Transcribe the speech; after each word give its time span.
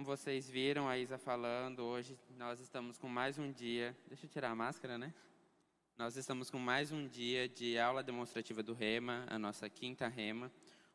Como 0.00 0.16
vocês 0.16 0.48
viram 0.48 0.88
a 0.88 0.96
Isa 0.96 1.18
falando, 1.18 1.80
hoje 1.80 2.18
nós 2.38 2.58
estamos 2.58 2.96
com 2.96 3.06
mais 3.06 3.38
um 3.38 3.52
dia. 3.52 3.94
Deixa 4.08 4.24
eu 4.24 4.30
tirar 4.30 4.48
a 4.48 4.54
máscara, 4.54 4.96
né? 4.96 5.12
Nós 5.98 6.16
estamos 6.16 6.48
com 6.50 6.58
mais 6.58 6.90
um 6.90 7.06
dia 7.06 7.46
de 7.46 7.78
aula 7.78 8.02
demonstrativa 8.02 8.62
do 8.62 8.72
Rema, 8.72 9.26
a 9.28 9.38
nossa 9.38 9.68
quinta 9.68 10.08
Rema. 10.08 10.50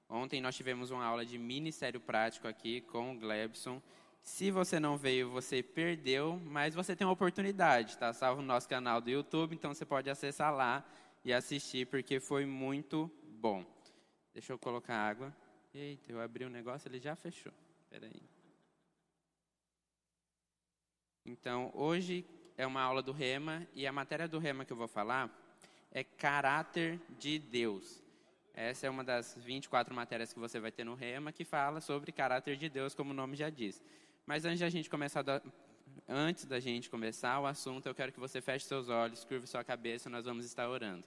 Ontem 0.09 0.41
nós 0.41 0.55
tivemos 0.55 0.89
uma 0.89 1.05
aula 1.05 1.23
de 1.23 1.37
ministério 1.37 2.01
prático 2.01 2.47
aqui 2.47 2.81
com 2.81 3.11
o 3.11 3.19
Glebson. 3.19 3.79
Se 4.23 4.49
você 4.49 4.79
não 4.79 4.97
veio, 4.97 5.29
você 5.29 5.61
perdeu, 5.61 6.41
mas 6.43 6.73
você 6.73 6.95
tem 6.95 7.05
uma 7.05 7.13
oportunidade, 7.13 7.99
tá? 7.99 8.11
Salvo 8.11 8.41
no 8.41 8.47
nosso 8.47 8.67
canal 8.67 8.99
do 8.99 9.11
YouTube, 9.11 9.53
então 9.53 9.71
você 9.71 9.85
pode 9.85 10.09
acessar 10.09 10.51
lá 10.51 10.83
e 11.23 11.31
assistir, 11.31 11.85
porque 11.85 12.19
foi 12.19 12.47
muito 12.47 13.11
bom. 13.39 13.63
Deixa 14.33 14.51
eu 14.51 14.57
colocar 14.57 14.97
água. 14.97 15.31
Eita, 15.75 16.11
eu 16.11 16.19
abri 16.19 16.43
o 16.43 16.47
um 16.47 16.51
negócio, 16.51 16.87
ele 16.87 16.99
já 16.99 17.15
fechou. 17.15 17.53
Espera 17.83 18.07
aí. 18.07 18.34
Então, 21.25 21.71
hoje 21.73 22.23
é 22.55 22.67
uma 22.67 22.81
aula 22.81 23.01
do 23.01 23.11
Rema 23.11 23.67
e 23.73 23.87
a 23.87 23.91
matéria 23.91 24.27
do 24.27 24.37
Rema 24.37 24.63
que 24.63 24.71
eu 24.71 24.77
vou 24.77 24.87
falar 24.87 25.27
é 25.91 26.03
caráter 26.03 26.99
de 27.17 27.39
Deus. 27.39 28.03
Essa 28.53 28.85
é 28.85 28.89
uma 28.91 29.03
das 29.03 29.35
24 29.43 29.93
matérias 29.93 30.31
que 30.31 30.37
você 30.37 30.59
vai 30.59 30.71
ter 30.71 30.83
no 30.83 30.93
Rema 30.93 31.31
que 31.31 31.43
fala 31.43 31.81
sobre 31.81 32.11
caráter 32.11 32.55
de 32.57 32.69
Deus, 32.69 32.93
como 32.93 33.09
o 33.09 33.13
nome 33.13 33.35
já 33.35 33.49
diz. 33.49 33.81
Mas 34.23 34.45
antes 34.45 34.59
da 34.59 34.69
gente 34.69 34.87
começar, 34.87 35.25
antes 36.07 36.45
da 36.45 36.59
gente 36.59 36.91
começar 36.91 37.39
o 37.39 37.47
assunto, 37.47 37.87
eu 37.87 37.95
quero 37.95 38.11
que 38.11 38.19
você 38.19 38.39
feche 38.39 38.67
seus 38.67 38.87
olhos, 38.87 39.25
curva 39.25 39.47
sua 39.47 39.63
cabeça, 39.63 40.07
nós 40.11 40.25
vamos 40.25 40.45
estar 40.45 40.69
orando. 40.69 41.03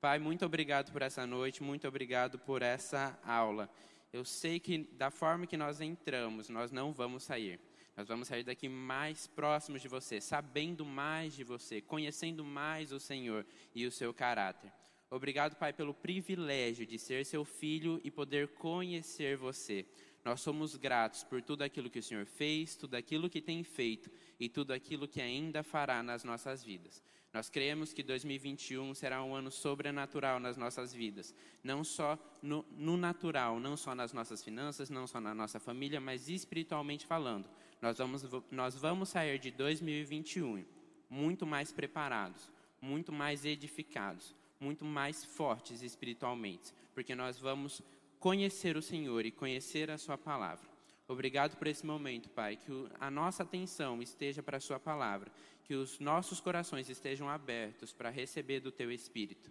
Pai, 0.00 0.20
muito 0.20 0.46
obrigado 0.46 0.92
por 0.92 1.02
essa 1.02 1.26
noite, 1.26 1.60
muito 1.60 1.88
obrigado 1.88 2.38
por 2.38 2.62
essa 2.62 3.18
aula. 3.24 3.68
Eu 4.12 4.24
sei 4.24 4.60
que 4.60 4.84
da 4.92 5.10
forma 5.10 5.44
que 5.44 5.56
nós 5.56 5.80
entramos, 5.80 6.48
nós 6.48 6.70
não 6.70 6.92
vamos 6.92 7.24
sair. 7.24 7.58
Nós 7.96 8.08
vamos 8.08 8.28
sair 8.28 8.44
daqui 8.44 8.68
mais 8.68 9.26
próximos 9.26 9.80
de 9.80 9.88
você, 9.88 10.20
sabendo 10.20 10.84
mais 10.84 11.34
de 11.34 11.42
você, 11.42 11.80
conhecendo 11.80 12.44
mais 12.44 12.92
o 12.92 13.00
Senhor 13.00 13.46
e 13.74 13.86
o 13.86 13.90
seu 13.90 14.12
caráter. 14.12 14.70
Obrigado, 15.10 15.56
Pai, 15.56 15.72
pelo 15.72 15.94
privilégio 15.94 16.84
de 16.84 16.98
ser 16.98 17.24
seu 17.24 17.44
filho 17.44 18.00
e 18.04 18.10
poder 18.10 18.48
conhecer 18.48 19.36
você. 19.36 19.86
Nós 20.24 20.40
somos 20.40 20.76
gratos 20.76 21.22
por 21.22 21.40
tudo 21.40 21.62
aquilo 21.62 21.88
que 21.88 22.00
o 22.00 22.02
Senhor 22.02 22.26
fez, 22.26 22.74
tudo 22.74 22.96
aquilo 22.96 23.30
que 23.30 23.40
tem 23.40 23.62
feito 23.62 24.10
e 24.38 24.48
tudo 24.48 24.72
aquilo 24.72 25.06
que 25.06 25.20
ainda 25.22 25.62
fará 25.62 26.02
nas 26.02 26.24
nossas 26.24 26.64
vidas. 26.64 27.02
Nós 27.32 27.48
cremos 27.48 27.92
que 27.92 28.02
2021 28.02 28.94
será 28.94 29.22
um 29.22 29.34
ano 29.34 29.50
sobrenatural 29.50 30.40
nas 30.40 30.56
nossas 30.56 30.92
vidas, 30.92 31.34
não 31.62 31.84
só 31.84 32.18
no, 32.42 32.64
no, 32.72 32.96
natural, 32.96 33.60
não 33.60 33.76
só 33.76 33.94
nas 33.94 34.12
nossas 34.12 34.42
finanças, 34.42 34.90
não 34.90 35.06
só 35.06 35.20
na 35.20 35.34
nossa 35.34 35.60
família, 35.60 36.00
mas 36.00 36.28
espiritualmente 36.28 37.06
falando. 37.06 37.48
Nós 37.86 37.98
vamos, 37.98 38.26
nós 38.50 38.74
vamos 38.74 39.08
sair 39.10 39.38
de 39.38 39.52
2021 39.52 40.64
muito 41.08 41.46
mais 41.46 41.70
preparados, 41.70 42.50
muito 42.80 43.12
mais 43.12 43.44
edificados, 43.44 44.34
muito 44.58 44.84
mais 44.84 45.24
fortes 45.24 45.82
espiritualmente, 45.82 46.74
porque 46.92 47.14
nós 47.14 47.38
vamos 47.38 47.80
conhecer 48.18 48.76
o 48.76 48.82
Senhor 48.82 49.24
e 49.24 49.30
conhecer 49.30 49.88
a 49.88 49.98
Sua 49.98 50.18
palavra. 50.18 50.68
Obrigado 51.06 51.56
por 51.56 51.68
esse 51.68 51.86
momento, 51.86 52.28
Pai, 52.28 52.56
que 52.56 52.72
a 52.98 53.08
nossa 53.08 53.44
atenção 53.44 54.02
esteja 54.02 54.42
para 54.42 54.56
a 54.56 54.60
Sua 54.60 54.80
palavra, 54.80 55.30
que 55.62 55.76
os 55.76 56.00
nossos 56.00 56.40
corações 56.40 56.90
estejam 56.90 57.28
abertos 57.28 57.92
para 57.92 58.10
receber 58.10 58.58
do 58.58 58.72
Teu 58.72 58.90
Espírito. 58.90 59.48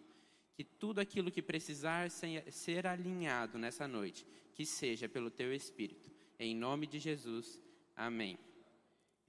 Que 0.58 0.66
tudo 0.66 1.00
aquilo 1.00 1.31
que 1.31 1.41
precisar 1.41 2.11
ser 2.11 2.86
alinhado 2.86 3.58
nessa 3.58 3.88
noite, 3.88 4.28
que 4.53 4.66
seja 4.66 5.08
pelo 5.08 5.31
Teu 5.31 5.53
Espírito. 5.53 6.11
Em 6.38 6.53
nome 6.53 6.86
de 6.86 7.00
Jesus. 7.00 7.63
Amém. 7.96 8.38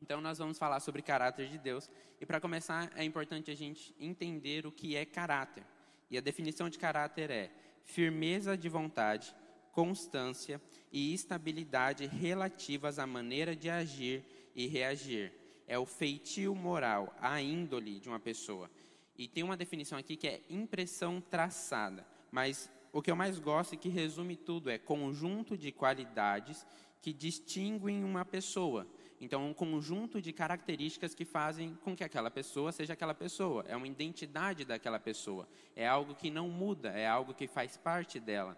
Então, 0.02 0.20
nós 0.20 0.38
vamos 0.38 0.58
falar 0.58 0.80
sobre 0.80 1.02
caráter 1.02 1.48
de 1.48 1.58
Deus. 1.58 1.88
E 2.20 2.26
para 2.26 2.40
começar, 2.40 2.90
é 2.94 3.04
importante 3.04 3.50
a 3.50 3.54
gente 3.54 3.94
entender 3.98 4.66
o 4.66 4.72
que 4.72 4.96
é 4.96 5.04
caráter. 5.04 5.64
E 6.10 6.18
a 6.18 6.20
definição 6.20 6.68
de 6.68 6.78
caráter 6.78 7.30
é 7.30 7.50
firmeza 7.84 8.56
de 8.56 8.68
vontade, 8.68 9.34
constância 9.72 10.60
e 10.92 11.14
estabilidade 11.14 12.06
relativas 12.06 12.98
à 12.98 13.06
maneira 13.06 13.54
de 13.54 13.70
agir 13.70 14.24
e 14.54 14.66
reagir. 14.66 15.32
É 15.66 15.78
o 15.78 15.86
feitio 15.86 16.54
moral, 16.54 17.14
a 17.20 17.40
índole 17.40 17.98
de 17.98 18.08
uma 18.08 18.20
pessoa. 18.20 18.70
E 19.16 19.26
tem 19.26 19.42
uma 19.42 19.56
definição 19.56 19.98
aqui 19.98 20.16
que 20.16 20.28
é 20.28 20.42
impressão 20.50 21.20
traçada. 21.20 22.06
Mas 22.30 22.70
o 22.92 23.02
que 23.02 23.10
eu 23.10 23.16
mais 23.16 23.38
gosto 23.38 23.74
e 23.74 23.78
que 23.78 23.88
resume 23.88 24.36
tudo 24.36 24.70
é 24.70 24.78
conjunto 24.78 25.56
de 25.56 25.72
qualidades 25.72 26.66
que 27.00 27.12
distinguem 27.12 28.04
uma 28.04 28.24
pessoa. 28.24 28.86
Então, 29.20 29.48
um 29.48 29.54
conjunto 29.54 30.20
de 30.20 30.32
características 30.32 31.14
que 31.14 31.24
fazem 31.24 31.74
com 31.82 31.96
que 31.96 32.04
aquela 32.04 32.30
pessoa 32.30 32.70
seja 32.70 32.92
aquela 32.92 33.14
pessoa. 33.14 33.64
É 33.66 33.76
uma 33.76 33.86
identidade 33.86 34.64
daquela 34.64 34.98
pessoa. 34.98 35.48
É 35.74 35.86
algo 35.86 36.14
que 36.14 36.30
não 36.30 36.48
muda, 36.48 36.90
é 36.90 37.06
algo 37.06 37.32
que 37.32 37.46
faz 37.46 37.76
parte 37.76 38.20
dela. 38.20 38.56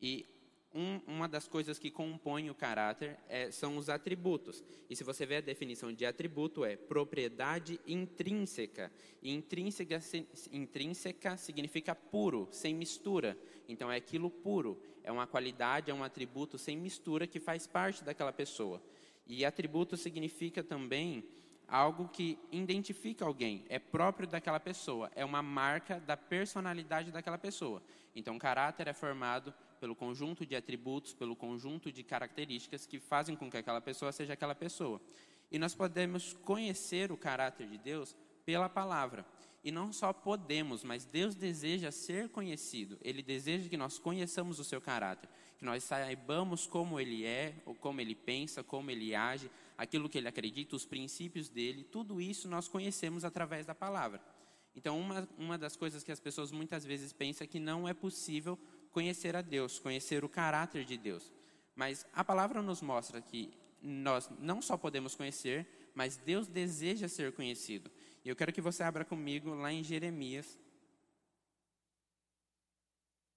E 0.00 0.26
um, 0.74 1.00
uma 1.06 1.28
das 1.28 1.46
coisas 1.46 1.78
que 1.78 1.90
compõe 1.90 2.50
o 2.50 2.54
caráter 2.54 3.18
é, 3.28 3.50
são 3.50 3.76
os 3.76 3.88
atributos. 3.88 4.62
E 4.88 4.96
se 4.96 5.04
você 5.04 5.26
ver 5.26 5.36
a 5.36 5.40
definição 5.40 5.92
de 5.92 6.06
atributo, 6.06 6.64
é 6.64 6.76
propriedade 6.76 7.80
intrínseca. 7.86 8.90
E 9.22 9.32
intrínseca, 9.32 10.00
intrínseca 10.50 11.36
significa 11.36 11.94
puro, 11.94 12.48
sem 12.50 12.74
mistura. 12.74 13.36
Então 13.68 13.90
é 13.90 13.96
aquilo 13.96 14.30
puro. 14.30 14.80
É 15.04 15.12
uma 15.12 15.26
qualidade, 15.26 15.90
é 15.90 15.94
um 15.94 16.04
atributo 16.04 16.58
sem 16.58 16.76
mistura 16.76 17.26
que 17.26 17.40
faz 17.40 17.66
parte 17.66 18.02
daquela 18.04 18.32
pessoa. 18.32 18.82
E 19.26 19.44
atributo 19.44 19.96
significa 19.96 20.62
também 20.62 21.24
algo 21.72 22.06
que 22.08 22.38
identifica 22.50 23.24
alguém, 23.24 23.64
é 23.66 23.78
próprio 23.78 24.28
daquela 24.28 24.60
pessoa, 24.60 25.10
é 25.16 25.24
uma 25.24 25.42
marca 25.42 25.98
da 26.00 26.18
personalidade 26.18 27.10
daquela 27.10 27.38
pessoa. 27.38 27.82
Então, 28.14 28.38
caráter 28.38 28.88
é 28.88 28.92
formado 28.92 29.54
pelo 29.82 29.96
conjunto 29.96 30.46
de 30.46 30.54
atributos, 30.54 31.12
pelo 31.12 31.34
conjunto 31.34 31.90
de 31.90 32.04
características 32.04 32.86
que 32.86 33.00
fazem 33.00 33.34
com 33.34 33.50
que 33.50 33.56
aquela 33.56 33.80
pessoa 33.80 34.12
seja 34.12 34.34
aquela 34.34 34.54
pessoa. 34.54 35.02
E 35.50 35.58
nós 35.58 35.74
podemos 35.74 36.34
conhecer 36.44 37.10
o 37.10 37.16
caráter 37.16 37.66
de 37.66 37.78
Deus 37.78 38.14
pela 38.46 38.68
palavra. 38.68 39.26
E 39.64 39.72
não 39.72 39.92
só 39.92 40.12
podemos, 40.12 40.84
mas 40.84 41.04
Deus 41.04 41.34
deseja 41.34 41.90
ser 41.90 42.28
conhecido. 42.28 42.96
Ele 43.02 43.24
deseja 43.24 43.68
que 43.68 43.76
nós 43.76 43.98
conheçamos 43.98 44.60
o 44.60 44.64
seu 44.64 44.80
caráter, 44.80 45.28
que 45.58 45.64
nós 45.64 45.82
saibamos 45.82 46.64
como 46.64 47.00
ele 47.00 47.24
é, 47.24 47.52
como 47.80 48.00
ele 48.00 48.14
pensa, 48.14 48.62
como 48.62 48.88
ele 48.88 49.16
age, 49.16 49.50
aquilo 49.76 50.08
que 50.08 50.16
ele 50.16 50.28
acredita, 50.28 50.76
os 50.76 50.86
princípios 50.86 51.48
dele. 51.48 51.82
Tudo 51.82 52.20
isso 52.20 52.46
nós 52.46 52.68
conhecemos 52.68 53.24
através 53.24 53.66
da 53.66 53.74
palavra. 53.74 54.22
Então, 54.76 54.96
uma, 54.96 55.28
uma 55.36 55.58
das 55.58 55.74
coisas 55.74 56.04
que 56.04 56.12
as 56.12 56.20
pessoas 56.20 56.52
muitas 56.52 56.84
vezes 56.84 57.12
pensam 57.12 57.44
é 57.44 57.48
que 57.48 57.58
não 57.58 57.88
é 57.88 57.92
possível 57.92 58.56
conhecer 58.92 59.34
a 59.34 59.42
Deus, 59.42 59.78
conhecer 59.78 60.24
o 60.24 60.28
caráter 60.28 60.84
de 60.84 60.96
Deus. 60.96 61.32
Mas 61.74 62.06
a 62.12 62.22
palavra 62.22 62.62
nos 62.62 62.82
mostra 62.82 63.20
que 63.20 63.52
nós 63.80 64.30
não 64.38 64.62
só 64.62 64.76
podemos 64.76 65.14
conhecer, 65.14 65.66
mas 65.94 66.16
Deus 66.16 66.46
deseja 66.46 67.08
ser 67.08 67.32
conhecido. 67.32 67.90
E 68.24 68.28
eu 68.28 68.36
quero 68.36 68.52
que 68.52 68.60
você 68.60 68.82
abra 68.82 69.04
comigo 69.04 69.54
lá 69.54 69.72
em 69.72 69.82
Jeremias. 69.82 70.58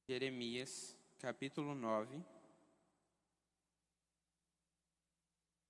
Jeremias, 0.07 0.95
capítulo 1.19 1.73
9. 1.73 2.22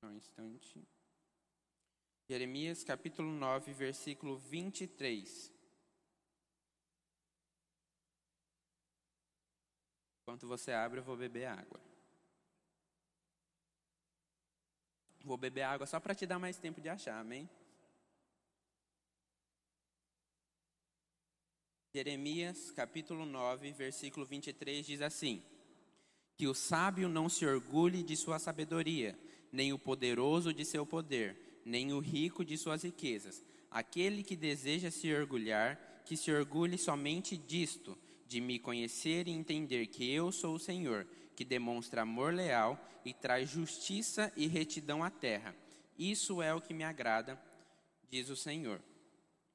Um 0.03 0.11
instante. 0.11 0.85
Jeremias, 2.27 2.83
capítulo 2.83 3.31
9, 3.31 3.71
versículo 3.71 4.37
23. 4.37 5.54
Enquanto 10.25 10.47
você 10.47 10.71
abre, 10.71 10.99
eu 10.99 11.03
vou 11.03 11.15
beber 11.15 11.45
água. 11.45 11.79
Vou 15.23 15.37
beber 15.37 15.61
água 15.61 15.85
só 15.85 15.99
para 15.99 16.15
te 16.15 16.25
dar 16.25 16.39
mais 16.39 16.57
tempo 16.57 16.81
de 16.81 16.89
achar, 16.89 17.19
amém? 17.19 17.47
Jeremias, 21.93 22.71
capítulo 22.71 23.23
9, 23.23 23.71
versículo 23.73 24.25
23 24.25 24.83
diz 24.83 25.01
assim: 25.03 25.43
Que 26.35 26.47
o 26.47 26.55
sábio 26.55 27.07
não 27.07 27.29
se 27.29 27.45
orgulhe 27.45 28.01
de 28.01 28.15
sua 28.17 28.39
sabedoria, 28.39 29.15
nem 29.51 29.73
o 29.73 29.77
poderoso 29.77 30.51
de 30.51 30.65
seu 30.65 30.87
poder, 30.87 31.61
nem 31.63 31.93
o 31.93 31.99
rico 31.99 32.43
de 32.43 32.57
suas 32.57 32.81
riquezas. 32.81 33.45
Aquele 33.69 34.23
que 34.23 34.35
deseja 34.35 34.89
se 34.89 35.13
orgulhar, 35.13 36.01
que 36.03 36.17
se 36.17 36.31
orgulhe 36.31 36.79
somente 36.79 37.37
disto, 37.37 37.95
de 38.25 38.41
me 38.41 38.59
conhecer 38.59 39.27
e 39.27 39.31
entender 39.31 39.87
que 39.87 40.11
eu 40.11 40.31
sou 40.31 40.55
o 40.55 40.59
Senhor, 40.59 41.07
que 41.35 41.45
demonstra 41.45 42.01
amor 42.01 42.33
leal 42.33 42.79
e 43.03 43.13
traz 43.13 43.49
justiça 43.49 44.31
e 44.35 44.47
retidão 44.47 45.03
à 45.03 45.09
terra. 45.09 45.55
Isso 45.97 46.41
é 46.41 46.53
o 46.53 46.61
que 46.61 46.73
me 46.73 46.83
agrada, 46.83 47.39
diz 48.09 48.29
o 48.29 48.35
Senhor. 48.35 48.81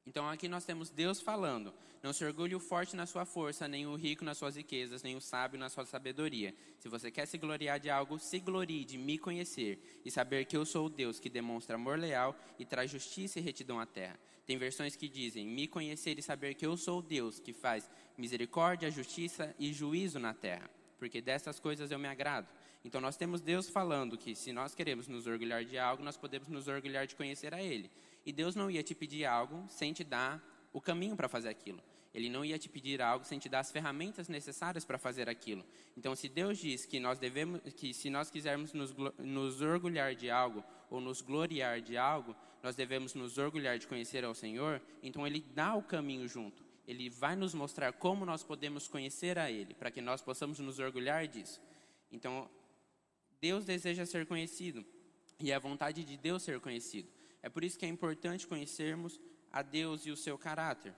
Então 0.06 0.28
aqui 0.28 0.48
nós 0.48 0.64
temos 0.64 0.88
Deus 0.90 1.20
falando: 1.20 1.74
Não 2.02 2.12
se 2.12 2.24
orgulhe 2.24 2.54
o 2.54 2.60
forte 2.60 2.96
na 2.96 3.06
sua 3.06 3.24
força, 3.24 3.68
nem 3.68 3.86
o 3.86 3.94
rico 3.96 4.24
nas 4.24 4.38
suas 4.38 4.56
riquezas, 4.56 5.02
nem 5.02 5.16
o 5.16 5.20
sábio 5.20 5.58
na 5.58 5.68
sua 5.68 5.84
sabedoria. 5.84 6.54
Se 6.78 6.88
você 6.88 7.10
quer 7.10 7.26
se 7.26 7.36
gloriar 7.36 7.78
de 7.78 7.90
algo, 7.90 8.18
se 8.18 8.38
glorie 8.38 8.84
de 8.84 8.96
me 8.96 9.18
conhecer 9.18 10.00
e 10.04 10.10
saber 10.10 10.46
que 10.46 10.56
eu 10.56 10.64
sou 10.64 10.86
o 10.86 10.90
Deus 10.90 11.20
que 11.20 11.28
demonstra 11.28 11.76
amor 11.76 11.98
leal 11.98 12.34
e 12.58 12.64
traz 12.64 12.90
justiça 12.90 13.38
e 13.38 13.42
retidão 13.42 13.78
à 13.78 13.86
terra. 13.86 14.18
Tem 14.50 14.58
versões 14.58 14.96
que 14.96 15.08
dizem: 15.08 15.46
Me 15.46 15.68
conhecer 15.68 16.18
e 16.18 16.22
saber 16.22 16.54
que 16.54 16.66
eu 16.66 16.76
sou 16.76 17.00
Deus 17.00 17.38
que 17.38 17.52
faz 17.52 17.88
misericórdia, 18.18 18.90
justiça 18.90 19.54
e 19.60 19.72
juízo 19.72 20.18
na 20.18 20.34
terra, 20.34 20.68
porque 20.98 21.20
dessas 21.20 21.60
coisas 21.60 21.92
eu 21.92 22.00
me 22.00 22.08
agrado. 22.08 22.48
Então 22.84 23.00
nós 23.00 23.16
temos 23.16 23.40
Deus 23.40 23.70
falando 23.70 24.18
que 24.18 24.34
se 24.34 24.52
nós 24.52 24.74
queremos 24.74 25.06
nos 25.06 25.28
orgulhar 25.28 25.64
de 25.64 25.78
algo, 25.78 26.02
nós 26.02 26.16
podemos 26.16 26.48
nos 26.48 26.66
orgulhar 26.66 27.06
de 27.06 27.14
conhecer 27.14 27.54
a 27.54 27.62
Ele. 27.62 27.92
E 28.26 28.32
Deus 28.32 28.56
não 28.56 28.68
ia 28.68 28.82
te 28.82 28.92
pedir 28.92 29.24
algo 29.24 29.64
sem 29.68 29.92
te 29.92 30.02
dar 30.02 30.42
o 30.72 30.80
caminho 30.80 31.14
para 31.14 31.28
fazer 31.28 31.48
aquilo. 31.48 31.80
Ele 32.12 32.28
não 32.28 32.44
ia 32.44 32.58
te 32.58 32.68
pedir 32.68 33.00
algo 33.00 33.24
sem 33.24 33.38
te 33.38 33.48
dar 33.48 33.60
as 33.60 33.70
ferramentas 33.70 34.28
necessárias 34.28 34.84
para 34.84 34.98
fazer 34.98 35.28
aquilo. 35.28 35.64
Então, 35.96 36.16
se 36.16 36.28
Deus 36.28 36.58
diz 36.58 36.84
que 36.84 36.98
nós 36.98 37.20
devemos, 37.20 37.60
que 37.74 37.94
se 37.94 38.10
nós 38.10 38.32
quisermos 38.32 38.72
nos, 38.72 38.92
nos 39.16 39.60
orgulhar 39.60 40.16
de 40.16 40.28
algo 40.28 40.64
ou 40.90 41.00
nos 41.00 41.20
gloriar 41.20 41.80
de 41.80 41.96
algo, 41.96 42.34
nós 42.62 42.76
devemos 42.76 43.14
nos 43.14 43.38
orgulhar 43.38 43.78
de 43.78 43.86
conhecer 43.86 44.24
ao 44.24 44.34
Senhor. 44.34 44.80
Então, 45.02 45.26
Ele 45.26 45.40
dá 45.54 45.74
o 45.74 45.82
caminho 45.82 46.28
junto. 46.28 46.62
Ele 46.86 47.08
vai 47.08 47.36
nos 47.36 47.54
mostrar 47.54 47.92
como 47.92 48.24
nós 48.24 48.42
podemos 48.42 48.88
conhecer 48.88 49.38
a 49.38 49.50
Ele, 49.50 49.74
para 49.74 49.90
que 49.90 50.00
nós 50.00 50.20
possamos 50.20 50.58
nos 50.58 50.78
orgulhar 50.78 51.26
disso. 51.26 51.60
Então, 52.10 52.50
Deus 53.40 53.64
deseja 53.64 54.04
ser 54.04 54.26
conhecido 54.26 54.84
e 55.38 55.50
é 55.50 55.54
a 55.54 55.58
vontade 55.58 56.04
de 56.04 56.16
Deus 56.16 56.42
ser 56.42 56.60
conhecido. 56.60 57.08
É 57.42 57.48
por 57.48 57.64
isso 57.64 57.78
que 57.78 57.86
é 57.86 57.88
importante 57.88 58.46
conhecermos 58.46 59.18
a 59.50 59.62
Deus 59.62 60.04
e 60.04 60.10
o 60.10 60.16
seu 60.16 60.36
caráter. 60.36 60.94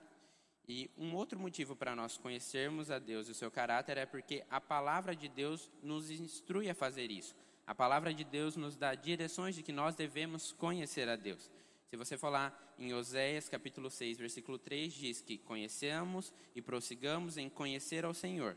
E 0.67 0.91
um 0.97 1.15
outro 1.15 1.39
motivo 1.39 1.77
para 1.77 1.95
nós 1.95 2.17
conhecermos 2.17 2.91
a 2.91 2.99
Deus 2.99 3.29
e 3.29 3.33
o 3.33 3.35
seu 3.35 3.51
caráter 3.51 3.97
é 3.97 4.07
porque 4.07 4.45
a 4.51 4.61
palavra 4.61 5.15
de 5.15 5.29
Deus 5.29 5.71
nos 5.83 6.11
instrui 6.11 6.69
a 6.69 6.75
fazer 6.75 7.11
isso. 7.11 7.35
A 7.67 7.75
palavra 7.75 8.13
de 8.13 8.25
Deus 8.25 8.57
nos 8.57 8.77
dá 8.77 8.95
direções 8.95 9.55
de 9.55 9.63
que 9.63 9.73
nós 9.73 9.95
devemos 9.95 10.53
conhecer 10.53 11.09
a 11.09 11.17
Deus. 11.17 11.51
Se 11.89 11.97
você 11.97 12.17
falar 12.17 12.75
em 12.79 12.93
Oséias 12.95 13.49
capítulo 13.49 13.91
6, 13.91 14.19
versículo 14.19 14.59
3, 14.59 14.93
diz 14.93 15.21
que 15.21 15.39
conhecemos 15.39 16.33
e 16.55 16.63
prossigamos 16.63 17.37
em 17.37 17.49
conhecer 17.49 18.05
ao 18.05 18.15
Senhor. 18.15 18.57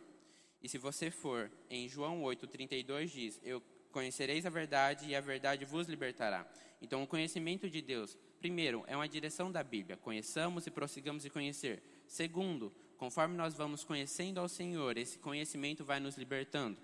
E 0.62 0.70
se 0.70 0.78
você 0.78 1.12
for 1.12 1.52
em 1.70 1.88
João 1.88 2.24
8, 2.24 2.48
32, 2.48 3.12
diz: 3.12 3.40
Eu 3.44 3.62
conhecereis 3.92 4.46
a 4.46 4.50
verdade 4.50 5.08
e 5.08 5.16
a 5.16 5.22
verdade 5.22 5.66
vos 5.66 5.88
libertará. 5.88 6.50
Então, 6.82 7.04
o 7.04 7.08
conhecimento 7.08 7.70
de 7.70 7.82
Deus, 7.82 8.18
primeiro, 8.40 8.84
é 8.88 8.96
uma 8.96 9.08
direção 9.08 9.52
da 9.52 9.64
Bíblia. 9.64 9.98
Conheçamos 9.98 10.66
e 10.66 10.72
prossigamos 10.72 11.26
em 11.26 11.30
conhecer. 11.30 11.84
Segundo, 12.08 12.74
conforme 12.98 13.38
nós 13.38 13.54
vamos 13.54 13.84
conhecendo 13.84 14.40
ao 14.40 14.50
Senhor, 14.50 14.98
esse 14.98 15.20
conhecimento 15.20 15.86
vai 15.86 16.00
nos 16.00 16.18
libertando. 16.18 16.78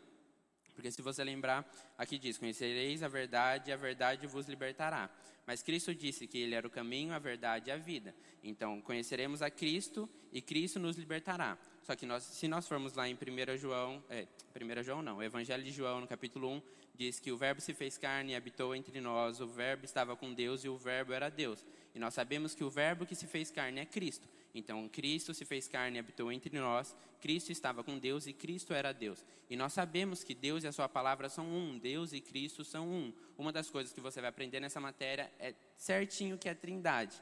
Porque 0.82 0.92
se 0.92 1.04
você 1.04 1.24
lembrar, 1.24 1.64
aqui 1.96 2.18
diz: 2.18 2.40
Conhecereis 2.40 3.04
a 3.04 3.08
verdade 3.08 3.70
e 3.70 3.74
a 3.74 3.78
verdade 3.78 4.26
vos 4.26 4.48
libertará. 4.48 5.12
Mas 5.46 5.62
Cristo 5.62 5.94
disse 5.94 6.26
que 6.26 6.40
Ele 6.40 6.56
era 6.56 6.66
o 6.66 6.72
caminho, 6.72 7.14
a 7.14 7.20
verdade 7.20 7.70
e 7.70 7.72
a 7.72 7.78
vida. 7.78 8.16
Então, 8.44 8.82
conheceremos 8.82 9.44
a 9.44 9.52
Cristo 9.52 10.10
e 10.34 10.42
Cristo 10.42 10.80
nos 10.80 10.98
libertará. 10.98 11.56
Só 11.84 11.96
que 11.96 12.04
nós, 12.04 12.24
se 12.24 12.48
nós 12.48 12.68
formos 12.68 12.96
lá 12.96 13.08
em 13.08 13.14
1 13.14 13.58
João, 13.60 14.04
é, 14.10 14.26
1 14.60 14.82
João 14.82 15.04
não, 15.04 15.18
o 15.18 15.24
Evangelho 15.24 15.64
de 15.64 15.72
João, 15.72 16.02
no 16.02 16.08
capítulo 16.08 16.50
1, 16.50 16.62
diz 16.96 17.20
que 17.20 17.32
o 17.32 17.38
Verbo 17.38 17.62
se 17.62 17.76
fez 17.76 17.96
carne 18.00 18.32
e 18.32 18.36
habitou 18.36 18.76
entre 18.76 19.00
nós, 19.00 19.40
o 19.40 19.46
Verbo 19.46 19.86
estava 19.86 20.16
com 20.16 20.34
Deus 20.34 20.64
e 20.64 20.70
o 20.70 20.78
Verbo 20.78 21.14
era 21.14 21.30
Deus. 21.30 21.64
E 21.94 22.00
nós 22.00 22.16
sabemos 22.16 22.56
que 22.56 22.64
o 22.64 22.72
Verbo 22.72 23.06
que 23.06 23.14
se 23.14 23.28
fez 23.28 23.52
carne 23.52 23.82
é 23.82 23.86
Cristo. 23.86 24.28
Então, 24.54 24.88
Cristo 24.90 25.34
se 25.34 25.46
fez 25.46 25.68
carne 25.68 25.98
e 25.98 26.00
habitou 26.00 26.32
entre 26.32 26.58
nós, 26.60 26.96
Cristo 27.22 27.52
estava 27.52 27.84
com 27.84 27.98
Deus 27.98 28.28
e 28.28 28.34
Cristo 28.34 28.74
era 28.74 28.92
Deus. 28.92 29.26
E 29.50 29.56
nós 29.56 29.74
sabemos 29.74 30.24
que 30.24 30.36
Deus 30.36 30.64
e 30.64 30.68
a 30.68 30.72
Sua 30.72 30.90
palavra 30.90 31.30
são 31.30 31.46
um, 31.46 31.78
Deus 31.78 32.14
e 32.14 32.20
Cristo 32.20 32.64
são 32.64 32.90
um. 32.90 33.14
Uma 33.38 33.52
das 33.52 33.70
coisas 33.70 33.94
que 33.94 34.02
você 34.02 34.20
vai 34.20 34.30
aprender 34.30 34.60
nessa 34.60 34.80
matéria 34.80 35.32
é 35.40 35.54
certinho 35.78 36.38
que 36.38 36.50
é 36.50 36.54
trindade. 36.54 37.22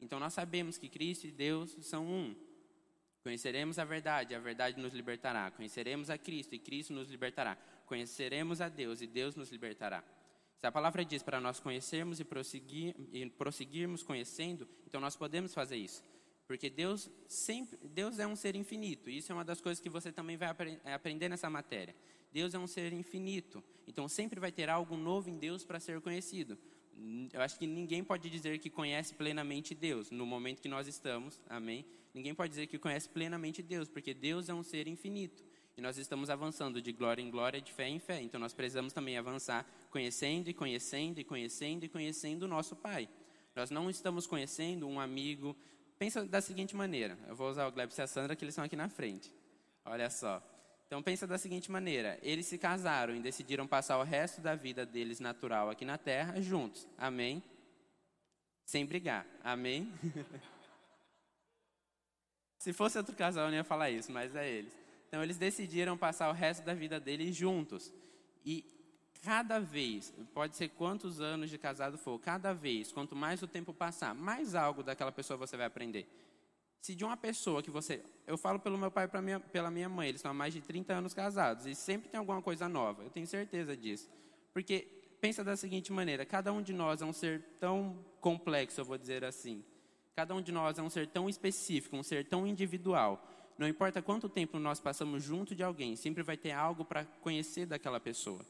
Então, 0.00 0.20
nós 0.20 0.34
sabemos 0.34 0.76
que 0.76 0.88
Cristo 0.88 1.26
e 1.26 1.32
Deus 1.32 1.76
são 1.80 2.06
um. 2.06 2.36
Conheceremos 3.22 3.78
a 3.78 3.84
verdade, 3.84 4.34
a 4.34 4.38
verdade 4.38 4.80
nos 4.80 4.92
libertará. 4.92 5.50
Conheceremos 5.50 6.10
a 6.10 6.18
Cristo 6.18 6.54
e 6.54 6.58
Cristo 6.58 6.92
nos 6.92 7.10
libertará. 7.10 7.56
Conheceremos 7.86 8.60
a 8.60 8.68
Deus 8.68 9.00
e 9.00 9.06
Deus 9.06 9.34
nos 9.34 9.50
libertará. 9.50 10.04
Se 10.58 10.66
a 10.66 10.72
palavra 10.72 11.04
diz 11.04 11.22
para 11.22 11.40
nós 11.40 11.60
conhecermos 11.60 12.20
e, 12.20 12.24
prosseguir, 12.24 12.94
e 13.12 13.28
prosseguirmos 13.28 14.02
conhecendo, 14.02 14.68
então 14.86 15.00
nós 15.00 15.16
podemos 15.16 15.52
fazer 15.52 15.76
isso. 15.76 16.02
Porque 16.46 16.70
Deus 16.70 17.10
sempre, 17.28 17.76
Deus 17.88 18.18
é 18.18 18.26
um 18.26 18.36
ser 18.36 18.54
infinito. 18.54 19.10
Isso 19.10 19.32
é 19.32 19.34
uma 19.34 19.44
das 19.44 19.60
coisas 19.60 19.80
que 19.80 19.88
você 19.88 20.12
também 20.12 20.36
vai 20.36 20.48
é, 20.84 20.94
aprender 20.94 21.28
nessa 21.28 21.50
matéria. 21.50 21.94
Deus 22.32 22.54
é 22.54 22.58
um 22.58 22.66
ser 22.66 22.92
infinito. 22.92 23.62
Então 23.86 24.08
sempre 24.08 24.38
vai 24.38 24.52
ter 24.52 24.68
algo 24.68 24.96
novo 24.96 25.28
em 25.28 25.36
Deus 25.36 25.64
para 25.64 25.80
ser 25.80 26.00
conhecido. 26.00 26.56
Eu 27.32 27.42
acho 27.42 27.58
que 27.58 27.66
ninguém 27.66 28.02
pode 28.02 28.30
dizer 28.30 28.58
que 28.58 28.70
conhece 28.70 29.14
plenamente 29.14 29.74
Deus 29.74 30.10
no 30.10 30.24
momento 30.24 30.62
que 30.62 30.68
nós 30.68 30.86
estamos. 30.86 31.40
Amém? 31.48 31.84
Ninguém 32.14 32.34
pode 32.34 32.50
dizer 32.50 32.66
que 32.66 32.78
conhece 32.78 33.08
plenamente 33.08 33.62
Deus, 33.62 33.88
porque 33.88 34.14
Deus 34.14 34.48
é 34.48 34.54
um 34.54 34.62
ser 34.62 34.88
infinito. 34.88 35.44
E 35.76 35.82
nós 35.82 35.98
estamos 35.98 36.30
avançando 36.30 36.80
de 36.80 36.90
glória 36.90 37.20
em 37.20 37.30
glória, 37.30 37.60
de 37.60 37.70
fé 37.70 37.86
em 37.86 37.98
fé. 37.98 38.22
Então 38.22 38.40
nós 38.40 38.54
precisamos 38.54 38.94
também 38.94 39.18
avançar 39.18 39.70
conhecendo 39.90 40.48
e 40.48 40.54
conhecendo 40.54 41.20
e 41.20 41.24
conhecendo 41.24 41.84
e 41.84 41.88
conhecendo 41.88 42.44
o 42.44 42.48
nosso 42.48 42.74
Pai. 42.74 43.08
Nós 43.54 43.70
não 43.70 43.90
estamos 43.90 44.26
conhecendo 44.26 44.88
um 44.88 44.98
amigo. 44.98 45.54
Pensa 45.98 46.24
da 46.24 46.40
seguinte 46.40 46.76
maneira. 46.76 47.18
Eu 47.26 47.34
vou 47.34 47.48
usar 47.48 47.66
o 47.66 47.72
Glebs 47.72 47.96
e 47.96 48.02
a 48.02 48.06
Sandra, 48.06 48.36
que 48.36 48.44
eles 48.44 48.52
estão 48.52 48.64
aqui 48.64 48.76
na 48.76 48.88
frente. 48.88 49.32
Olha 49.84 50.10
só. 50.10 50.42
Então 50.86 51.02
pensa 51.02 51.26
da 51.26 51.38
seguinte 51.38 51.70
maneira: 51.70 52.18
eles 52.22 52.46
se 52.46 52.58
casaram 52.58 53.14
e 53.14 53.20
decidiram 53.20 53.66
passar 53.66 53.98
o 53.98 54.02
resto 54.02 54.40
da 54.40 54.54
vida 54.54 54.84
deles 54.84 55.20
natural 55.20 55.70
aqui 55.70 55.84
na 55.84 55.98
terra 55.98 56.40
juntos. 56.40 56.86
Amém? 56.98 57.42
Sem 58.64 58.84
brigar. 58.84 59.26
Amém? 59.42 59.92
Se 62.58 62.72
fosse 62.72 62.98
outro 62.98 63.14
casal, 63.14 63.44
eu 63.44 63.50
não 63.50 63.58
ia 63.58 63.62
falar 63.62 63.90
isso, 63.90 64.10
mas 64.10 64.34
é 64.34 64.48
eles. 64.48 64.76
Então, 65.06 65.22
eles 65.22 65.38
decidiram 65.38 65.96
passar 65.96 66.28
o 66.28 66.32
resto 66.32 66.64
da 66.64 66.74
vida 66.74 66.98
deles 66.98 67.36
juntos. 67.36 67.92
E 68.44 68.64
cada 69.26 69.58
vez, 69.58 70.14
pode 70.32 70.54
ser 70.54 70.68
quantos 70.68 71.20
anos 71.20 71.50
de 71.50 71.58
casado 71.58 71.98
for, 71.98 72.16
cada 72.20 72.54
vez, 72.54 72.92
quanto 72.92 73.16
mais 73.16 73.42
o 73.42 73.48
tempo 73.48 73.74
passar, 73.74 74.14
mais 74.14 74.54
algo 74.54 74.84
daquela 74.84 75.10
pessoa 75.10 75.36
você 75.36 75.56
vai 75.56 75.66
aprender. 75.66 76.08
Se 76.80 76.94
de 76.94 77.04
uma 77.04 77.16
pessoa 77.16 77.60
que 77.60 77.68
você. 77.68 78.00
Eu 78.24 78.38
falo 78.38 78.60
pelo 78.60 78.78
meu 78.78 78.88
pai 78.88 79.06
e 79.06 79.40
pela 79.50 79.68
minha 79.68 79.88
mãe, 79.88 80.10
eles 80.10 80.20
estão 80.20 80.30
há 80.30 80.34
mais 80.34 80.54
de 80.54 80.60
30 80.60 80.94
anos 80.94 81.12
casados, 81.12 81.66
e 81.66 81.74
sempre 81.74 82.08
tem 82.08 82.20
alguma 82.20 82.40
coisa 82.40 82.68
nova, 82.68 83.02
eu 83.02 83.10
tenho 83.10 83.26
certeza 83.26 83.76
disso. 83.76 84.08
Porque 84.52 84.86
pensa 85.20 85.42
da 85.42 85.56
seguinte 85.56 85.92
maneira: 85.92 86.24
cada 86.24 86.52
um 86.52 86.62
de 86.62 86.72
nós 86.72 87.02
é 87.02 87.04
um 87.04 87.12
ser 87.12 87.42
tão 87.58 87.98
complexo, 88.20 88.80
eu 88.80 88.84
vou 88.84 88.96
dizer 88.96 89.24
assim. 89.24 89.64
Cada 90.14 90.36
um 90.36 90.40
de 90.40 90.52
nós 90.52 90.78
é 90.78 90.82
um 90.82 90.88
ser 90.88 91.08
tão 91.08 91.28
específico, 91.28 91.96
um 91.96 92.02
ser 92.04 92.28
tão 92.28 92.46
individual. 92.46 93.28
Não 93.58 93.66
importa 93.66 94.00
quanto 94.00 94.28
tempo 94.28 94.56
nós 94.60 94.78
passamos 94.78 95.24
junto 95.24 95.52
de 95.52 95.64
alguém, 95.64 95.96
sempre 95.96 96.22
vai 96.22 96.36
ter 96.36 96.52
algo 96.52 96.84
para 96.84 97.04
conhecer 97.04 97.66
daquela 97.66 97.98
pessoa. 97.98 98.46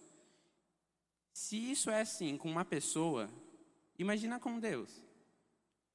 Se 1.37 1.71
isso 1.71 1.90
é 1.90 2.00
assim 2.00 2.38
com 2.38 2.50
uma 2.50 2.64
pessoa, 2.64 3.28
imagina 3.99 4.40
com 4.40 4.59
Deus. 4.59 5.05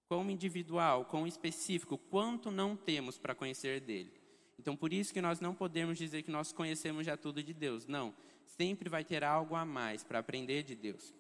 Quão 0.08 0.30
individual, 0.30 1.06
quão 1.06 1.26
específico, 1.26 1.98
quanto 1.98 2.52
não 2.52 2.76
temos 2.76 3.18
para 3.18 3.34
conhecer 3.34 3.82
dele. 3.82 4.14
Então, 4.60 4.78
por 4.78 4.94
isso 4.94 5.12
que 5.12 5.20
nós 5.20 5.40
não 5.40 5.56
podemos 5.56 5.98
dizer 5.98 6.22
que 6.22 6.30
nós 6.30 6.52
conhecemos 6.52 7.08
já 7.08 7.18
tudo 7.18 7.42
de 7.42 7.56
Deus. 7.56 7.88
Não, 7.88 8.14
sempre 8.46 8.88
vai 8.88 9.04
ter 9.04 9.24
algo 9.24 9.56
a 9.56 9.66
mais 9.66 10.04
para 10.04 10.20
aprender 10.20 10.62
de 10.62 10.76
Deus. 10.76 11.12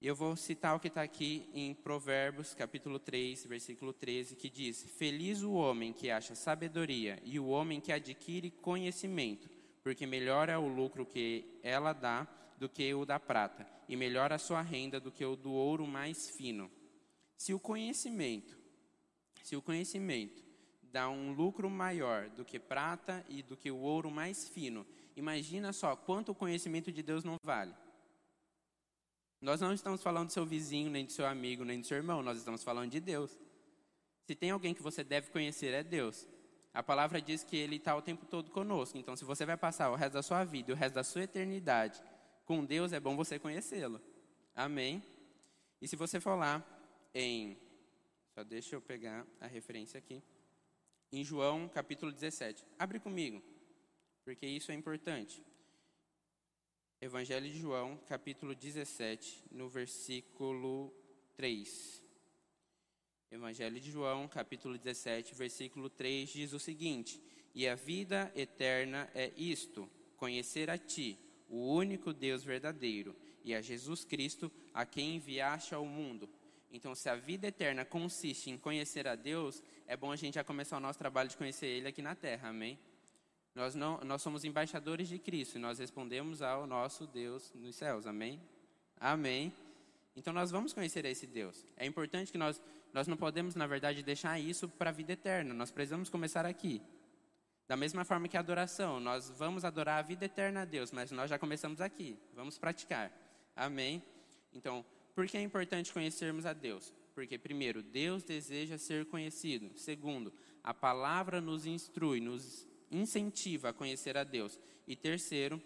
Eu 0.00 0.14
vou 0.14 0.36
citar 0.36 0.76
o 0.76 0.78
que 0.78 0.86
está 0.86 1.02
aqui 1.02 1.50
em 1.52 1.74
Provérbios, 1.74 2.54
capítulo 2.54 3.00
3, 3.00 3.46
versículo 3.46 3.92
13, 3.92 4.36
que 4.36 4.48
diz: 4.48 4.84
Feliz 4.96 5.42
o 5.42 5.54
homem 5.54 5.92
que 5.92 6.08
acha 6.08 6.36
sabedoria 6.36 7.20
e 7.24 7.40
o 7.40 7.48
homem 7.48 7.80
que 7.80 7.90
adquire 7.90 8.48
conhecimento, 8.48 9.50
porque 9.82 10.06
melhor 10.06 10.48
é 10.48 10.56
o 10.56 10.68
lucro 10.68 11.04
que 11.04 11.58
ela 11.64 11.92
dá 11.92 12.28
do 12.58 12.68
que 12.68 12.92
o 12.94 13.04
da 13.04 13.20
prata, 13.20 13.66
e 13.88 13.96
melhor 13.96 14.32
a 14.32 14.38
sua 14.38 14.62
renda 14.62 14.98
do 14.98 15.12
que 15.12 15.24
o 15.24 15.36
do 15.36 15.52
ouro 15.52 15.86
mais 15.86 16.30
fino. 16.30 16.70
Se 17.36 17.52
o 17.52 17.60
conhecimento, 17.60 18.56
se 19.42 19.56
o 19.56 19.62
conhecimento 19.62 20.42
dá 20.82 21.08
um 21.08 21.32
lucro 21.32 21.68
maior 21.68 22.28
do 22.30 22.44
que 22.44 22.58
prata 22.58 23.24
e 23.28 23.42
do 23.42 23.56
que 23.56 23.70
o 23.70 23.78
ouro 23.78 24.10
mais 24.10 24.48
fino, 24.48 24.86
imagina 25.14 25.72
só 25.72 25.94
quanto 25.94 26.32
o 26.32 26.34
conhecimento 26.34 26.90
de 26.90 27.02
Deus 27.02 27.24
não 27.24 27.36
vale. 27.42 27.74
Nós 29.40 29.60
não 29.60 29.74
estamos 29.74 30.02
falando 30.02 30.28
do 30.28 30.32
seu 30.32 30.46
vizinho, 30.46 30.90
nem 30.90 31.04
do 31.04 31.12
seu 31.12 31.26
amigo, 31.26 31.64
nem 31.64 31.80
do 31.80 31.86
seu 31.86 31.98
irmão, 31.98 32.22
nós 32.22 32.38
estamos 32.38 32.64
falando 32.64 32.90
de 32.90 33.00
Deus. 33.00 33.38
Se 34.24 34.34
tem 34.34 34.50
alguém 34.50 34.74
que 34.74 34.82
você 34.82 35.04
deve 35.04 35.30
conhecer, 35.30 35.74
é 35.74 35.84
Deus. 35.84 36.26
A 36.72 36.82
palavra 36.82 37.20
diz 37.20 37.44
que 37.44 37.56
Ele 37.56 37.76
está 37.76 37.94
o 37.94 38.02
tempo 38.02 38.26
todo 38.26 38.50
conosco. 38.50 38.98
Então, 38.98 39.14
se 39.14 39.24
você 39.24 39.46
vai 39.46 39.56
passar 39.56 39.90
o 39.90 39.94
resto 39.94 40.14
da 40.14 40.22
sua 40.22 40.44
vida, 40.44 40.72
o 40.72 40.76
resto 40.76 40.94
da 40.94 41.04
sua 41.04 41.22
eternidade 41.22 42.02
com 42.46 42.64
Deus, 42.64 42.92
é 42.92 43.00
bom 43.00 43.16
você 43.16 43.38
conhecê-lo. 43.38 44.00
Amém? 44.54 45.02
E 45.82 45.88
se 45.88 45.96
você 45.96 46.20
for 46.20 46.36
lá 46.36 46.64
em. 47.12 47.58
Só 48.34 48.44
deixa 48.44 48.76
eu 48.76 48.80
pegar 48.80 49.26
a 49.40 49.46
referência 49.46 49.98
aqui. 49.98 50.22
Em 51.12 51.24
João, 51.24 51.68
capítulo 51.68 52.12
17. 52.12 52.64
Abre 52.78 53.00
comigo, 53.00 53.42
porque 54.24 54.46
isso 54.46 54.70
é 54.70 54.74
importante. 54.74 55.44
Evangelho 57.00 57.50
de 57.50 57.58
João, 57.58 57.98
capítulo 58.06 58.54
17, 58.54 59.44
no 59.50 59.68
versículo 59.68 60.94
3. 61.36 62.02
Evangelho 63.30 63.80
de 63.80 63.90
João, 63.90 64.28
capítulo 64.28 64.78
17, 64.78 65.34
versículo 65.34 65.90
3 65.90 66.28
diz 66.30 66.52
o 66.52 66.60
seguinte: 66.60 67.20
E 67.54 67.66
a 67.66 67.74
vida 67.74 68.32
eterna 68.36 69.10
é 69.14 69.32
isto: 69.36 69.90
conhecer 70.16 70.70
a 70.70 70.78
Ti, 70.78 71.18
o 71.48 71.72
único 71.74 72.12
Deus 72.12 72.44
verdadeiro, 72.44 73.14
e 73.44 73.54
a 73.54 73.60
Jesus 73.60 74.04
Cristo, 74.04 74.50
a 74.74 74.84
quem 74.84 75.16
enviaste 75.16 75.74
ao 75.74 75.86
mundo. 75.86 76.28
Então, 76.70 76.94
se 76.94 77.08
a 77.08 77.14
vida 77.14 77.46
eterna 77.46 77.84
consiste 77.84 78.50
em 78.50 78.58
conhecer 78.58 79.06
a 79.06 79.14
Deus, 79.14 79.62
é 79.86 79.96
bom 79.96 80.10
a 80.10 80.16
gente 80.16 80.34
já 80.34 80.44
começar 80.44 80.76
o 80.76 80.80
nosso 80.80 80.98
trabalho 80.98 81.28
de 81.28 81.36
conhecer 81.36 81.66
Ele 81.66 81.88
aqui 81.88 82.02
na 82.02 82.14
terra, 82.14 82.48
amém? 82.48 82.78
Nós, 83.54 83.74
não, 83.74 83.98
nós 84.04 84.20
somos 84.20 84.44
embaixadores 84.44 85.08
de 85.08 85.18
Cristo 85.18 85.56
e 85.56 85.58
nós 85.58 85.78
respondemos 85.78 86.42
ao 86.42 86.66
nosso 86.66 87.06
Deus 87.06 87.52
nos 87.54 87.76
céus, 87.76 88.06
amém? 88.06 88.40
Amém. 89.00 89.52
Então 90.14 90.32
nós 90.32 90.50
vamos 90.50 90.72
conhecer 90.72 91.04
esse 91.04 91.26
Deus. 91.26 91.64
É 91.76 91.86
importante 91.86 92.32
que 92.32 92.36
nós, 92.36 92.60
nós 92.92 93.06
não 93.06 93.16
podemos, 93.16 93.54
na 93.54 93.66
verdade, 93.66 94.02
deixar 94.02 94.38
isso 94.38 94.68
para 94.68 94.90
a 94.90 94.92
vida 94.92 95.12
eterna. 95.12 95.54
Nós 95.54 95.70
precisamos 95.70 96.10
começar 96.10 96.44
aqui. 96.44 96.82
Da 97.68 97.76
mesma 97.76 98.04
forma 98.04 98.28
que 98.28 98.36
a 98.36 98.40
adoração, 98.40 99.00
nós 99.00 99.28
vamos 99.30 99.64
adorar 99.64 99.98
a 99.98 100.02
vida 100.02 100.24
eterna 100.24 100.62
a 100.62 100.64
Deus, 100.64 100.92
mas 100.92 101.10
nós 101.10 101.28
já 101.28 101.38
começamos 101.38 101.80
aqui. 101.80 102.16
Vamos 102.32 102.58
praticar. 102.58 103.10
Amém? 103.56 104.02
Então, 104.52 104.84
por 105.14 105.26
que 105.26 105.36
é 105.36 105.42
importante 105.42 105.92
conhecermos 105.92 106.46
a 106.46 106.52
Deus? 106.52 106.92
Porque, 107.14 107.36
primeiro, 107.36 107.82
Deus 107.82 108.22
deseja 108.22 108.78
ser 108.78 109.06
conhecido. 109.06 109.76
Segundo, 109.76 110.32
a 110.62 110.72
palavra 110.72 111.40
nos 111.40 111.66
instrui, 111.66 112.20
nos 112.20 112.66
incentiva 112.90 113.70
a 113.70 113.72
conhecer 113.72 114.16
a 114.16 114.22
Deus. 114.22 114.60
E 114.86 114.94
terceiro, 114.94 115.60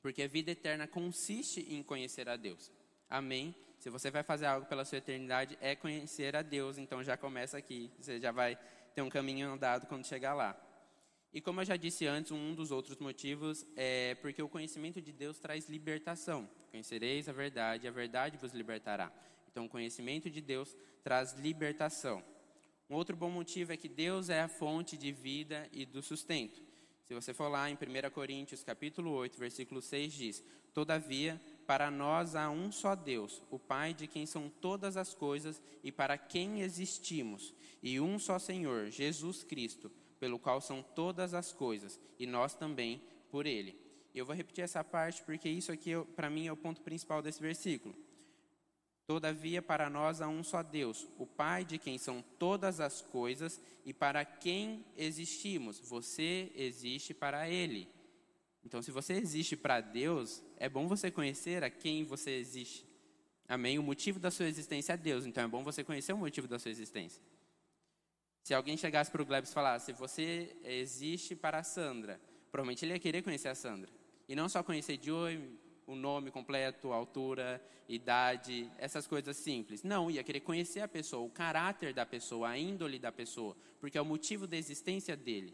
porque 0.00 0.22
a 0.22 0.28
vida 0.28 0.52
eterna 0.52 0.86
consiste 0.86 1.60
em 1.68 1.82
conhecer 1.82 2.28
a 2.28 2.36
Deus. 2.36 2.70
Amém? 3.10 3.54
Se 3.78 3.90
você 3.90 4.10
vai 4.10 4.22
fazer 4.22 4.46
algo 4.46 4.66
pela 4.66 4.84
sua 4.84 4.98
eternidade, 4.98 5.58
é 5.60 5.76
conhecer 5.76 6.34
a 6.34 6.42
Deus. 6.42 6.78
Então 6.78 7.02
já 7.04 7.16
começa 7.16 7.58
aqui. 7.58 7.90
Você 7.98 8.18
já 8.18 8.32
vai 8.32 8.58
ter 8.94 9.02
um 9.02 9.10
caminho 9.10 9.50
andado 9.50 9.86
quando 9.86 10.06
chegar 10.06 10.32
lá. 10.32 10.56
E 11.36 11.40
como 11.42 11.60
eu 11.60 11.66
já 11.66 11.76
disse 11.76 12.06
antes, 12.06 12.32
um 12.32 12.54
dos 12.54 12.70
outros 12.70 12.98
motivos 12.98 13.66
é 13.76 14.14
porque 14.22 14.42
o 14.42 14.48
conhecimento 14.48 15.02
de 15.02 15.12
Deus 15.12 15.38
traz 15.38 15.68
libertação. 15.68 16.48
Conhecereis 16.70 17.28
a 17.28 17.32
verdade, 17.32 17.86
a 17.86 17.90
verdade 17.90 18.38
vos 18.38 18.54
libertará. 18.54 19.12
Então, 19.52 19.66
o 19.66 19.68
conhecimento 19.68 20.30
de 20.30 20.40
Deus 20.40 20.74
traz 21.04 21.34
libertação. 21.34 22.24
Um 22.88 22.94
outro 22.94 23.14
bom 23.14 23.28
motivo 23.28 23.70
é 23.70 23.76
que 23.76 23.86
Deus 23.86 24.30
é 24.30 24.40
a 24.40 24.48
fonte 24.48 24.96
de 24.96 25.12
vida 25.12 25.68
e 25.72 25.84
do 25.84 26.00
sustento. 26.00 26.62
Se 27.06 27.12
você 27.12 27.34
for 27.34 27.48
lá 27.48 27.68
em 27.68 27.74
1 27.74 28.10
Coríntios, 28.14 28.64
capítulo 28.64 29.10
8, 29.10 29.38
versículo 29.38 29.82
6 29.82 30.12
diz: 30.14 30.44
"Todavia, 30.72 31.38
para 31.66 31.90
nós 31.90 32.34
há 32.34 32.48
um 32.48 32.72
só 32.72 32.94
Deus, 32.94 33.42
o 33.50 33.58
Pai 33.58 33.92
de 33.92 34.06
quem 34.06 34.24
são 34.24 34.48
todas 34.48 34.96
as 34.96 35.12
coisas 35.12 35.60
e 35.84 35.92
para 35.92 36.16
quem 36.16 36.62
existimos, 36.62 37.52
e 37.82 38.00
um 38.00 38.18
só 38.18 38.38
Senhor, 38.38 38.88
Jesus 38.88 39.44
Cristo, 39.44 39.92
pelo 40.18 40.38
qual 40.38 40.60
são 40.60 40.82
todas 40.82 41.34
as 41.34 41.52
coisas, 41.52 42.00
e 42.18 42.26
nós 42.26 42.54
também 42.54 43.00
por 43.30 43.46
ele." 43.46 43.76
Eu 44.14 44.24
vou 44.24 44.34
repetir 44.34 44.64
essa 44.64 44.82
parte 44.82 45.22
porque 45.22 45.48
isso 45.48 45.70
aqui 45.70 45.92
para 46.14 46.30
mim 46.30 46.46
é 46.46 46.52
o 46.52 46.56
ponto 46.56 46.80
principal 46.80 47.20
desse 47.20 47.40
versículo. 47.40 47.94
Todavia, 49.06 49.62
para 49.62 49.88
nós 49.88 50.20
há 50.20 50.26
um 50.26 50.42
só 50.42 50.64
Deus, 50.64 51.06
o 51.16 51.26
Pai 51.26 51.64
de 51.64 51.78
quem 51.78 51.96
são 51.96 52.24
todas 52.38 52.80
as 52.80 53.00
coisas 53.00 53.60
e 53.84 53.92
para 53.92 54.24
quem 54.24 54.84
existimos. 54.96 55.78
Você 55.78 56.50
existe 56.56 57.14
para 57.14 57.48
Ele. 57.48 57.88
Então, 58.64 58.82
se 58.82 58.90
você 58.90 59.12
existe 59.12 59.56
para 59.56 59.80
Deus, 59.80 60.42
é 60.56 60.68
bom 60.68 60.88
você 60.88 61.08
conhecer 61.08 61.62
a 61.62 61.70
quem 61.70 62.02
você 62.02 62.32
existe. 62.32 62.84
Amém? 63.48 63.78
O 63.78 63.82
motivo 63.82 64.18
da 64.18 64.28
sua 64.28 64.48
existência 64.48 64.94
é 64.94 64.96
Deus, 64.96 65.24
então 65.24 65.44
é 65.44 65.46
bom 65.46 65.62
você 65.62 65.84
conhecer 65.84 66.12
o 66.12 66.18
motivo 66.18 66.48
da 66.48 66.58
sua 66.58 66.72
existência. 66.72 67.22
Se 68.46 68.54
alguém 68.54 68.76
chegasse 68.76 69.10
para 69.10 69.20
o 69.20 69.26
Glebs 69.26 69.50
e 69.50 69.52
falasse, 69.52 69.92
você 69.92 70.56
existe 70.62 71.34
para 71.34 71.58
a 71.58 71.64
Sandra, 71.64 72.20
provavelmente 72.52 72.84
ele 72.84 72.92
ia 72.92 72.98
querer 73.00 73.20
conhecer 73.20 73.48
a 73.48 73.56
Sandra. 73.56 73.90
E 74.28 74.36
não 74.36 74.48
só 74.48 74.62
conhecer 74.62 74.98
de 74.98 75.10
oi, 75.10 75.58
o 75.84 75.96
nome 75.96 76.30
completo, 76.30 76.92
altura, 76.92 77.60
idade, 77.88 78.70
essas 78.78 79.04
coisas 79.04 79.36
simples. 79.36 79.82
Não, 79.82 80.08
ia 80.08 80.22
querer 80.22 80.38
conhecer 80.38 80.78
a 80.78 80.86
pessoa, 80.86 81.26
o 81.26 81.28
caráter 81.28 81.92
da 81.92 82.06
pessoa, 82.06 82.50
a 82.50 82.56
índole 82.56 83.00
da 83.00 83.10
pessoa, 83.10 83.56
porque 83.80 83.98
é 83.98 84.00
o 84.00 84.04
motivo 84.04 84.46
da 84.46 84.56
existência 84.56 85.16
dele. 85.16 85.52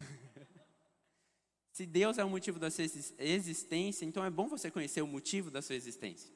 Se 1.72 1.84
Deus 1.84 2.16
é 2.16 2.24
o 2.24 2.30
motivo 2.30 2.58
da 2.58 2.70
sua 2.70 2.84
existência, 3.18 4.06
então 4.06 4.24
é 4.24 4.30
bom 4.30 4.48
você 4.48 4.70
conhecer 4.70 5.02
o 5.02 5.06
motivo 5.06 5.50
da 5.50 5.60
sua 5.60 5.76
existência. 5.76 6.32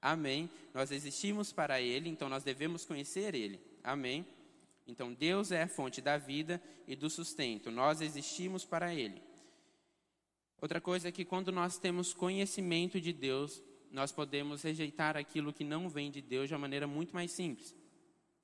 Amém. 0.00 0.48
Nós 0.72 0.92
existimos 0.92 1.52
para 1.52 1.80
Ele, 1.80 2.08
então 2.08 2.28
nós 2.28 2.44
devemos 2.44 2.84
conhecer 2.84 3.34
Ele. 3.34 3.60
Amém. 3.82 4.24
Então 4.90 5.12
Deus 5.12 5.52
é 5.52 5.62
a 5.62 5.68
fonte 5.68 6.00
da 6.00 6.18
vida 6.18 6.60
e 6.86 6.96
do 6.96 7.08
sustento. 7.08 7.70
Nós 7.70 8.00
existimos 8.00 8.64
para 8.64 8.94
Ele. 8.94 9.22
Outra 10.60 10.80
coisa 10.80 11.08
é 11.08 11.12
que 11.12 11.24
quando 11.24 11.50
nós 11.50 11.78
temos 11.78 12.12
conhecimento 12.12 13.00
de 13.00 13.12
Deus, 13.12 13.62
nós 13.90 14.12
podemos 14.12 14.62
rejeitar 14.62 15.16
aquilo 15.16 15.52
que 15.52 15.64
não 15.64 15.88
vem 15.88 16.10
de 16.10 16.20
Deus 16.20 16.48
de 16.48 16.54
uma 16.54 16.60
maneira 16.60 16.86
muito 16.86 17.14
mais 17.14 17.30
simples. 17.30 17.74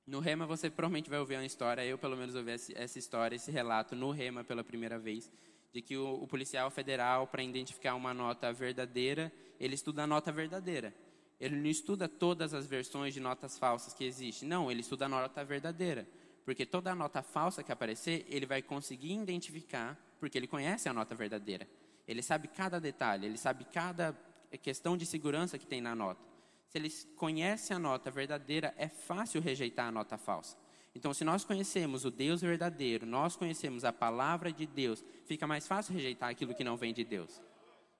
No 0.05 0.19
Rema 0.19 0.45
você 0.45 0.69
provavelmente 0.69 1.09
vai 1.09 1.19
ouvir 1.19 1.35
uma 1.35 1.45
história, 1.45 1.85
eu 1.85 1.97
pelo 1.97 2.15
menos 2.15 2.33
ouvi 2.33 2.51
essa 2.51 2.97
história, 2.97 3.35
esse 3.35 3.51
relato 3.51 3.95
no 3.95 4.09
Rema 4.09 4.43
pela 4.43 4.63
primeira 4.63 4.97
vez, 4.97 5.29
de 5.73 5.81
que 5.81 5.97
o, 5.97 6.23
o 6.23 6.27
policial 6.27 6.71
federal, 6.71 7.27
para 7.27 7.43
identificar 7.43 7.93
uma 7.93 8.13
nota 8.13 8.51
verdadeira, 8.53 9.31
ele 9.59 9.75
estuda 9.75 10.03
a 10.03 10.07
nota 10.07 10.31
verdadeira. 10.31 10.93
Ele 11.39 11.55
não 11.55 11.69
estuda 11.69 12.07
todas 12.07 12.53
as 12.53 12.65
versões 12.65 13.13
de 13.13 13.19
notas 13.19 13.59
falsas 13.59 13.93
que 13.93 14.03
existem. 14.03 14.47
Não, 14.47 14.71
ele 14.71 14.81
estuda 14.81 15.05
a 15.05 15.09
nota 15.09 15.43
verdadeira. 15.43 16.07
Porque 16.47 16.65
toda 16.65 16.95
nota 16.95 17.21
falsa 17.21 17.61
que 17.61 17.73
aparecer, 17.73 18.25
ele 18.29 18.45
vai 18.45 18.61
conseguir 18.61 19.11
identificar, 19.11 19.99
porque 20.17 20.37
ele 20.37 20.47
conhece 20.47 20.87
a 20.87 20.93
nota 20.93 21.13
verdadeira. 21.13 21.67
Ele 22.07 22.21
sabe 22.21 22.47
cada 22.47 22.79
detalhe, 22.79 23.25
ele 23.25 23.37
sabe 23.37 23.65
cada 23.65 24.17
questão 24.61 24.95
de 24.95 25.05
segurança 25.05 25.57
que 25.57 25.67
tem 25.67 25.81
na 25.81 25.93
nota. 25.93 26.21
Se 26.69 26.77
ele 26.77 26.89
conhece 27.17 27.73
a 27.73 27.79
nota 27.79 28.09
verdadeira, 28.09 28.73
é 28.77 28.87
fácil 28.87 29.41
rejeitar 29.41 29.89
a 29.89 29.91
nota 29.91 30.17
falsa. 30.17 30.55
Então, 30.95 31.13
se 31.13 31.25
nós 31.25 31.43
conhecemos 31.43 32.05
o 32.05 32.09
Deus 32.09 32.39
verdadeiro, 32.39 33.05
nós 33.05 33.35
conhecemos 33.35 33.83
a 33.83 33.91
palavra 33.91 34.49
de 34.49 34.65
Deus, 34.65 35.03
fica 35.25 35.45
mais 35.45 35.67
fácil 35.67 35.95
rejeitar 35.95 36.29
aquilo 36.29 36.55
que 36.55 36.63
não 36.63 36.77
vem 36.77 36.93
de 36.93 37.03
Deus. 37.03 37.41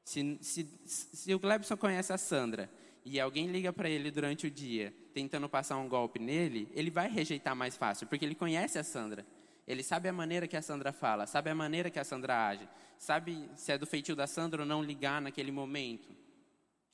Se, 0.06 0.38
se, 0.40 0.66
se 0.86 1.34
o 1.34 1.40
Glebson 1.40 1.76
conhece 1.76 2.14
a 2.14 2.18
Sandra 2.18 2.70
e 3.10 3.20
alguém 3.22 3.48
liga 3.48 3.72
para 3.72 3.90
ele 3.90 4.12
durante 4.12 4.48
o 4.48 4.52
dia, 4.52 4.94
tentando 5.14 5.48
passar 5.48 5.78
um 5.78 5.88
golpe 5.88 6.20
nele, 6.20 6.70
ele 6.74 6.92
vai 6.92 7.10
rejeitar 7.10 7.56
mais 7.56 7.78
fácil, 7.78 8.06
porque 8.08 8.26
ele 8.26 8.36
conhece 8.36 8.78
a 8.78 8.84
Sandra. 8.84 9.26
Ele 9.66 9.82
sabe 9.82 10.10
a 10.10 10.14
maneira 10.14 10.48
que 10.48 10.58
a 10.58 10.62
Sandra 10.62 10.92
fala, 10.92 11.26
sabe 11.26 11.50
a 11.50 11.56
maneira 11.56 11.90
que 11.90 12.00
a 12.00 12.04
Sandra 12.04 12.48
age, 12.48 12.68
sabe 12.98 13.50
se 13.56 13.72
é 13.72 13.78
do 13.78 13.86
feitio 13.86 14.16
da 14.16 14.28
Sandra 14.28 14.62
ou 14.62 14.68
não 14.68 14.84
ligar 14.84 15.22
naquele 15.22 15.52
momento. 15.52 16.10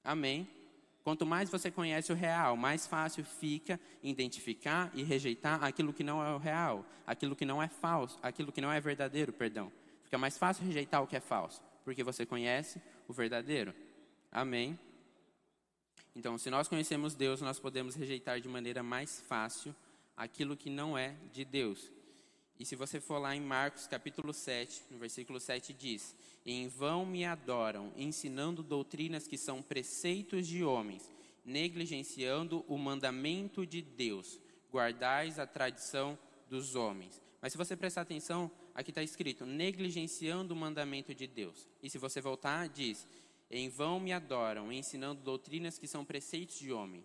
Amém? 0.03 0.48
Quanto 1.03 1.25
mais 1.25 1.50
você 1.50 1.72
conhece 1.72 2.12
o 2.12 2.15
real, 2.15 2.55
mais 2.55 2.86
fácil 2.86 3.25
fica 3.25 3.79
identificar 4.01 4.91
e 4.93 5.03
rejeitar 5.03 5.63
aquilo 5.63 5.91
que 5.91 6.03
não 6.03 6.24
é 6.24 6.34
o 6.34 6.38
real, 6.38 6.86
aquilo 7.08 7.36
que 7.36 7.43
não 7.43 7.62
é 7.62 7.67
falso, 7.67 8.20
aquilo 8.22 8.51
que 8.51 8.62
não 8.62 8.72
é 8.72 8.79
verdadeiro, 8.79 9.34
perdão. 9.34 9.72
Fica 10.03 10.17
mais 10.17 10.38
fácil 10.38 10.63
rejeitar 10.63 11.01
o 11.01 11.08
que 11.08 11.15
é 11.15 11.20
falso, 11.20 11.62
porque 11.84 12.03
você 12.03 12.25
conhece 12.25 12.79
o 13.08 13.13
verdadeiro. 13.13 13.74
Amém? 14.32 14.79
Então, 16.15 16.38
se 16.38 16.50
nós 16.50 16.67
conhecemos 16.67 17.15
Deus, 17.15 17.41
nós 17.41 17.60
podemos 17.60 17.96
rejeitar 17.96 18.39
de 18.39 18.48
maneira 18.48 18.84
mais 18.84 19.20
fácil 19.22 19.75
aquilo 20.15 20.55
que 20.55 20.70
não 20.70 20.98
é 20.98 21.15
de 21.32 21.43
Deus. 21.43 21.91
E 22.60 22.65
se 22.65 22.75
você 22.75 23.00
for 23.00 23.17
lá 23.17 23.36
em 23.36 23.41
Marcos 23.41 23.88
capítulo 23.88 24.32
7, 24.32 24.84
no 24.91 25.00
versículo 25.00 25.39
7 25.39 25.74
diz: 25.74 26.15
Em 26.46 26.67
vão 26.67 27.05
me 27.05 27.25
adoram, 27.25 27.91
ensinando 27.98 28.62
doutrinas 28.62 29.27
que 29.27 29.38
são 29.38 29.62
preceitos 29.62 30.48
de 30.48 30.63
homens, 30.63 31.10
negligenciando 31.43 32.63
o 32.67 32.77
mandamento 32.77 33.65
de 33.65 33.82
Deus. 33.82 34.39
Guardais 34.72 35.39
a 35.39 35.48
tradição 35.48 36.17
dos 36.48 36.75
homens. 36.75 37.20
Mas 37.41 37.51
se 37.51 37.58
você 37.58 37.75
prestar 37.75 38.01
atenção, 38.01 38.50
aqui 38.74 38.91
está 38.91 39.01
escrito: 39.01 39.46
negligenciando 39.46 40.53
o 40.53 40.58
mandamento 40.58 41.13
de 41.13 41.25
Deus. 41.25 41.67
E 41.82 41.89
se 41.89 41.98
você 41.98 42.22
voltar, 42.22 42.70
diz: 42.70 43.08
Em 43.55 43.69
vão 43.69 44.00
me 44.00 44.12
adoram, 44.12 44.72
ensinando 44.72 45.22
doutrinas 45.22 45.77
que 45.77 45.88
são 45.88 46.03
preceitos 46.03 46.57
de 46.57 46.74
homem. 46.74 47.03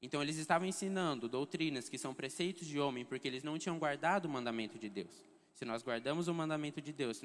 Então 0.00 0.22
eles 0.22 0.36
estavam 0.36 0.68
ensinando 0.68 1.28
doutrinas 1.28 1.88
que 1.88 1.98
são 1.98 2.14
preceitos 2.14 2.64
de 2.64 2.78
homem, 2.78 3.04
porque 3.04 3.26
eles 3.26 3.42
não 3.42 3.58
tinham 3.58 3.76
guardado 3.76 4.26
o 4.26 4.28
mandamento 4.28 4.78
de 4.78 4.88
Deus. 4.88 5.24
Se 5.52 5.64
nós 5.64 5.82
guardamos 5.82 6.28
o 6.28 6.34
mandamento 6.34 6.80
de 6.80 6.92
Deus, 6.92 7.20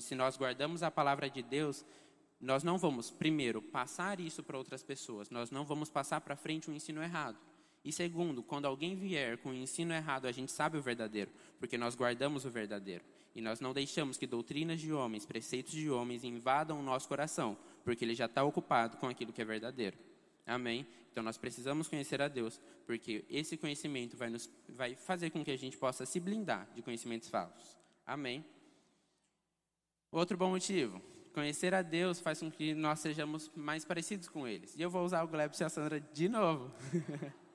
se 0.00 0.14
nós 0.14 0.38
guardamos 0.38 0.82
a 0.82 0.90
palavra 0.90 1.28
de 1.28 1.42
Deus, 1.42 1.84
nós 2.40 2.62
não 2.62 2.78
vamos, 2.78 3.10
primeiro, 3.10 3.60
passar 3.60 4.18
isso 4.18 4.42
para 4.42 4.56
outras 4.56 4.82
pessoas, 4.82 5.28
nós 5.28 5.50
não 5.50 5.66
vamos 5.66 5.90
passar 5.90 6.22
para 6.22 6.36
frente 6.36 6.70
um 6.70 6.74
ensino 6.74 7.02
errado. 7.02 7.36
E 7.84 7.92
segundo, 7.92 8.42
quando 8.42 8.64
alguém 8.64 8.96
vier 8.96 9.36
com 9.36 9.50
o 9.50 9.54
ensino 9.54 9.92
errado, 9.92 10.24
a 10.24 10.32
gente 10.32 10.50
sabe 10.50 10.78
o 10.78 10.82
verdadeiro, 10.82 11.30
porque 11.58 11.76
nós 11.76 11.94
guardamos 11.94 12.46
o 12.46 12.50
verdadeiro. 12.50 13.04
E 13.34 13.40
nós 13.40 13.60
não 13.60 13.72
deixamos 13.72 14.16
que 14.16 14.26
doutrinas 14.26 14.80
de 14.80 14.92
homens, 14.92 15.24
preceitos 15.24 15.72
de 15.72 15.88
homens 15.90 16.24
invadam 16.24 16.78
o 16.78 16.82
nosso 16.82 17.08
coração, 17.08 17.56
porque 17.84 18.04
ele 18.04 18.14
já 18.14 18.26
está 18.26 18.42
ocupado 18.42 18.96
com 18.96 19.06
aquilo 19.06 19.32
que 19.32 19.40
é 19.40 19.44
verdadeiro. 19.44 19.96
Amém? 20.46 20.86
Então 21.10 21.22
nós 21.22 21.38
precisamos 21.38 21.88
conhecer 21.88 22.20
a 22.20 22.28
Deus, 22.28 22.60
porque 22.86 23.24
esse 23.30 23.56
conhecimento 23.56 24.16
vai, 24.16 24.30
nos, 24.30 24.50
vai 24.68 24.94
fazer 24.96 25.30
com 25.30 25.44
que 25.44 25.50
a 25.50 25.56
gente 25.56 25.76
possa 25.76 26.04
se 26.04 26.18
blindar 26.18 26.68
de 26.74 26.82
conhecimentos 26.82 27.28
falsos. 27.28 27.76
Amém? 28.06 28.44
Outro 30.10 30.36
bom 30.36 30.50
motivo. 30.50 31.00
Conhecer 31.32 31.72
a 31.72 31.82
Deus 31.82 32.18
faz 32.18 32.40
com 32.40 32.50
que 32.50 32.74
nós 32.74 32.98
sejamos 32.98 33.50
mais 33.54 33.84
parecidos 33.84 34.28
com 34.28 34.46
eles. 34.48 34.76
E 34.76 34.82
eu 34.82 34.90
vou 34.90 35.04
usar 35.04 35.22
o 35.22 35.28
Glebson 35.28 35.62
e 35.62 35.66
a 35.66 35.68
Sandra 35.68 36.00
de 36.00 36.28
novo. 36.28 36.72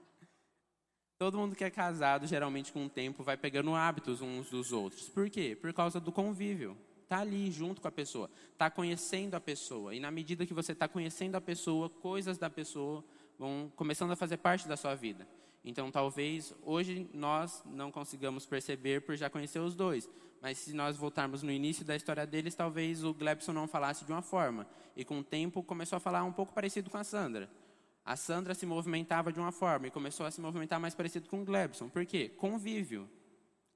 Todo 1.25 1.39
mundo 1.39 1.55
que 1.55 1.63
é 1.63 1.72
casado, 1.72 2.27
geralmente 2.27 2.72
com 2.72 2.86
o 2.86 2.88
tempo, 2.88 3.24
vai 3.24 3.36
pegando 3.36 3.74
hábitos 3.74 4.22
uns 4.22 4.48
dos 4.51 4.72
outros. 4.72 5.10
Por 5.10 5.27
quê? 5.27 5.58
Por 5.60 5.74
causa 5.74 6.00
do 6.00 6.12
convívio. 6.12 6.77
Está 7.01 7.22
ali 7.22 7.50
junto 7.50 7.82
com 7.82 7.88
a 7.88 7.91
pessoa, 7.91 8.29
está 8.51 8.70
conhecendo 8.70 9.34
a 9.34 9.39
pessoa. 9.39 9.96
E 9.96 10.00
na 10.00 10.12
medida 10.12 10.46
que 10.46 10.53
você 10.53 10.74
está 10.74 10.88
conhecendo 10.88 11.34
a 11.34 11.41
pessoa, 11.41 11.89
coisas 11.89 12.38
da 12.38 12.48
pessoa 12.48 13.03
vão 13.39 13.72
começando 13.75 14.12
a 14.12 14.15
fazer 14.15 14.38
parte 14.38 14.67
da 14.67 14.77
sua 14.77 14.94
vida. 14.94 15.27
Então, 15.63 15.89
talvez 15.89 16.53
hoje 16.62 17.10
nós 17.12 17.63
não 17.65 17.91
consigamos 17.91 18.46
perceber 18.46 19.01
por 19.01 19.15
já 19.15 19.27
conhecer 19.27 19.58
os 19.58 19.74
dois. 19.74 20.08
Mas 20.44 20.60
se 20.60 20.75
nós 20.75 20.96
voltarmos 20.96 21.41
no 21.41 21.51
início 21.51 21.84
da 21.84 21.96
história 21.96 22.27
deles, 22.27 22.53
talvez 22.53 23.03
o 23.03 23.15
Glebson 23.15 23.51
não 23.51 23.67
falasse 23.67 24.05
de 24.05 24.12
uma 24.12 24.22
forma. 24.22 24.67
E 24.96 25.03
com 25.03 25.17
o 25.17 25.24
tempo 25.24 25.63
começou 25.63 25.98
a 25.98 26.00
falar 26.00 26.24
um 26.24 26.32
pouco 26.32 26.53
parecido 26.53 26.91
com 26.91 27.00
a 27.00 27.03
Sandra. 27.03 27.50
A 28.06 28.16
Sandra 28.16 28.54
se 28.54 28.68
movimentava 28.68 29.34
de 29.34 29.40
uma 29.40 29.52
forma 29.52 29.88
e 29.88 29.92
começou 29.92 30.28
a 30.28 30.32
se 30.32 30.40
movimentar 30.40 30.80
mais 30.80 30.94
parecido 30.94 31.28
com 31.28 31.42
o 31.42 31.46
Glebson. 31.46 31.90
Por 31.90 32.06
quê? 32.06 32.30
Convívio. 32.30 33.10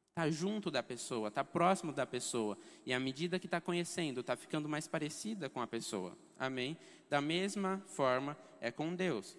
Está 0.09 0.29
junto 0.29 0.69
da 0.69 0.83
pessoa, 0.83 1.29
está 1.29 1.43
próximo 1.43 1.91
da 1.91 2.05
pessoa. 2.05 2.55
E 2.85 2.93
à 2.93 2.99
medida 2.99 3.39
que 3.39 3.47
está 3.47 3.59
conhecendo, 3.59 4.19
está 4.19 4.35
ficando 4.35 4.69
mais 4.69 4.87
parecida 4.87 5.49
com 5.49 5.61
a 5.61 5.67
pessoa. 5.67 6.15
Amém? 6.37 6.77
Da 7.09 7.19
mesma 7.19 7.81
forma 7.87 8.37
é 8.61 8.69
com 8.69 8.93
Deus. 8.93 9.35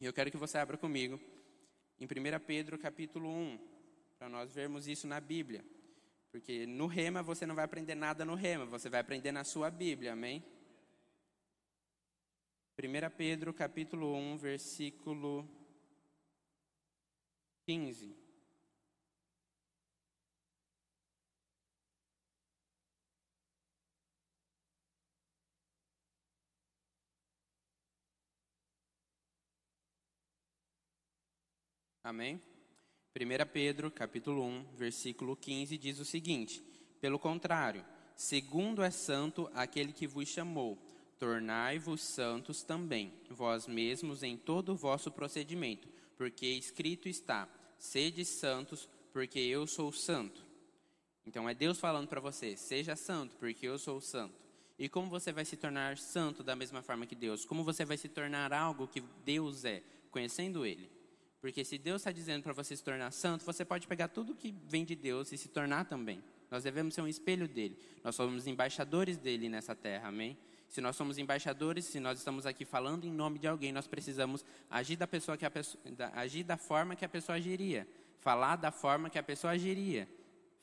E 0.00 0.04
eu 0.04 0.12
quero 0.12 0.30
que 0.30 0.36
você 0.36 0.56
abra 0.56 0.76
comigo 0.76 1.18
em 1.98 2.04
1 2.04 2.08
Pedro 2.46 2.78
capítulo 2.78 3.28
1, 3.28 3.58
para 4.18 4.28
nós 4.28 4.52
vermos 4.52 4.86
isso 4.86 5.06
na 5.06 5.20
Bíblia. 5.20 5.64
Porque 6.30 6.66
no 6.66 6.86
rema 6.86 7.22
você 7.22 7.44
não 7.44 7.54
vai 7.54 7.64
aprender 7.64 7.94
nada 7.94 8.24
no 8.24 8.34
rema, 8.34 8.66
você 8.66 8.88
vai 8.88 9.00
aprender 9.00 9.32
na 9.32 9.44
sua 9.44 9.70
Bíblia, 9.70 10.12
amém? 10.12 10.44
1 12.78 13.10
Pedro 13.16 13.52
capítulo 13.52 14.14
1, 14.14 14.38
versículo 14.38 15.46
15. 17.66 18.16
Amém? 32.02 32.40
1 33.14 33.46
Pedro, 33.52 33.90
capítulo 33.90 34.42
1, 34.44 34.74
versículo 34.74 35.36
15, 35.36 35.76
diz 35.76 36.00
o 36.00 36.04
seguinte: 36.06 36.60
Pelo 37.00 37.18
contrário, 37.18 37.84
segundo 38.16 38.82
é 38.82 38.90
santo 38.90 39.50
aquele 39.54 39.92
que 39.92 40.06
vos 40.06 40.26
chamou, 40.26 40.91
Tornai-vos 41.22 42.00
santos 42.00 42.64
também, 42.64 43.12
vós 43.30 43.68
mesmos 43.68 44.24
em 44.24 44.36
todo 44.36 44.72
o 44.72 44.76
vosso 44.76 45.08
procedimento, 45.08 45.88
porque 46.16 46.44
escrito 46.46 47.08
está: 47.08 47.48
sede 47.78 48.24
santos, 48.24 48.88
porque 49.12 49.38
eu 49.38 49.64
sou 49.64 49.92
santo. 49.92 50.44
Então 51.24 51.48
é 51.48 51.54
Deus 51.54 51.78
falando 51.78 52.08
para 52.08 52.20
você: 52.20 52.56
seja 52.56 52.96
santo, 52.96 53.36
porque 53.36 53.68
eu 53.68 53.78
sou 53.78 54.00
santo. 54.00 54.34
E 54.76 54.88
como 54.88 55.08
você 55.08 55.30
vai 55.30 55.44
se 55.44 55.56
tornar 55.56 55.96
santo 55.96 56.42
da 56.42 56.56
mesma 56.56 56.82
forma 56.82 57.06
que 57.06 57.14
Deus? 57.14 57.44
Como 57.44 57.62
você 57.62 57.84
vai 57.84 57.96
se 57.96 58.08
tornar 58.08 58.52
algo 58.52 58.88
que 58.88 59.00
Deus 59.24 59.64
é, 59.64 59.80
conhecendo 60.10 60.66
Ele? 60.66 60.90
Porque 61.40 61.64
se 61.64 61.78
Deus 61.78 62.00
está 62.00 62.10
dizendo 62.10 62.42
para 62.42 62.52
você 62.52 62.76
se 62.76 62.82
tornar 62.82 63.12
santo, 63.12 63.44
você 63.44 63.64
pode 63.64 63.86
pegar 63.86 64.08
tudo 64.08 64.34
que 64.34 64.52
vem 64.66 64.84
de 64.84 64.96
Deus 64.96 65.30
e 65.30 65.38
se 65.38 65.48
tornar 65.48 65.84
também. 65.84 66.20
Nós 66.50 66.64
devemos 66.64 66.94
ser 66.94 67.02
um 67.02 67.06
espelho 67.06 67.46
dele. 67.46 67.78
Nós 68.02 68.16
somos 68.16 68.48
embaixadores 68.48 69.16
dele 69.16 69.48
nessa 69.48 69.76
terra, 69.76 70.08
amém? 70.08 70.36
Se 70.72 70.80
nós 70.80 70.96
somos 70.96 71.18
embaixadores, 71.18 71.84
se 71.84 72.00
nós 72.00 72.16
estamos 72.16 72.46
aqui 72.46 72.64
falando 72.64 73.04
em 73.04 73.12
nome 73.12 73.38
de 73.38 73.46
alguém, 73.46 73.70
nós 73.72 73.86
precisamos 73.86 74.42
agir 74.70 74.96
da 74.96 75.06
pessoa 75.06 75.36
que 75.36 75.44
a 75.44 75.50
pessoa, 75.50 75.84
agir 76.14 76.44
da 76.44 76.56
forma 76.56 76.96
que 76.96 77.04
a 77.04 77.08
pessoa 77.10 77.36
agiria, 77.36 77.86
falar 78.20 78.56
da 78.56 78.70
forma 78.70 79.10
que 79.10 79.18
a 79.18 79.22
pessoa 79.22 79.52
agiria, 79.52 80.08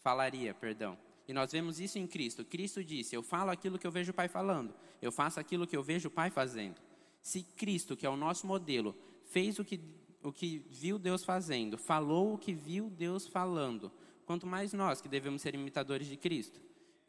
falaria, 0.02 0.52
perdão. 0.56 0.98
E 1.28 1.32
nós 1.32 1.52
vemos 1.52 1.80
isso 1.80 2.00
em 2.00 2.08
Cristo. 2.08 2.43
Cristo 2.43 2.84
disse: 2.84 3.15
Eu 3.15 3.22
falo 3.22 3.52
aquilo 3.52 3.78
que 3.78 3.86
eu 3.86 3.91
vejo 3.91 4.10
o 4.10 4.13
Pai 4.15 4.28
falando, 4.28 4.74
eu 5.00 5.12
faço 5.12 5.39
aquilo 5.39 5.67
que 5.67 5.78
eu 5.78 5.84
vejo 5.84 6.08
o 6.08 6.12
Pai 6.12 6.32
fazendo. 6.32 6.82
Se 7.22 7.43
Cristo, 7.43 7.95
que 7.95 8.04
é 8.04 8.10
o 8.10 8.17
nosso 8.17 8.48
modelo, 8.48 8.95
fez 9.26 9.60
o 9.60 9.63
que, 9.63 9.80
o 10.24 10.34
que 10.34 10.65
viu 10.72 10.98
Deus 10.98 11.24
fazendo, 11.24 11.78
falou 11.78 12.34
o 12.34 12.38
que 12.39 12.52
viu 12.52 12.89
Deus 12.89 13.28
falando, 13.28 13.91
quanto 14.26 14.48
mais 14.48 14.74
nós 14.74 15.02
que 15.02 15.08
devemos 15.08 15.43
ser 15.43 15.54
imitadores 15.54 16.08
de 16.08 16.17
Cristo. 16.17 16.60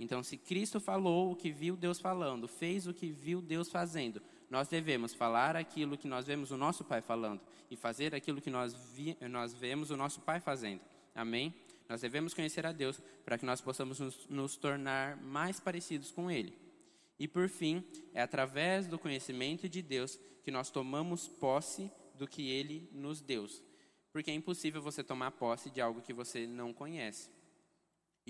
Então, 0.01 0.23
se 0.23 0.39
Cristo 0.39 0.81
falou 0.81 1.31
o 1.31 1.37
que 1.37 1.53
viu 1.53 1.77
Deus 1.77 2.01
falando, 2.01 2.49
fez 2.49 2.87
o 2.87 2.95
que 2.95 3.13
viu 3.13 3.43
Deus 3.43 3.71
fazendo, 3.71 4.23
nós 4.49 4.67
devemos 4.67 5.13
falar 5.13 5.55
aquilo 5.55 5.99
que 5.99 6.09
nós 6.09 6.27
vemos 6.27 6.51
o 6.51 6.57
nosso 6.57 6.83
Pai 6.83 7.03
falando 7.03 7.39
e 7.71 7.77
fazer 7.77 8.15
aquilo 8.15 8.41
que 8.41 8.49
nós, 8.49 8.75
vi, 8.95 9.15
nós 9.29 9.53
vemos 9.53 9.91
o 9.91 9.97
nosso 9.99 10.23
Pai 10.23 10.41
fazendo. 10.41 10.81
Amém? 11.15 11.55
Nós 11.87 12.01
devemos 12.01 12.33
conhecer 12.33 12.65
a 12.65 12.73
Deus 12.73 12.99
para 13.27 13.37
que 13.37 13.45
nós 13.45 13.61
possamos 13.61 14.01
nos, 14.01 14.27
nos 14.27 14.57
tornar 14.57 15.19
mais 15.19 15.61
parecidos 15.61 16.11
com 16.11 16.31
Ele. 16.31 16.57
E 17.19 17.29
por 17.29 17.47
fim, 17.51 17.85
é 18.15 18.23
através 18.23 18.87
do 18.87 18.99
conhecimento 18.99 19.69
de 19.69 19.83
Deus 19.83 20.19
que 20.43 20.51
nós 20.51 20.71
tomamos 20.71 21.29
posse 21.29 21.93
do 22.15 22.27
que 22.27 22.49
Ele 22.49 22.89
nos 22.91 23.21
deu. 23.21 23.47
Porque 24.11 24.31
é 24.31 24.35
impossível 24.35 24.81
você 24.81 25.05
tomar 25.05 25.33
posse 25.33 25.69
de 25.69 25.79
algo 25.79 26.01
que 26.01 26.15
você 26.15 26.47
não 26.47 26.73
conhece. 26.73 27.29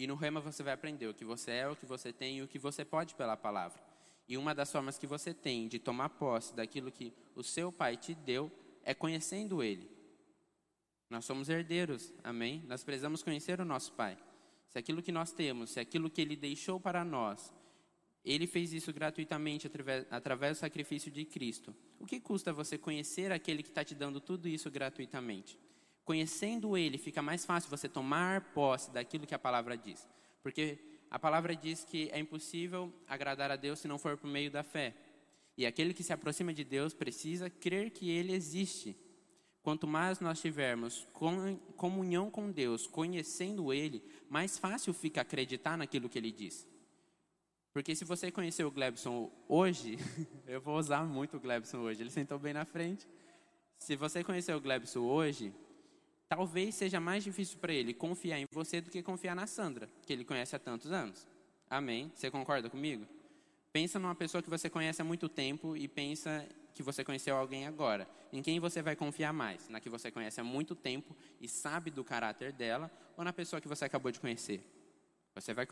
E 0.00 0.06
no 0.06 0.14
Rema 0.14 0.40
você 0.40 0.62
vai 0.62 0.72
aprender 0.72 1.08
o 1.08 1.12
que 1.12 1.26
você 1.26 1.50
é, 1.50 1.68
o 1.68 1.76
que 1.76 1.84
você 1.84 2.10
tem 2.10 2.38
e 2.38 2.42
o 2.42 2.48
que 2.48 2.58
você 2.58 2.86
pode 2.86 3.14
pela 3.14 3.36
palavra. 3.36 3.78
E 4.26 4.38
uma 4.38 4.54
das 4.54 4.72
formas 4.72 4.96
que 4.96 5.06
você 5.06 5.34
tem 5.34 5.68
de 5.68 5.78
tomar 5.78 6.08
posse 6.08 6.56
daquilo 6.56 6.90
que 6.90 7.12
o 7.34 7.42
seu 7.42 7.70
pai 7.70 7.98
te 7.98 8.14
deu 8.14 8.50
é 8.82 8.94
conhecendo 8.94 9.62
ele. 9.62 9.90
Nós 11.10 11.26
somos 11.26 11.50
herdeiros, 11.50 12.14
amém? 12.24 12.64
Nós 12.66 12.82
precisamos 12.82 13.22
conhecer 13.22 13.60
o 13.60 13.64
nosso 13.66 13.92
pai. 13.92 14.16
Se 14.70 14.78
aquilo 14.78 15.02
que 15.02 15.12
nós 15.12 15.32
temos, 15.32 15.68
se 15.72 15.80
aquilo 15.80 16.08
que 16.08 16.22
ele 16.22 16.34
deixou 16.34 16.80
para 16.80 17.04
nós, 17.04 17.52
ele 18.24 18.46
fez 18.46 18.72
isso 18.72 18.94
gratuitamente 18.94 19.66
através, 19.66 20.06
através 20.10 20.56
do 20.56 20.60
sacrifício 20.60 21.10
de 21.10 21.26
Cristo. 21.26 21.76
O 21.98 22.06
que 22.06 22.18
custa 22.18 22.54
você 22.54 22.78
conhecer 22.78 23.32
aquele 23.32 23.62
que 23.62 23.68
está 23.68 23.84
te 23.84 23.94
dando 23.94 24.18
tudo 24.18 24.48
isso 24.48 24.70
gratuitamente? 24.70 25.58
Conhecendo 26.10 26.76
Ele, 26.76 26.98
fica 26.98 27.22
mais 27.22 27.44
fácil 27.44 27.70
você 27.70 27.88
tomar 27.88 28.40
posse 28.52 28.90
daquilo 28.90 29.28
que 29.28 29.34
a 29.34 29.38
palavra 29.38 29.76
diz. 29.76 30.08
Porque 30.42 30.76
a 31.08 31.20
palavra 31.20 31.54
diz 31.54 31.84
que 31.84 32.10
é 32.10 32.18
impossível 32.18 32.92
agradar 33.06 33.48
a 33.52 33.54
Deus 33.54 33.78
se 33.78 33.86
não 33.86 33.96
for 33.96 34.16
por 34.16 34.28
meio 34.28 34.50
da 34.50 34.64
fé. 34.64 34.92
E 35.56 35.64
aquele 35.64 35.94
que 35.94 36.02
se 36.02 36.12
aproxima 36.12 36.52
de 36.52 36.64
Deus 36.64 36.92
precisa 36.92 37.48
crer 37.48 37.90
que 37.90 38.10
Ele 38.10 38.32
existe. 38.32 38.96
Quanto 39.62 39.86
mais 39.86 40.18
nós 40.18 40.40
tivermos 40.40 41.06
comunhão 41.76 42.28
com 42.28 42.50
Deus, 42.50 42.88
conhecendo 42.88 43.72
Ele, 43.72 44.02
mais 44.28 44.58
fácil 44.58 44.92
fica 44.92 45.20
acreditar 45.20 45.78
naquilo 45.78 46.08
que 46.08 46.18
Ele 46.18 46.32
diz. 46.32 46.66
Porque 47.72 47.94
se 47.94 48.04
você 48.04 48.32
conhecer 48.32 48.64
o 48.64 48.70
Glebson 48.72 49.30
hoje, 49.46 49.96
eu 50.44 50.60
vou 50.60 50.76
usar 50.76 51.04
muito 51.04 51.36
o 51.36 51.40
Glebson 51.40 51.78
hoje, 51.78 52.02
ele 52.02 52.10
sentou 52.10 52.36
bem 52.36 52.52
na 52.52 52.64
frente. 52.64 53.06
Se 53.78 53.94
você 53.94 54.24
conhecer 54.24 54.52
o 54.56 54.60
Glebson 54.60 55.02
hoje, 55.02 55.54
talvez 56.30 56.76
seja 56.76 57.00
mais 57.00 57.24
difícil 57.24 57.58
para 57.58 57.72
ele 57.72 57.92
confiar 57.92 58.38
em 58.38 58.46
você 58.52 58.80
do 58.80 58.88
que 58.88 59.02
confiar 59.02 59.34
na 59.34 59.48
Sandra, 59.48 59.90
que 60.06 60.12
ele 60.12 60.24
conhece 60.24 60.54
há 60.54 60.60
tantos 60.60 60.92
anos. 60.92 61.26
Amém? 61.68 62.10
Você 62.14 62.30
concorda 62.30 62.70
comigo? 62.70 63.04
Pensa 63.72 63.98
numa 63.98 64.14
pessoa 64.14 64.40
que 64.40 64.48
você 64.48 64.70
conhece 64.70 65.02
há 65.02 65.04
muito 65.04 65.28
tempo 65.28 65.76
e 65.76 65.88
pensa 65.88 66.46
que 66.72 66.84
você 66.84 67.02
conheceu 67.02 67.36
alguém 67.36 67.66
agora. 67.66 68.08
Em 68.32 68.42
quem 68.42 68.60
você 68.60 68.80
vai 68.80 68.94
confiar 68.94 69.32
mais? 69.32 69.68
Na 69.68 69.80
que 69.80 69.88
você 69.88 70.08
conhece 70.08 70.40
há 70.40 70.44
muito 70.44 70.76
tempo 70.76 71.16
e 71.40 71.48
sabe 71.48 71.90
do 71.90 72.04
caráter 72.04 72.52
dela 72.52 72.88
ou 73.16 73.24
na 73.24 73.32
pessoa 73.32 73.60
que 73.60 73.66
você 73.66 73.84
acabou 73.84 74.12
de 74.12 74.20
conhecer? 74.20 74.64
Você 75.34 75.52
vai, 75.52 75.66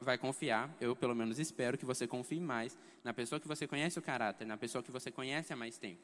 vai 0.00 0.16
confiar, 0.16 0.72
eu 0.80 0.94
pelo 0.94 1.14
menos 1.14 1.40
espero 1.40 1.76
que 1.76 1.84
você 1.84 2.06
confie 2.06 2.40
mais 2.40 2.78
na 3.02 3.12
pessoa 3.12 3.40
que 3.40 3.48
você 3.48 3.66
conhece 3.66 3.98
o 3.98 4.02
caráter, 4.02 4.44
na 4.44 4.56
pessoa 4.56 4.82
que 4.82 4.92
você 4.92 5.10
conhece 5.10 5.52
há 5.52 5.56
mais 5.56 5.76
tempo. 5.76 6.02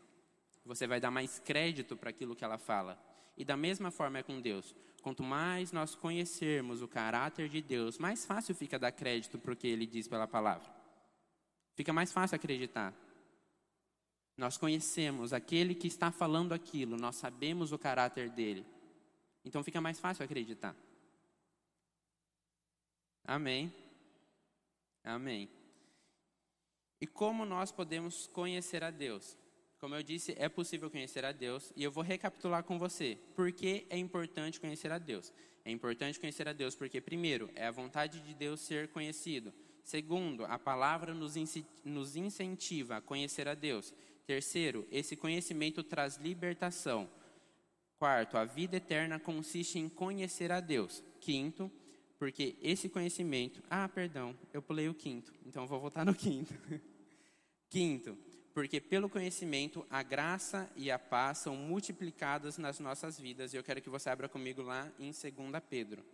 Você 0.64 0.88
vai 0.88 0.98
dar 1.00 1.12
mais 1.12 1.38
crédito 1.38 1.96
para 1.96 2.10
aquilo 2.10 2.34
que 2.34 2.44
ela 2.44 2.58
fala 2.58 2.98
e 3.40 3.44
da 3.44 3.56
mesma 3.56 3.90
forma 3.90 4.18
é 4.18 4.22
com 4.22 4.38
Deus. 4.38 4.76
Quanto 5.00 5.22
mais 5.22 5.72
nós 5.72 5.94
conhecermos 5.94 6.82
o 6.82 6.88
caráter 6.88 7.48
de 7.48 7.62
Deus, 7.62 7.96
mais 7.96 8.26
fácil 8.26 8.54
fica 8.54 8.78
dar 8.78 8.92
crédito 8.92 9.38
para 9.38 9.54
o 9.54 9.56
que 9.56 9.66
ele 9.66 9.86
diz 9.86 10.06
pela 10.06 10.28
palavra. 10.28 10.70
Fica 11.74 11.90
mais 11.90 12.12
fácil 12.12 12.36
acreditar. 12.36 12.92
Nós 14.36 14.58
conhecemos 14.58 15.32
aquele 15.32 15.74
que 15.74 15.86
está 15.86 16.10
falando 16.10 16.52
aquilo, 16.52 16.98
nós 16.98 17.16
sabemos 17.16 17.72
o 17.72 17.78
caráter 17.78 18.28
dele. 18.28 18.66
Então 19.42 19.64
fica 19.64 19.80
mais 19.80 19.98
fácil 19.98 20.22
acreditar. 20.22 20.76
Amém. 23.24 23.72
Amém. 25.02 25.48
E 27.00 27.06
como 27.06 27.46
nós 27.46 27.72
podemos 27.72 28.26
conhecer 28.26 28.84
a 28.84 28.90
Deus? 28.90 29.34
Como 29.80 29.94
eu 29.94 30.02
disse, 30.02 30.34
é 30.38 30.46
possível 30.46 30.90
conhecer 30.90 31.24
a 31.24 31.32
Deus 31.32 31.72
e 31.74 31.82
eu 31.82 31.90
vou 31.90 32.04
recapitular 32.04 32.62
com 32.62 32.78
você. 32.78 33.16
Por 33.34 33.50
que 33.50 33.86
é 33.88 33.96
importante 33.96 34.60
conhecer 34.60 34.92
a 34.92 34.98
Deus? 34.98 35.32
É 35.64 35.70
importante 35.70 36.20
conhecer 36.20 36.46
a 36.46 36.52
Deus 36.52 36.74
porque, 36.74 37.00
primeiro, 37.00 37.50
é 37.54 37.66
a 37.66 37.70
vontade 37.70 38.20
de 38.20 38.34
Deus 38.34 38.60
ser 38.60 38.88
conhecido. 38.88 39.54
Segundo, 39.82 40.44
a 40.44 40.58
palavra 40.58 41.14
nos 41.14 42.14
incentiva 42.16 42.96
a 42.98 43.00
conhecer 43.00 43.48
a 43.48 43.54
Deus. 43.54 43.94
Terceiro, 44.26 44.86
esse 44.90 45.16
conhecimento 45.16 45.82
traz 45.82 46.16
libertação. 46.18 47.08
Quarto, 47.98 48.36
a 48.36 48.44
vida 48.44 48.76
eterna 48.76 49.18
consiste 49.18 49.78
em 49.78 49.88
conhecer 49.88 50.52
a 50.52 50.60
Deus. 50.60 51.02
Quinto, 51.20 51.70
porque 52.18 52.54
esse 52.60 52.88
conhecimento. 52.88 53.62
Ah, 53.70 53.88
perdão, 53.88 54.36
eu 54.52 54.60
pulei 54.60 54.88
o 54.90 54.94
quinto, 54.94 55.32
então 55.46 55.66
vou 55.66 55.80
voltar 55.80 56.04
no 56.04 56.14
quinto. 56.14 56.52
quinto, 57.70 58.16
porque 58.60 58.78
pelo 58.78 59.08
conhecimento 59.08 59.86
a 59.88 60.02
graça 60.02 60.70
e 60.76 60.90
a 60.90 60.98
paz 60.98 61.38
são 61.38 61.56
multiplicadas 61.56 62.58
nas 62.58 62.78
nossas 62.78 63.18
vidas. 63.18 63.54
E 63.54 63.56
eu 63.56 63.64
quero 63.64 63.80
que 63.80 63.88
você 63.88 64.10
abra 64.10 64.28
comigo 64.28 64.60
lá 64.60 64.86
em 64.98 65.12
2 65.12 65.14
Pedro. 65.66 66.04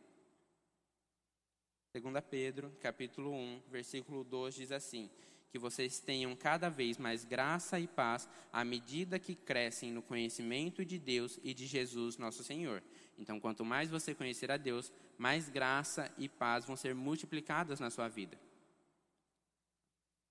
2 1.93 2.25
Pedro, 2.31 2.71
capítulo 2.81 3.33
1, 3.33 3.63
versículo 3.69 4.23
2 4.23 4.55
diz 4.55 4.71
assim: 4.71 5.11
Que 5.51 5.59
vocês 5.59 5.99
tenham 5.99 6.37
cada 6.37 6.69
vez 6.69 6.99
mais 6.99 7.25
graça 7.25 7.81
e 7.81 7.89
paz 7.89 8.29
à 8.53 8.65
medida 8.65 9.19
que 9.19 9.35
crescem 9.35 9.91
no 9.91 10.01
conhecimento 10.01 10.85
de 10.85 11.01
Deus 11.01 11.41
e 11.43 11.53
de 11.53 11.67
Jesus, 11.67 12.17
nosso 12.17 12.45
Senhor. 12.45 12.81
Então, 13.19 13.41
quanto 13.41 13.65
mais 13.65 13.91
você 13.91 14.15
conhecer 14.15 14.53
a 14.53 14.57
Deus, 14.57 14.93
mais 15.19 15.49
graça 15.49 16.15
e 16.17 16.29
paz 16.29 16.65
vão 16.65 16.77
ser 16.77 16.95
multiplicadas 16.95 17.81
na 17.81 17.91
sua 17.91 18.07
vida. 18.07 18.39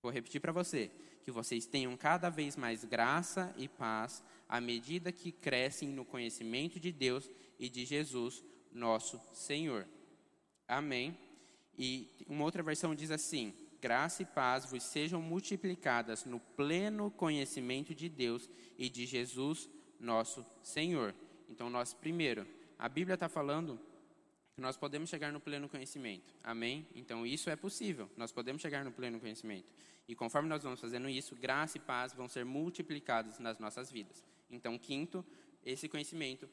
Vou 0.02 0.14
repetir 0.14 0.40
para 0.40 0.54
você: 0.54 0.90
que 1.26 1.32
vocês 1.32 1.66
tenham 1.66 1.98
cada 1.98 2.30
vez 2.30 2.56
mais 2.56 2.86
graça 2.86 3.52
e 3.58 3.68
paz 3.68 4.24
à 4.48 4.62
medida 4.62 5.12
que 5.12 5.32
crescem 5.32 5.90
no 5.90 6.06
conhecimento 6.06 6.80
de 6.80 6.92
Deus 6.92 7.28
e 7.58 7.68
de 7.68 7.84
Jesus, 7.84 8.44
nosso 8.72 9.20
Senhor. 9.34 9.88
Amém. 10.68 11.18
E 11.76 12.08
uma 12.28 12.44
outra 12.44 12.62
versão 12.62 12.94
diz 12.94 13.10
assim: 13.10 13.52
graça 13.82 14.22
e 14.22 14.26
paz 14.26 14.66
vos 14.66 14.84
sejam 14.84 15.20
multiplicadas 15.20 16.26
no 16.26 16.40
pleno 16.40 17.10
conhecimento 17.10 17.96
de 17.96 18.08
Deus 18.08 18.48
e 18.78 18.88
de 18.88 19.08
Jesus, 19.08 19.68
nosso 20.00 20.46
Senhor. 20.62 21.16
Então, 21.50 21.72
nós, 21.72 21.92
primeiro, 21.92 22.46
a 22.78 22.88
Bíblia 22.88 23.16
está 23.16 23.28
falando 23.28 23.80
que 24.56 24.62
nós 24.62 24.78
podemos 24.78 25.10
chegar 25.10 25.34
no 25.34 25.40
pleno 25.42 25.68
conhecimento. 25.68 26.34
Amém? 26.42 26.88
Então, 26.96 27.28
isso 27.28 27.50
é 27.50 27.58
possível. 27.58 28.10
Nós 28.16 28.32
podemos 28.32 28.62
chegar 28.62 28.86
no 28.86 28.92
pleno 28.92 29.20
conhecimento. 29.20 29.68
E 30.08 30.16
conforme 30.16 30.48
nós 30.48 30.64
vamos 30.64 30.80
fazendo 30.80 31.10
isso, 31.10 31.36
graça 31.36 31.78
e 31.78 31.82
paz 31.82 32.14
vão 32.14 32.30
ser 32.30 32.46
multiplicados 32.46 33.38
nas 33.38 33.60
nossas 33.60 33.92
vidas. 33.92 34.24
Então, 34.50 34.78
quinto, 34.78 35.26
esse 35.66 35.90
conhecimento, 35.90 36.50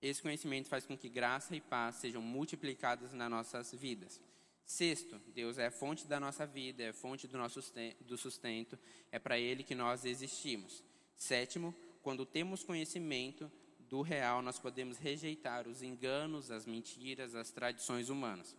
esse 0.00 0.22
conhecimento 0.22 0.68
faz 0.68 0.86
com 0.86 0.96
que 0.96 1.08
graça 1.08 1.56
e 1.56 1.60
paz 1.60 1.96
sejam 1.96 2.22
multiplicados 2.22 3.12
nas 3.12 3.28
nossas 3.28 3.72
vidas. 3.74 4.20
Sexto, 4.64 5.18
Deus 5.34 5.58
é 5.58 5.66
a 5.66 5.70
fonte 5.72 6.06
da 6.06 6.20
nossa 6.20 6.46
vida, 6.46 6.84
é 6.84 6.90
a 6.90 6.92
fonte 6.92 7.26
do 7.26 7.36
nosso 7.36 7.60
do 8.02 8.16
sustento, 8.16 8.78
é 9.10 9.18
para 9.18 9.38
Ele 9.38 9.64
que 9.64 9.74
nós 9.74 10.04
existimos. 10.04 10.84
Sétimo, 11.16 11.74
quando 12.00 12.24
temos 12.24 12.62
conhecimento 12.62 13.50
do 13.88 14.02
real, 14.02 14.42
nós 14.42 14.58
podemos 14.58 14.98
rejeitar 14.98 15.66
os 15.66 15.82
enganos, 15.82 16.50
as 16.50 16.66
mentiras, 16.66 17.34
as 17.34 17.50
tradições 17.50 18.08
humanas. 18.08 18.56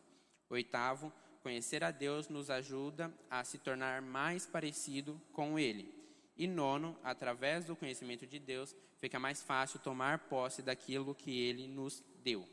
Oitavo, 0.50 1.13
conhecer 1.44 1.84
a 1.84 1.92
Deus 1.92 2.28
nos 2.28 2.50
ajuda 2.50 3.13
a 3.30 3.44
se 3.44 3.58
tornar 3.58 4.02
mais 4.02 4.46
parecido 4.46 5.20
com 5.32 5.60
Ele. 5.60 5.94
E 6.36 6.48
nono, 6.48 6.98
através 7.04 7.65
do 7.65 7.76
conhecimento 7.76 8.26
de 8.26 8.39
Deus, 8.39 8.76
fica 8.98 9.20
mais 9.20 9.42
fácil 9.42 9.80
tomar 9.80 10.20
posse 10.30 10.62
daquilo 10.62 11.13
que 11.13 11.39
Ele 11.39 11.68
nos 11.68 12.04
deu. 12.24 12.48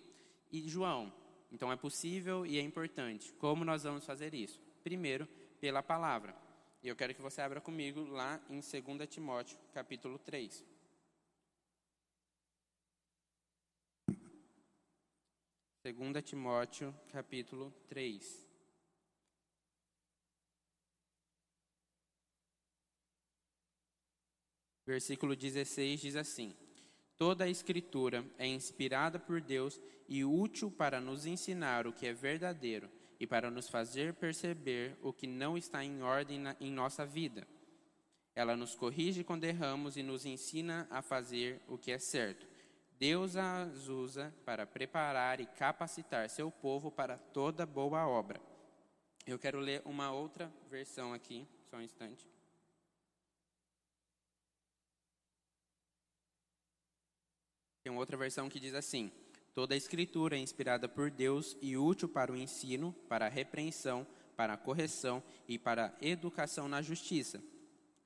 E 0.53 0.69
João, 0.69 1.13
então 1.51 1.73
é 1.73 1.77
possível 1.77 2.45
e 2.45 2.59
é 2.59 2.63
importante. 2.63 3.33
Como 3.35 3.65
nós 3.65 3.85
vamos 3.85 4.05
fazer 4.05 4.35
isso? 4.35 4.61
Primeiro, 4.83 5.27
pela 5.61 5.83
palavra. 5.83 6.35
E 6.83 6.89
eu 6.89 6.97
quero 6.97 7.15
que 7.15 7.23
você 7.23 7.41
abra 7.41 7.61
comigo 7.61 8.05
lá 8.05 8.41
em 8.51 8.61
2 8.61 9.09
Timóteo, 9.09 9.57
capítulo 9.73 10.19
3. 10.19 10.76
2 15.93 16.21
Timóteo, 16.25 16.93
capítulo 17.13 17.73
3. 17.89 18.45
Versículo 24.85 25.37
16 25.37 26.01
diz 26.01 26.17
assim: 26.17 26.57
Toda 27.17 27.45
a 27.45 27.49
Escritura 27.49 28.25
é 28.37 28.49
inspirada 28.49 29.21
por 29.21 29.41
Deus 29.41 29.81
e 30.09 30.25
útil 30.25 30.73
para 30.73 31.01
nos 31.01 31.25
ensinar 31.25 31.87
o 31.87 31.93
que 31.93 32.09
é 32.09 32.13
verdadeiro 32.13 32.91
e 33.21 33.27
para 33.27 33.49
nos 33.49 33.69
fazer 33.69 34.15
perceber 34.15 34.97
o 35.01 35.13
que 35.13 35.29
não 35.29 35.57
está 35.57 35.85
em 35.85 36.03
ordem 36.03 36.41
na, 36.41 36.57
em 36.61 36.73
nossa 36.73 37.07
vida. 37.07 37.47
Ela 38.35 38.57
nos 38.57 38.75
corrige 38.75 39.23
quando 39.23 39.45
erramos 39.45 39.97
e 39.97 40.03
nos 40.03 40.27
ensina 40.27 40.89
a 40.91 41.01
fazer 41.01 41.61
o 41.69 41.79
que 41.79 41.93
é 41.93 41.99
certo. 41.99 42.56
Deus 42.99 43.37
as 43.37 43.89
usa 43.89 44.35
para 44.45 44.67
preparar 44.67 45.41
e 45.41 45.47
capacitar 45.47 46.31
seu 46.31 46.51
povo 46.51 46.91
para 46.91 47.19
toda 47.19 47.67
boa 47.67 48.07
obra. 48.07 48.41
Eu 49.27 49.39
quero 49.39 49.59
ler 49.59 49.83
uma 49.85 50.13
outra 50.13 50.51
versão 50.71 51.13
aqui, 51.13 51.47
só 51.65 51.77
um 51.77 51.83
instante. 51.83 52.27
Tem 57.83 57.93
uma 57.93 58.01
outra 58.01 58.17
versão 58.17 58.49
que 58.49 58.59
diz 58.59 58.75
assim: 58.75 59.13
Toda 59.55 59.75
a 59.75 59.77
escritura 59.77 60.37
é 60.37 60.41
inspirada 60.41 60.89
por 60.89 61.11
Deus 61.11 61.57
e 61.61 61.77
útil 61.77 62.09
para 62.09 62.33
o 62.33 62.37
ensino, 62.37 62.93
para 63.09 63.27
a 63.27 63.29
repreensão, 63.29 64.07
para 64.37 64.55
a 64.55 64.57
correção 64.57 65.23
e 65.49 65.59
para 65.59 65.87
a 65.87 65.93
educação 66.05 66.69
na 66.69 66.83
justiça, 66.83 67.43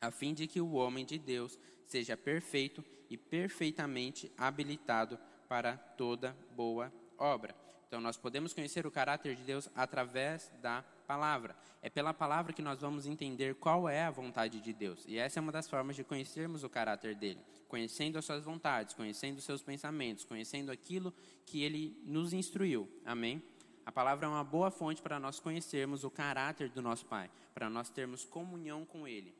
a 0.00 0.10
fim 0.10 0.32
de 0.32 0.46
que 0.46 0.60
o 0.60 0.72
homem 0.72 1.04
de 1.04 1.18
Deus 1.18 1.58
seja 1.84 2.16
perfeito 2.16 2.84
e 3.08 3.16
perfeitamente 3.16 4.30
habilitado 4.38 5.18
para 5.48 5.76
toda 5.76 6.36
boa 6.54 6.92
obra. 7.18 7.54
Então, 7.86 8.00
nós 8.00 8.16
podemos 8.16 8.54
conhecer 8.54 8.86
o 8.86 8.90
caráter 8.90 9.34
de 9.34 9.42
Deus 9.42 9.68
através 9.74 10.48
da 10.62 10.82
palavra. 11.08 11.56
É 11.82 11.90
pela 11.90 12.14
palavra 12.14 12.52
que 12.52 12.62
nós 12.62 12.80
vamos 12.80 13.04
entender 13.04 13.56
qual 13.56 13.88
é 13.88 14.04
a 14.04 14.10
vontade 14.12 14.60
de 14.60 14.72
Deus. 14.72 15.04
E 15.08 15.18
essa 15.18 15.40
é 15.40 15.42
uma 15.42 15.50
das 15.50 15.68
formas 15.68 15.96
de 15.96 16.04
conhecermos 16.04 16.62
o 16.62 16.68
caráter 16.68 17.16
dele. 17.16 17.40
Conhecendo 17.66 18.16
as 18.16 18.24
suas 18.24 18.44
vontades, 18.44 18.94
conhecendo 18.94 19.38
os 19.38 19.44
seus 19.44 19.60
pensamentos, 19.60 20.24
conhecendo 20.24 20.70
aquilo 20.70 21.12
que 21.44 21.64
ele 21.64 22.00
nos 22.04 22.32
instruiu. 22.32 22.88
Amém? 23.04 23.42
A 23.84 23.90
palavra 23.90 24.26
é 24.26 24.28
uma 24.28 24.44
boa 24.44 24.70
fonte 24.70 25.02
para 25.02 25.18
nós 25.18 25.40
conhecermos 25.40 26.04
o 26.04 26.10
caráter 26.10 26.68
do 26.68 26.80
nosso 26.80 27.06
Pai, 27.06 27.28
para 27.52 27.68
nós 27.68 27.90
termos 27.90 28.24
comunhão 28.24 28.84
com 28.84 29.08
Ele. 29.08 29.34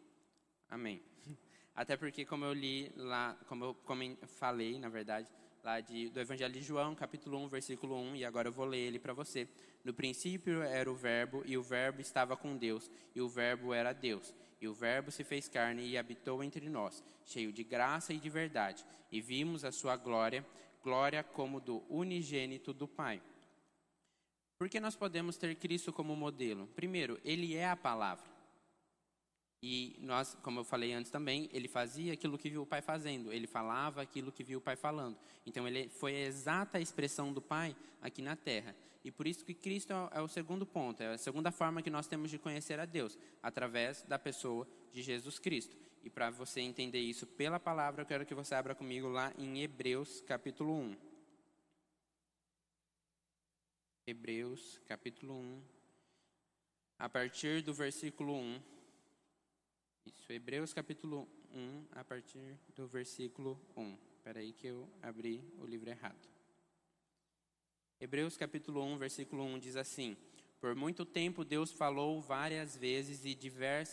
Amém. 0.70 1.02
Até 1.74 1.96
porque, 1.96 2.24
como 2.24 2.44
eu 2.44 2.52
li 2.52 2.92
lá, 2.94 3.37
como 3.46 3.64
eu 3.64 3.76
falei, 4.26 4.78
na 4.78 4.88
verdade, 4.88 5.28
lá 5.64 5.80
de, 5.80 6.09
do 6.11 6.20
Evangelho 6.20 6.52
de 6.52 6.62
João, 6.62 6.94
capítulo 6.94 7.38
1, 7.38 7.48
versículo 7.48 7.96
1, 7.96 8.16
e 8.16 8.24
agora 8.24 8.48
eu 8.48 8.52
vou 8.52 8.64
ler 8.64 8.78
ele 8.78 8.98
para 8.98 9.12
você. 9.12 9.48
No 9.85 9.92
princípio 9.92 10.62
era 10.62 10.90
o 10.90 10.94
Verbo, 10.94 11.42
e 11.44 11.56
o 11.56 11.62
Verbo 11.62 12.00
estava 12.00 12.37
com 12.37 12.56
Deus, 12.56 12.90
e 13.14 13.20
o 13.20 13.28
Verbo 13.28 13.74
era 13.74 13.92
Deus. 13.92 14.35
E 14.61 14.68
o 14.68 14.74
Verbo 14.74 15.11
se 15.11 15.24
fez 15.24 15.48
carne 15.48 15.88
e 15.88 15.98
habitou 15.98 16.44
entre 16.44 16.68
nós, 16.68 17.02
cheio 17.24 17.52
de 17.52 17.64
graça 17.64 18.12
e 18.12 18.18
de 18.18 18.30
verdade, 18.30 18.85
e 19.11 19.20
vimos 19.20 19.64
a 19.64 19.72
sua 19.72 19.96
glória, 19.96 20.46
glória 20.85 21.24
como 21.24 21.61
do 21.61 21.83
unigênito 21.88 22.72
do 22.72 22.87
Pai. 22.87 23.20
Por 24.59 24.68
que 24.68 24.78
nós 24.78 24.94
podemos 24.94 25.37
ter 25.37 25.54
Cristo 25.56 25.92
como 25.92 26.14
modelo? 26.14 26.66
Primeiro, 26.76 27.18
ele 27.24 27.56
é 27.56 27.68
a 27.68 27.76
palavra. 27.76 28.30
E 29.62 29.96
nós, 30.01 30.35
como 30.42 30.61
eu 30.61 30.64
falei 30.64 30.92
antes 30.92 31.11
também, 31.11 31.51
ele 31.53 31.68
fazia 31.68 32.14
aquilo 32.14 32.38
que 32.38 32.49
viu 32.49 32.62
o 32.62 32.66
pai 32.66 32.81
fazendo, 32.81 33.31
ele 33.31 33.46
falava 33.46 34.01
aquilo 34.01 34.33
que 34.33 34.42
viu 34.42 34.59
o 34.59 34.62
pai 34.62 34.75
falando. 34.75 35.18
Então 35.44 35.68
ele 35.68 35.88
foi 35.88 36.16
a 36.16 36.20
exata 36.20 36.81
expressão 36.81 37.33
do 37.33 37.42
pai 37.42 37.77
aqui 38.01 38.23
na 38.23 38.37
terra. 38.37 38.75
E 39.05 39.11
por 39.11 39.27
isso 39.27 39.44
que 39.44 39.53
Cristo 39.53 39.92
é 40.12 40.20
o 40.20 40.29
segundo 40.29 40.64
ponto, 40.64 41.03
é 41.03 41.14
a 41.14 41.18
segunda 41.18 41.51
forma 41.51 41.83
que 41.83 41.90
nós 41.90 42.07
temos 42.07 42.31
de 42.31 42.38
conhecer 42.38 42.81
a 42.81 42.87
Deus, 42.87 43.18
através 43.42 44.03
da 44.03 44.18
pessoa 44.18 44.66
de 44.92 45.03
Jesus 45.03 45.38
Cristo. 45.38 45.77
E 46.03 46.09
para 46.09 46.31
você 46.31 46.61
entender 46.61 47.01
isso 47.01 47.27
pela 47.27 47.61
palavra, 47.61 48.03
eu 48.03 48.07
quero 48.07 48.25
que 48.25 48.35
você 48.35 48.55
abra 48.55 48.75
comigo 48.75 49.09
lá 49.09 49.33
em 49.37 49.61
Hebreus, 49.61 50.23
capítulo 50.23 50.73
1. 50.73 50.96
Hebreus, 54.07 54.81
capítulo 54.87 55.35
1. 55.35 55.62
A 56.99 57.09
partir 57.09 57.62
do 57.62 57.75
versículo 57.75 58.35
1. 58.35 58.80
Isso, 60.06 60.32
Hebreus 60.32 60.72
capítulo 60.72 61.28
1, 61.52 61.84
a 61.92 62.02
partir 62.02 62.58
do 62.74 62.86
versículo 62.86 63.60
1. 63.76 63.98
Espera 64.14 64.40
aí 64.40 64.52
que 64.52 64.66
eu 64.66 64.88
abri 65.02 65.44
o 65.58 65.66
livro 65.66 65.90
errado. 65.90 66.28
Hebreus 68.00 68.34
capítulo 68.36 68.82
1, 68.82 68.96
versículo 68.96 69.44
1 69.44 69.58
diz 69.58 69.76
assim: 69.76 70.16
Por 70.58 70.74
muito 70.74 71.04
tempo 71.04 71.44
Deus 71.44 71.70
falou 71.70 72.18
várias 72.18 72.76
vezes 72.76 73.26
e, 73.26 73.38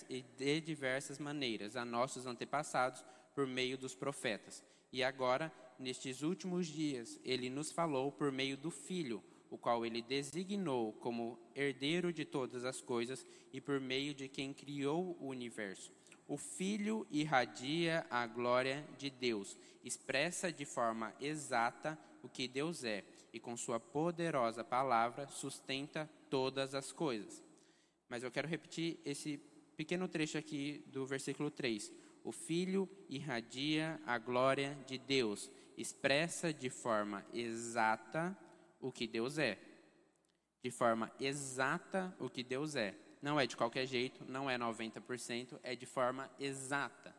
e 0.10 0.22
de 0.22 0.62
diversas 0.62 1.20
maneiras 1.20 1.76
a 1.76 1.84
nossos 1.84 2.26
antepassados 2.26 3.04
por 3.36 3.46
meio 3.46 3.78
dos 3.78 3.94
profetas. 3.94 4.64
E 4.94 5.04
agora, 5.04 5.52
nestes 5.78 6.22
últimos 6.22 6.68
dias, 6.68 7.20
ele 7.24 7.50
nos 7.50 7.70
falou 7.70 8.14
por 8.14 8.32
meio 8.32 8.56
do 8.56 8.72
Filho, 8.72 9.22
o 9.50 9.58
qual 9.58 9.86
ele 9.86 10.02
designou 10.02 10.94
como 10.94 11.38
herdeiro 11.54 12.14
de 12.14 12.24
todas 12.24 12.64
as 12.64 12.80
coisas 12.80 13.28
e 13.52 13.60
por 13.60 13.80
meio 13.82 14.14
de 14.14 14.30
quem 14.30 14.54
criou 14.54 15.18
o 15.20 15.28
universo. 15.28 15.97
O 16.28 16.36
Filho 16.38 17.08
irradia 17.10 18.06
a 18.10 18.28
glória 18.28 18.86
de 18.98 19.10
Deus, 19.10 19.58
expressa 19.82 20.52
de 20.52 20.66
forma 20.66 21.14
exata 21.22 21.98
o 22.22 22.28
que 22.28 22.48
Deus 22.48 22.84
é 22.84 23.06
e 23.32 23.40
com 23.40 23.56
sua 23.56 23.80
poderosa 23.80 24.64
palavra 24.64 25.28
sustenta 25.30 26.10
todas 26.30 26.76
as 26.76 26.92
coisas. 26.92 27.42
Mas 28.10 28.24
eu 28.24 28.32
quero 28.32 28.48
repetir 28.48 29.00
esse 29.06 29.38
pequeno 29.78 30.08
trecho 30.08 30.38
aqui 30.38 30.84
do 30.88 31.06
versículo 31.06 31.50
3. 31.50 31.92
O 32.24 32.32
Filho 32.34 32.90
irradia 33.08 34.02
a 34.06 34.18
glória 34.18 34.78
de 34.86 34.98
Deus, 34.98 35.50
expressa 35.78 36.54
de 36.54 36.70
forma 36.70 37.26
exata 37.34 38.38
o 38.82 38.92
que 38.92 39.08
Deus 39.08 39.38
é. 39.38 39.58
De 40.62 40.72
forma 40.72 41.10
exata 41.20 42.14
o 42.20 42.30
que 42.30 42.44
Deus 42.44 42.76
é. 42.76 42.94
Não 43.22 43.40
é 43.40 43.48
de 43.48 43.58
qualquer 43.58 43.86
jeito, 43.86 44.24
não 44.26 44.50
é 44.50 44.58
90%, 44.58 45.60
é 45.64 45.76
de 45.76 45.86
forma 45.86 46.30
exata. 46.40 47.16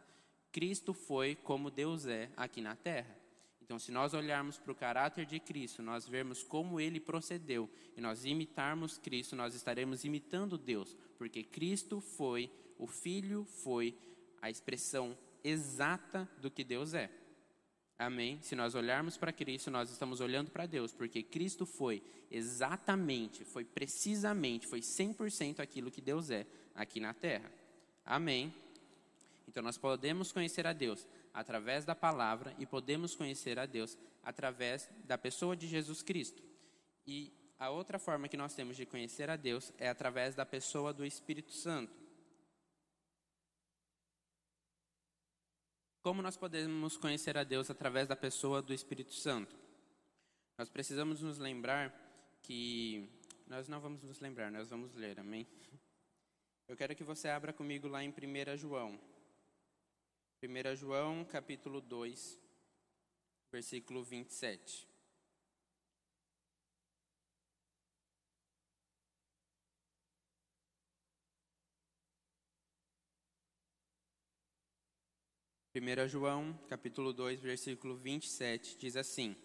Cristo 0.53 0.95
foi 0.95 1.35
como 1.35 1.71
Deus 1.71 2.07
é 2.07 2.31
aqui 2.37 2.61
na 2.61 2.75
terra. 2.77 3.17
Então, 3.61 3.79
se 3.79 3.93
nós 3.93 4.15
olharmos 4.15 4.59
para 4.59 4.73
o 4.73 4.75
caráter 4.75 5.27
de 5.27 5.39
Cristo, 5.39 5.83
nós 5.83 6.09
vermos 6.09 6.43
como 6.43 6.81
ele 6.81 6.99
procedeu 6.99 7.69
e 7.95 8.01
nós 8.01 8.25
imitarmos 8.25 8.97
Cristo, 8.97 9.37
nós 9.37 9.55
estaremos 9.55 10.05
imitando 10.05 10.57
Deus, 10.57 10.97
porque 11.19 11.43
Cristo 11.43 12.01
foi, 12.01 12.51
o 12.79 12.87
Filho 12.87 13.45
foi 13.45 13.95
a 14.41 14.49
expressão 14.49 15.15
exata 15.45 16.27
do 16.41 16.51
que 16.51 16.65
Deus 16.65 16.95
é. 16.95 17.11
Amém? 17.99 18.39
Se 18.43 18.55
nós 18.55 18.77
olharmos 18.77 19.17
para 19.17 19.33
Cristo, 19.33 19.73
nós 19.73 19.91
estamos 19.91 20.21
olhando 20.21 20.53
para 20.53 20.67
Deus, 20.67 20.93
porque 20.93 21.21
Cristo 21.21 21.67
foi 21.67 22.01
exatamente, 22.31 23.45
foi 23.45 23.65
precisamente, 23.65 24.69
foi 24.69 24.81
100% 24.81 25.59
aquilo 25.59 25.91
que 25.91 26.01
Deus 26.01 26.31
é 26.31 26.47
aqui 26.77 27.01
na 27.01 27.13
terra. 27.13 27.51
Amém? 28.07 28.55
Então 29.49 29.63
nós 29.63 29.77
podemos 29.77 30.31
conhecer 30.31 30.65
a 30.65 30.73
Deus 30.73 31.09
através 31.35 31.85
da 31.85 31.95
palavra 31.95 32.55
e 32.59 32.67
podemos 32.67 33.17
conhecer 33.17 33.59
a 33.59 33.67
Deus 33.67 33.99
através 34.23 34.89
da 35.05 35.19
pessoa 35.19 35.57
de 35.57 35.67
Jesus 35.67 36.01
Cristo. 36.01 36.41
E 37.05 37.33
a 37.59 37.71
outra 37.71 37.99
forma 37.99 38.29
que 38.29 38.37
nós 38.37 38.55
temos 38.55 38.77
de 38.77 38.87
conhecer 38.87 39.29
a 39.29 39.35
Deus 39.35 39.73
é 39.77 39.89
através 39.89 40.37
da 40.37 40.47
pessoa 40.47 40.93
do 40.93 41.05
Espírito 41.05 41.51
Santo. 41.51 41.93
Como 46.01 46.23
nós 46.23 46.37
podemos 46.37 46.97
conhecer 46.97 47.37
a 47.37 47.43
Deus 47.43 47.71
através 47.71 48.07
da 48.07 48.15
pessoa 48.15 48.63
do 48.63 48.73
Espírito 48.73 49.13
Santo? 49.13 49.57
Nós 50.57 50.69
precisamos 50.69 51.21
nos 51.23 51.39
lembrar 51.39 51.93
que. 52.43 53.09
Nós 53.47 53.67
não 53.67 53.81
vamos 53.81 54.03
nos 54.03 54.21
lembrar, 54.21 54.51
nós 54.53 54.69
vamos 54.69 54.95
ler, 54.95 55.19
amém? 55.19 55.47
Eu 56.69 56.77
quero 56.77 56.95
que 56.95 57.03
você 57.03 57.29
abra 57.29 57.53
comigo 57.53 57.89
lá 57.89 58.05
em 58.05 58.11
1 58.11 58.57
João. 58.57 59.01
1 60.43 60.77
João, 60.77 61.25
capítulo 61.25 61.81
2, 61.81 62.39
versículo 63.51 64.05
27. 64.05 64.87
Primeira 75.79 76.09
João, 76.09 76.59
capítulo 76.69 77.13
2, 77.13 77.39
versículo 77.39 77.95
27, 77.95 78.77
diz 78.81 78.97
assim: 78.97 79.37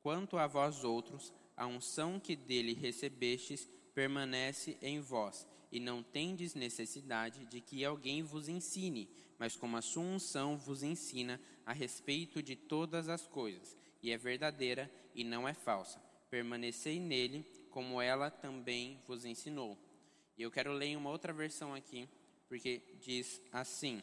Quanto 0.00 0.38
a 0.38 0.46
vós 0.46 0.84
outros, 0.84 1.34
a 1.56 1.66
unção 1.66 2.20
que 2.20 2.36
dele 2.36 2.74
recebestes 2.74 3.68
permanece 3.92 4.78
em 4.80 5.00
vós, 5.00 5.44
e 5.72 5.80
não 5.80 6.00
tendes 6.00 6.54
necessidade 6.54 7.44
de 7.46 7.60
que 7.60 7.84
alguém 7.84 8.22
vos 8.22 8.48
ensine, 8.48 9.10
mas 9.36 9.56
como 9.56 9.76
a 9.76 9.82
sua 9.82 10.04
unção 10.04 10.56
vos 10.56 10.84
ensina 10.84 11.40
a 11.66 11.72
respeito 11.72 12.40
de 12.40 12.54
todas 12.54 13.08
as 13.08 13.26
coisas, 13.26 13.76
e 14.00 14.12
é 14.12 14.16
verdadeira 14.16 14.88
e 15.12 15.24
não 15.24 15.48
é 15.48 15.54
falsa. 15.54 15.98
Permanecei 16.30 17.00
nele, 17.00 17.44
como 17.70 18.00
ela 18.00 18.30
também 18.30 19.02
vos 19.08 19.24
ensinou. 19.24 19.76
E 20.38 20.42
eu 20.42 20.52
quero 20.52 20.72
ler 20.72 20.96
uma 20.96 21.10
outra 21.10 21.32
versão 21.32 21.74
aqui, 21.74 22.08
porque 22.46 22.80
diz 23.00 23.42
assim: 23.50 24.00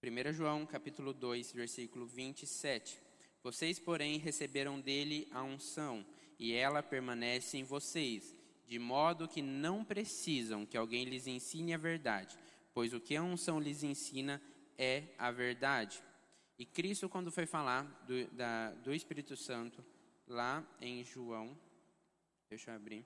1 0.00 0.32
João 0.32 0.64
capítulo 0.64 1.12
2, 1.12 1.52
versículo 1.52 2.06
27. 2.06 3.00
Vocês, 3.42 3.80
porém, 3.80 4.16
receberam 4.18 4.80
dele 4.80 5.26
a 5.32 5.42
unção, 5.42 6.06
e 6.38 6.52
ela 6.52 6.84
permanece 6.84 7.58
em 7.58 7.64
vocês, 7.64 8.32
de 8.68 8.78
modo 8.78 9.26
que 9.26 9.42
não 9.42 9.84
precisam 9.84 10.64
que 10.64 10.76
alguém 10.76 11.04
lhes 11.04 11.26
ensine 11.26 11.74
a 11.74 11.78
verdade, 11.78 12.38
pois 12.72 12.94
o 12.94 13.00
que 13.00 13.16
a 13.16 13.22
unção 13.22 13.58
lhes 13.58 13.82
ensina 13.82 14.40
é 14.76 15.02
a 15.18 15.32
verdade. 15.32 16.00
E 16.56 16.64
Cristo, 16.64 17.08
quando 17.08 17.32
foi 17.32 17.44
falar 17.44 17.82
do, 18.06 18.24
da, 18.28 18.70
do 18.74 18.94
Espírito 18.94 19.36
Santo, 19.36 19.84
lá 20.28 20.64
em 20.80 21.02
João, 21.02 21.58
deixa 22.48 22.70
eu 22.70 22.76
abrir, 22.76 23.04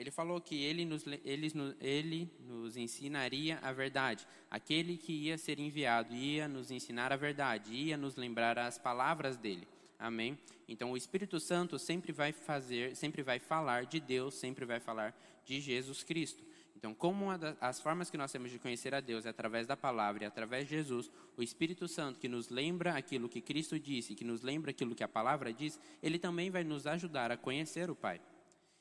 ele 0.00 0.10
falou 0.10 0.40
que 0.40 0.54
ele 0.64 0.86
nos, 0.86 1.04
ele, 1.06 1.52
ele 1.78 2.30
nos 2.40 2.74
ensinaria 2.74 3.58
a 3.60 3.70
verdade. 3.70 4.26
Aquele 4.50 4.96
que 4.96 5.12
ia 5.12 5.36
ser 5.36 5.60
enviado 5.60 6.14
ia 6.14 6.48
nos 6.48 6.70
ensinar 6.70 7.12
a 7.12 7.16
verdade, 7.16 7.74
ia 7.74 7.98
nos 7.98 8.16
lembrar 8.16 8.58
as 8.58 8.78
palavras 8.78 9.36
dele. 9.36 9.68
Amém? 9.98 10.38
Então 10.66 10.92
o 10.92 10.96
Espírito 10.96 11.38
Santo 11.38 11.78
sempre 11.78 12.12
vai 12.12 12.32
fazer, 12.32 12.96
sempre 12.96 13.22
vai 13.22 13.38
falar 13.38 13.84
de 13.84 14.00
Deus, 14.00 14.34
sempre 14.34 14.64
vai 14.64 14.80
falar 14.80 15.14
de 15.44 15.60
Jesus 15.60 16.02
Cristo. 16.02 16.42
Então, 16.74 16.94
como 16.94 17.26
uma 17.26 17.36
das 17.36 17.78
formas 17.78 18.08
que 18.08 18.16
nós 18.16 18.32
temos 18.32 18.50
de 18.50 18.58
conhecer 18.58 18.94
a 18.94 19.00
Deus 19.00 19.26
é 19.26 19.28
através 19.28 19.66
da 19.66 19.76
palavra 19.76 20.24
e 20.24 20.26
através 20.26 20.66
de 20.66 20.76
Jesus, 20.76 21.10
o 21.36 21.42
Espírito 21.42 21.86
Santo 21.86 22.18
que 22.18 22.26
nos 22.26 22.48
lembra 22.48 22.94
aquilo 22.94 23.28
que 23.28 23.42
Cristo 23.42 23.78
disse, 23.78 24.14
que 24.14 24.24
nos 24.24 24.40
lembra 24.40 24.70
aquilo 24.70 24.94
que 24.94 25.04
a 25.04 25.08
palavra 25.08 25.52
diz, 25.52 25.78
ele 26.02 26.18
também 26.18 26.48
vai 26.48 26.64
nos 26.64 26.86
ajudar 26.86 27.30
a 27.30 27.36
conhecer 27.36 27.90
o 27.90 27.94
Pai. 27.94 28.18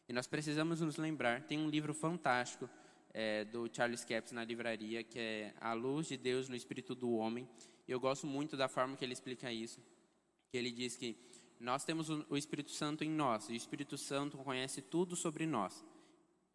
E 0.10 0.14
nós 0.14 0.26
precisamos 0.26 0.82
nos 0.82 0.98
lembrar, 0.98 1.44
tem 1.44 1.60
um 1.60 1.70
livro 1.70 1.94
fantástico 1.94 2.68
é, 3.14 3.46
do 3.46 3.70
Charles 3.72 4.04
Capps 4.04 4.32
na 4.32 4.44
livraria, 4.44 5.04
que 5.04 5.20
é 5.20 5.54
A 5.62 5.74
Luz 5.74 6.08
de 6.08 6.18
Deus 6.18 6.50
no 6.50 6.56
Espírito 6.56 6.96
do 6.96 7.12
Homem. 7.12 7.48
E 7.88 7.92
eu 7.92 8.00
gosto 8.00 8.26
muito 8.26 8.58
da 8.58 8.68
forma 8.68 8.98
que 8.98 9.06
ele 9.06 9.14
explica 9.14 9.54
isso. 9.54 9.80
Que 10.52 10.58
ele 10.58 10.72
diz 10.72 10.98
que 10.98 11.16
nós 11.60 11.86
temos 11.86 12.10
o 12.10 12.36
Espírito 12.36 12.72
Santo 12.72 13.04
em 13.04 13.10
nós, 13.12 13.50
e 13.50 13.54
o 13.54 13.56
Espírito 13.56 14.00
Santo 14.00 14.36
conhece 14.40 14.82
tudo 14.82 15.16
sobre 15.16 15.46
nós. 15.46 15.86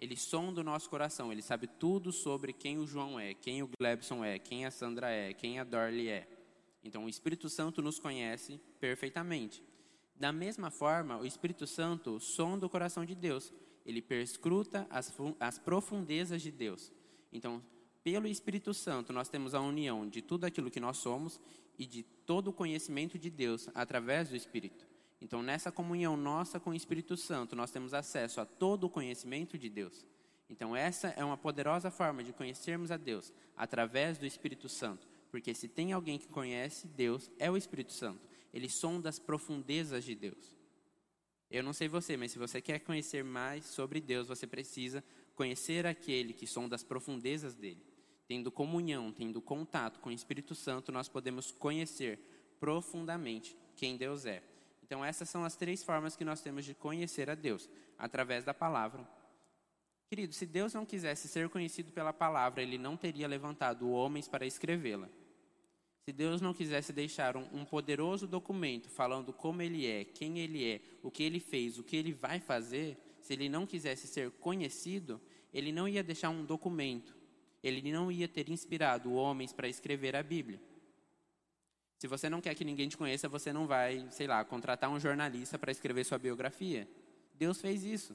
Ele 0.00 0.16
sonda 0.16 0.60
o 0.60 0.64
nosso 0.64 0.90
coração, 0.90 1.30
ele 1.30 1.40
sabe 1.40 1.68
tudo 1.68 2.10
sobre 2.10 2.52
quem 2.52 2.78
o 2.78 2.86
João 2.88 3.20
é, 3.20 3.34
quem 3.34 3.62
o 3.62 3.70
Glebson 3.78 4.24
é, 4.24 4.36
quem 4.36 4.66
a 4.66 4.70
Sandra 4.72 5.08
é, 5.10 5.32
quem 5.32 5.60
a 5.60 5.64
Dorley 5.64 6.08
é. 6.08 6.26
Então 6.82 7.04
o 7.04 7.08
Espírito 7.08 7.48
Santo 7.48 7.80
nos 7.80 8.00
conhece 8.00 8.60
perfeitamente. 8.80 9.62
Da 10.16 10.32
mesma 10.32 10.70
forma, 10.70 11.18
o 11.18 11.26
Espírito 11.26 11.66
Santo 11.66 12.20
sonda 12.20 12.66
o 12.66 12.70
coração 12.70 13.04
de 13.04 13.14
Deus. 13.14 13.52
Ele 13.84 14.00
perscruta 14.00 14.86
as, 14.88 15.12
as 15.40 15.58
profundezas 15.58 16.40
de 16.40 16.50
Deus. 16.50 16.92
Então, 17.32 17.62
pelo 18.02 18.26
Espírito 18.26 18.72
Santo, 18.72 19.12
nós 19.12 19.28
temos 19.28 19.54
a 19.54 19.60
união 19.60 20.08
de 20.08 20.22
tudo 20.22 20.44
aquilo 20.44 20.70
que 20.70 20.80
nós 20.80 20.98
somos 20.98 21.40
e 21.78 21.86
de 21.86 22.02
todo 22.02 22.48
o 22.48 22.52
conhecimento 22.52 23.18
de 23.18 23.30
Deus 23.30 23.68
através 23.74 24.28
do 24.28 24.36
Espírito. 24.36 24.86
Então, 25.20 25.42
nessa 25.42 25.72
comunhão 25.72 26.16
nossa 26.16 26.60
com 26.60 26.70
o 26.70 26.74
Espírito 26.74 27.16
Santo, 27.16 27.56
nós 27.56 27.70
temos 27.70 27.94
acesso 27.94 28.40
a 28.40 28.44
todo 28.44 28.84
o 28.84 28.90
conhecimento 28.90 29.56
de 29.56 29.68
Deus. 29.68 30.04
Então, 30.50 30.76
essa 30.76 31.08
é 31.08 31.24
uma 31.24 31.36
poderosa 31.36 31.90
forma 31.90 32.22
de 32.22 32.32
conhecermos 32.32 32.90
a 32.90 32.96
Deus, 32.96 33.32
através 33.56 34.18
do 34.18 34.26
Espírito 34.26 34.68
Santo. 34.68 35.08
Porque 35.30 35.54
se 35.54 35.66
tem 35.66 35.92
alguém 35.92 36.18
que 36.18 36.28
conhece 36.28 36.86
Deus, 36.86 37.30
é 37.38 37.50
o 37.50 37.56
Espírito 37.56 37.92
Santo. 37.92 38.20
Ele 38.54 38.70
sonda 38.70 39.08
as 39.08 39.18
profundezas 39.18 40.04
de 40.04 40.14
Deus. 40.14 40.56
Eu 41.50 41.62
não 41.62 41.72
sei 41.72 41.88
você, 41.88 42.16
mas 42.16 42.32
se 42.32 42.38
você 42.38 42.62
quer 42.62 42.78
conhecer 42.78 43.22
mais 43.22 43.66
sobre 43.66 44.00
Deus, 44.00 44.28
você 44.28 44.46
precisa 44.46 45.04
conhecer 45.34 45.84
aquele 45.84 46.32
que 46.32 46.46
sonda 46.46 46.74
as 46.74 46.84
profundezas 46.84 47.54
dele. 47.54 47.84
Tendo 48.26 48.50
comunhão, 48.52 49.12
tendo 49.12 49.42
contato 49.42 50.00
com 50.00 50.08
o 50.08 50.12
Espírito 50.12 50.54
Santo, 50.54 50.90
nós 50.92 51.08
podemos 51.08 51.50
conhecer 51.50 52.18
profundamente 52.58 53.56
quem 53.76 53.96
Deus 53.96 54.24
é. 54.24 54.42
Então, 54.82 55.04
essas 55.04 55.28
são 55.28 55.44
as 55.44 55.56
três 55.56 55.82
formas 55.82 56.16
que 56.16 56.24
nós 56.24 56.40
temos 56.40 56.64
de 56.64 56.74
conhecer 56.74 57.28
a 57.28 57.34
Deus: 57.34 57.68
através 57.98 58.44
da 58.44 58.54
palavra, 58.54 59.06
Querido, 60.08 60.32
se 60.32 60.46
Deus 60.46 60.72
não 60.72 60.86
quisesse 60.86 61.26
ser 61.26 61.48
conhecido 61.48 61.90
pela 61.90 62.12
palavra, 62.12 62.62
ele 62.62 62.78
não 62.78 62.96
teria 62.96 63.26
levantado 63.26 63.90
homens 63.90 64.28
para 64.28 64.46
escrevê-la. 64.46 65.08
Se 66.04 66.12
Deus 66.12 66.42
não 66.42 66.52
quisesse 66.52 66.92
deixar 66.92 67.34
um, 67.34 67.46
um, 67.52 67.64
poderoso 67.64 68.26
documento 68.26 68.90
falando 68.90 69.32
como 69.32 69.62
Ele 69.62 69.86
é, 69.86 70.04
quem 70.04 70.38
Ele 70.38 70.62
é, 70.68 70.80
o 71.02 71.10
que 71.10 71.22
Ele 71.22 71.40
fez, 71.40 71.78
o 71.78 71.82
que 71.82 71.96
Ele 71.96 72.12
vai 72.12 72.40
fazer, 72.40 72.98
se 73.22 73.32
Ele 73.32 73.48
não 73.48 73.66
quisesse 73.66 74.06
ser 74.06 74.30
conhecido, 74.32 75.18
Ele 75.52 75.72
não 75.72 75.88
ia 75.88 76.02
deixar 76.02 76.28
um 76.28 76.44
documento. 76.44 77.16
Ele 77.62 77.90
não 77.90 78.12
ia 78.12 78.28
ter 78.28 78.50
inspirado 78.50 79.14
homens 79.14 79.50
para 79.50 79.66
escrever 79.66 80.14
a 80.14 80.22
Bíblia. 80.22 80.60
Se 81.98 82.06
você 82.06 82.28
não 82.28 82.42
quer 82.42 82.54
que 82.54 82.66
ninguém 82.66 82.86
te 82.86 82.98
conheça, 82.98 83.26
você 83.26 83.50
não 83.50 83.66
vai, 83.66 84.06
sei 84.10 84.26
lá, 84.26 84.44
contratar 84.44 84.90
um 84.90 85.00
jornalista 85.00 85.58
para 85.58 85.72
escrever 85.72 86.04
sua 86.04 86.18
biografia. 86.18 86.86
Deus 87.32 87.62
fez 87.62 87.82
isso. 87.82 88.14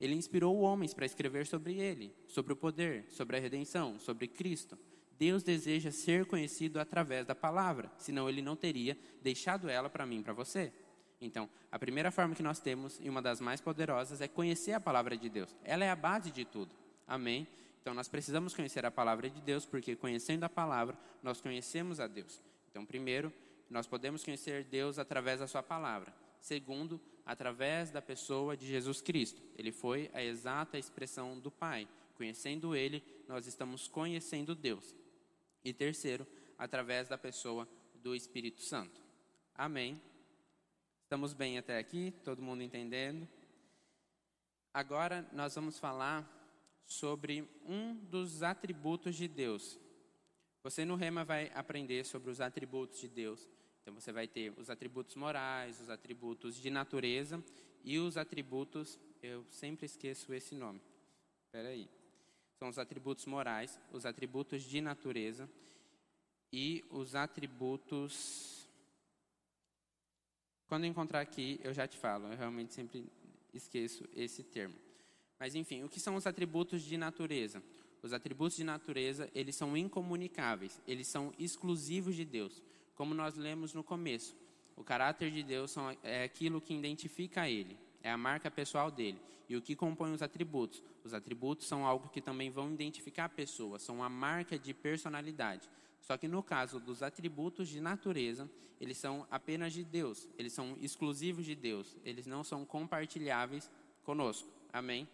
Ele 0.00 0.14
inspirou 0.14 0.58
homens 0.60 0.94
para 0.94 1.04
escrever 1.04 1.46
sobre 1.46 1.74
ele, 1.78 2.14
sobre 2.26 2.54
o 2.54 2.56
poder, 2.56 3.04
sobre 3.10 3.36
a 3.36 3.40
redenção, 3.40 3.98
sobre 3.98 4.26
Cristo. 4.26 4.78
Deus 5.18 5.42
deseja 5.42 5.90
ser 5.90 6.26
conhecido 6.26 6.80
através 6.80 7.26
da 7.26 7.34
palavra, 7.34 7.90
senão 7.98 8.28
ele 8.28 8.42
não 8.42 8.56
teria 8.56 8.96
deixado 9.22 9.68
ela 9.68 9.88
para 9.88 10.06
mim, 10.06 10.22
para 10.22 10.32
você. 10.32 10.72
Então, 11.20 11.48
a 11.70 11.78
primeira 11.78 12.10
forma 12.10 12.34
que 12.34 12.42
nós 12.42 12.58
temos, 12.58 12.98
e 13.00 13.08
uma 13.08 13.22
das 13.22 13.40
mais 13.40 13.60
poderosas, 13.60 14.20
é 14.20 14.26
conhecer 14.26 14.72
a 14.72 14.80
palavra 14.80 15.16
de 15.16 15.28
Deus. 15.28 15.54
Ela 15.62 15.84
é 15.84 15.90
a 15.90 15.96
base 15.96 16.32
de 16.32 16.44
tudo. 16.44 16.74
Amém? 17.06 17.46
Então, 17.80 17.94
nós 17.94 18.08
precisamos 18.08 18.54
conhecer 18.54 18.84
a 18.84 18.90
palavra 18.90 19.30
de 19.30 19.40
Deus, 19.40 19.64
porque 19.64 19.94
conhecendo 19.94 20.44
a 20.44 20.48
palavra, 20.48 20.98
nós 21.22 21.40
conhecemos 21.40 22.00
a 22.00 22.06
Deus. 22.06 22.42
Então, 22.70 22.84
primeiro, 22.84 23.32
nós 23.70 23.86
podemos 23.86 24.24
conhecer 24.24 24.64
Deus 24.64 24.98
através 24.98 25.40
da 25.40 25.46
sua 25.46 25.62
palavra. 25.62 26.12
Segundo, 26.40 27.00
através 27.24 27.90
da 27.90 28.02
pessoa 28.02 28.56
de 28.56 28.66
Jesus 28.66 29.00
Cristo. 29.00 29.40
Ele 29.56 29.70
foi 29.70 30.10
a 30.12 30.22
exata 30.22 30.78
expressão 30.78 31.38
do 31.38 31.50
Pai. 31.50 31.88
Conhecendo 32.16 32.74
Ele, 32.74 33.02
nós 33.28 33.46
estamos 33.46 33.88
conhecendo 33.88 34.54
Deus. 34.54 34.94
E 35.64 35.72
terceiro, 35.72 36.26
através 36.58 37.08
da 37.08 37.16
pessoa 37.16 37.68
do 37.94 38.14
Espírito 38.14 38.60
Santo. 38.62 39.00
Amém. 39.54 40.00
Estamos 41.04 41.32
bem 41.32 41.58
até 41.58 41.78
aqui? 41.78 42.12
Todo 42.24 42.42
mundo 42.42 42.62
entendendo? 42.62 43.28
Agora 44.74 45.28
nós 45.32 45.54
vamos 45.54 45.78
falar 45.78 46.28
sobre 46.84 47.48
um 47.64 47.94
dos 47.94 48.42
atributos 48.42 49.14
de 49.14 49.28
Deus. 49.28 49.78
Você 50.62 50.84
no 50.84 50.96
Rema 50.96 51.24
vai 51.24 51.50
aprender 51.54 52.04
sobre 52.04 52.30
os 52.30 52.40
atributos 52.40 53.00
de 53.00 53.08
Deus. 53.08 53.48
Então 53.82 53.94
você 53.94 54.12
vai 54.12 54.26
ter 54.26 54.52
os 54.56 54.70
atributos 54.70 55.14
morais, 55.16 55.80
os 55.80 55.90
atributos 55.90 56.56
de 56.56 56.70
natureza 56.70 57.42
e 57.84 57.98
os 57.98 58.16
atributos, 58.16 58.98
eu 59.22 59.44
sempre 59.50 59.86
esqueço 59.86 60.32
esse 60.32 60.54
nome. 60.54 60.80
Espera 61.46 61.68
aí 61.68 62.01
são 62.62 62.68
os 62.68 62.78
atributos 62.78 63.26
morais, 63.26 63.76
os 63.90 64.06
atributos 64.06 64.62
de 64.62 64.80
natureza 64.80 65.50
e 66.52 66.84
os 66.90 67.16
atributos. 67.16 68.68
Quando 70.68 70.86
encontrar 70.86 71.22
aqui, 71.22 71.58
eu 71.64 71.74
já 71.74 71.88
te 71.88 71.98
falo, 71.98 72.28
eu 72.28 72.36
realmente 72.36 72.72
sempre 72.72 73.04
esqueço 73.52 74.08
esse 74.14 74.44
termo. 74.44 74.76
Mas 75.40 75.56
enfim, 75.56 75.82
o 75.82 75.88
que 75.88 75.98
são 75.98 76.14
os 76.14 76.24
atributos 76.24 76.82
de 76.82 76.96
natureza? 76.96 77.60
Os 78.00 78.12
atributos 78.12 78.56
de 78.56 78.62
natureza, 78.62 79.28
eles 79.34 79.56
são 79.56 79.76
incomunicáveis, 79.76 80.80
eles 80.86 81.08
são 81.08 81.34
exclusivos 81.40 82.14
de 82.14 82.24
Deus. 82.24 82.62
Como 82.94 83.12
nós 83.12 83.34
lemos 83.34 83.74
no 83.74 83.82
começo, 83.82 84.36
o 84.76 84.84
caráter 84.84 85.32
de 85.32 85.42
Deus 85.42 85.74
é 86.04 86.22
aquilo 86.22 86.60
que 86.60 86.72
identifica 86.72 87.50
ele 87.50 87.76
é 88.02 88.10
a 88.10 88.16
marca 88.16 88.50
pessoal 88.50 88.90
dele. 88.90 89.20
E 89.48 89.56
o 89.56 89.62
que 89.62 89.76
compõe 89.76 90.12
os 90.12 90.22
atributos? 90.22 90.82
Os 91.04 91.12
atributos 91.12 91.66
são 91.66 91.86
algo 91.86 92.08
que 92.08 92.20
também 92.20 92.50
vão 92.50 92.72
identificar 92.72 93.26
a 93.26 93.28
pessoa, 93.28 93.78
são 93.78 93.96
uma 93.96 94.08
marca 94.08 94.58
de 94.58 94.72
personalidade. 94.72 95.68
Só 96.00 96.16
que 96.16 96.26
no 96.26 96.42
caso 96.42 96.80
dos 96.80 97.02
atributos 97.02 97.68
de 97.68 97.80
natureza, 97.80 98.50
eles 98.80 98.98
são 98.98 99.26
apenas 99.30 99.72
de 99.72 99.84
Deus, 99.84 100.28
eles 100.36 100.52
são 100.52 100.76
exclusivos 100.80 101.44
de 101.44 101.54
Deus, 101.54 101.96
eles 102.04 102.26
não 102.26 102.42
são 102.42 102.64
compartilháveis 102.64 103.70
conosco. 104.02 104.48
Amém? 104.72 105.08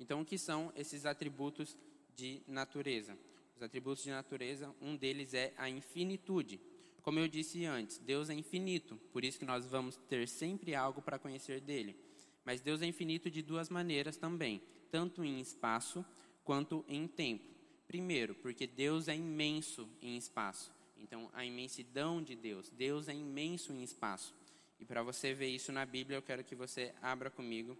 Então, 0.00 0.20
o 0.20 0.24
que 0.24 0.38
são 0.38 0.72
esses 0.74 1.06
atributos 1.06 1.76
de 2.16 2.42
natureza? 2.46 3.16
Os 3.56 3.62
atributos 3.62 4.04
de 4.04 4.10
natureza, 4.10 4.74
um 4.80 4.96
deles 4.96 5.34
é 5.34 5.52
a 5.56 5.68
infinitude. 5.68 6.60
Como 7.02 7.18
eu 7.18 7.28
disse 7.28 7.64
antes, 7.64 7.98
Deus 7.98 8.28
é 8.28 8.34
infinito, 8.34 8.96
por 9.12 9.24
isso 9.24 9.38
que 9.38 9.44
nós 9.44 9.66
vamos 9.66 9.96
ter 10.08 10.28
sempre 10.28 10.74
algo 10.74 11.00
para 11.00 11.18
conhecer 11.18 11.60
dele. 11.60 11.96
Mas 12.44 12.60
Deus 12.60 12.82
é 12.82 12.86
infinito 12.86 13.30
de 13.30 13.42
duas 13.42 13.68
maneiras 13.68 14.16
também, 14.16 14.62
tanto 14.90 15.24
em 15.24 15.40
espaço 15.40 16.04
quanto 16.44 16.84
em 16.88 17.06
tempo. 17.06 17.44
Primeiro, 17.86 18.34
porque 18.34 18.66
Deus 18.66 19.08
é 19.08 19.16
imenso 19.16 19.88
em 20.02 20.16
espaço. 20.16 20.72
Então, 20.96 21.30
a 21.32 21.44
imensidão 21.44 22.22
de 22.22 22.34
Deus. 22.34 22.70
Deus 22.70 23.08
é 23.08 23.14
imenso 23.14 23.72
em 23.72 23.82
espaço. 23.82 24.34
E 24.80 24.84
para 24.84 25.02
você 25.02 25.34
ver 25.34 25.48
isso 25.48 25.72
na 25.72 25.84
Bíblia, 25.84 26.18
eu 26.18 26.22
quero 26.22 26.44
que 26.44 26.54
você 26.54 26.94
abra 27.00 27.30
comigo 27.30 27.76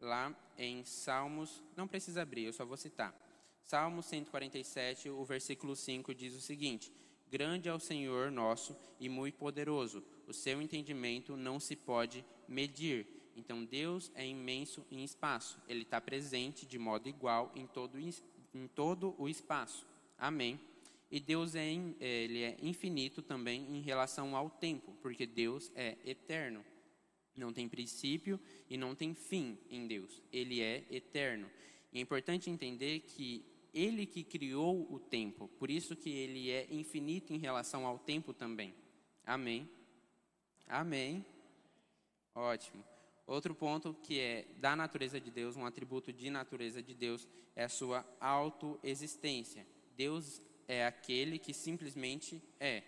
lá 0.00 0.34
em 0.56 0.84
Salmos. 0.84 1.62
Não 1.76 1.86
precisa 1.86 2.22
abrir, 2.22 2.44
eu 2.44 2.52
só 2.52 2.64
vou 2.64 2.76
citar. 2.76 3.14
Salmo 3.64 4.02
147, 4.02 5.08
o 5.10 5.24
versículo 5.24 5.76
5 5.76 6.14
diz 6.14 6.34
o 6.34 6.40
seguinte: 6.40 6.92
Grande 7.30 7.68
é 7.68 7.72
o 7.72 7.78
Senhor 7.78 8.28
nosso 8.28 8.76
e 8.98 9.08
muito 9.08 9.36
poderoso. 9.38 10.02
O 10.26 10.32
seu 10.32 10.60
entendimento 10.60 11.36
não 11.36 11.60
se 11.60 11.76
pode 11.76 12.24
medir. 12.48 13.06
Então 13.36 13.64
Deus 13.64 14.10
é 14.16 14.26
imenso 14.26 14.84
em 14.90 15.04
espaço. 15.04 15.56
Ele 15.68 15.82
está 15.82 16.00
presente 16.00 16.66
de 16.66 16.76
modo 16.76 17.08
igual 17.08 17.52
em 17.54 17.68
todo, 17.68 17.96
em 17.98 18.66
todo 18.74 19.14
o 19.16 19.28
espaço. 19.28 19.86
Amém. 20.18 20.58
E 21.08 21.20
Deus 21.20 21.54
é, 21.54 21.66
ele 22.00 22.42
é 22.42 22.56
infinito 22.60 23.22
também 23.22 23.64
em 23.76 23.80
relação 23.80 24.34
ao 24.34 24.50
tempo, 24.50 24.92
porque 25.00 25.24
Deus 25.24 25.70
é 25.76 25.96
eterno. 26.04 26.64
Não 27.36 27.52
tem 27.52 27.68
princípio 27.68 28.40
e 28.68 28.76
não 28.76 28.94
tem 28.94 29.14
fim 29.14 29.56
em 29.70 29.86
Deus. 29.86 30.20
Ele 30.32 30.60
é 30.60 30.84
eterno. 30.90 31.48
E 31.92 31.98
é 31.98 32.00
importante 32.00 32.50
entender 32.50 33.00
que 33.00 33.44
ele 33.72 34.06
que 34.06 34.24
criou 34.24 34.86
o 34.92 34.98
tempo, 34.98 35.48
por 35.58 35.70
isso 35.70 35.96
que 35.96 36.10
ele 36.10 36.50
é 36.50 36.66
infinito 36.70 37.32
em 37.32 37.38
relação 37.38 37.86
ao 37.86 37.98
tempo 37.98 38.32
também. 38.32 38.74
Amém. 39.24 39.68
Amém. 40.66 41.24
Ótimo. 42.34 42.84
Outro 43.26 43.54
ponto 43.54 43.94
que 44.02 44.18
é 44.18 44.46
da 44.56 44.74
natureza 44.74 45.20
de 45.20 45.30
Deus, 45.30 45.56
um 45.56 45.64
atributo 45.64 46.12
de 46.12 46.30
natureza 46.30 46.82
de 46.82 46.94
Deus, 46.94 47.28
é 47.54 47.64
a 47.64 47.68
sua 47.68 48.04
autoexistência. 48.20 49.64
Deus 49.96 50.42
é 50.66 50.84
aquele 50.84 51.38
que 51.38 51.54
simplesmente 51.54 52.42
é. 52.58 52.82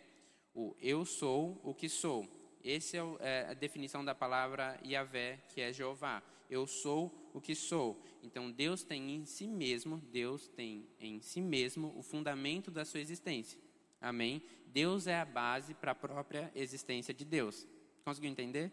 O 0.54 0.74
eu 0.80 1.04
sou 1.04 1.60
o 1.62 1.72
que 1.72 1.88
sou. 1.88 2.28
Essa 2.64 2.96
é, 2.96 3.00
é 3.20 3.46
a 3.50 3.54
definição 3.54 4.04
da 4.04 4.14
palavra 4.14 4.78
Yahvé, 4.84 5.38
que 5.48 5.60
é 5.60 5.72
Jeová. 5.72 6.22
Eu 6.50 6.66
sou 6.66 7.21
o 7.32 7.40
que 7.40 7.54
sou. 7.54 8.00
Então 8.22 8.50
Deus 8.50 8.82
tem 8.82 9.14
em 9.14 9.24
si 9.24 9.46
mesmo, 9.46 9.98
Deus 10.10 10.48
tem 10.48 10.86
em 11.00 11.20
si 11.20 11.40
mesmo 11.40 11.92
o 11.96 12.02
fundamento 12.02 12.70
da 12.70 12.84
sua 12.84 13.00
existência. 13.00 13.58
Amém? 14.00 14.42
Deus 14.66 15.06
é 15.06 15.20
a 15.20 15.24
base 15.24 15.74
para 15.74 15.92
a 15.92 15.94
própria 15.94 16.50
existência 16.54 17.12
de 17.14 17.24
Deus. 17.24 17.66
Conseguiu 18.04 18.30
entender? 18.30 18.72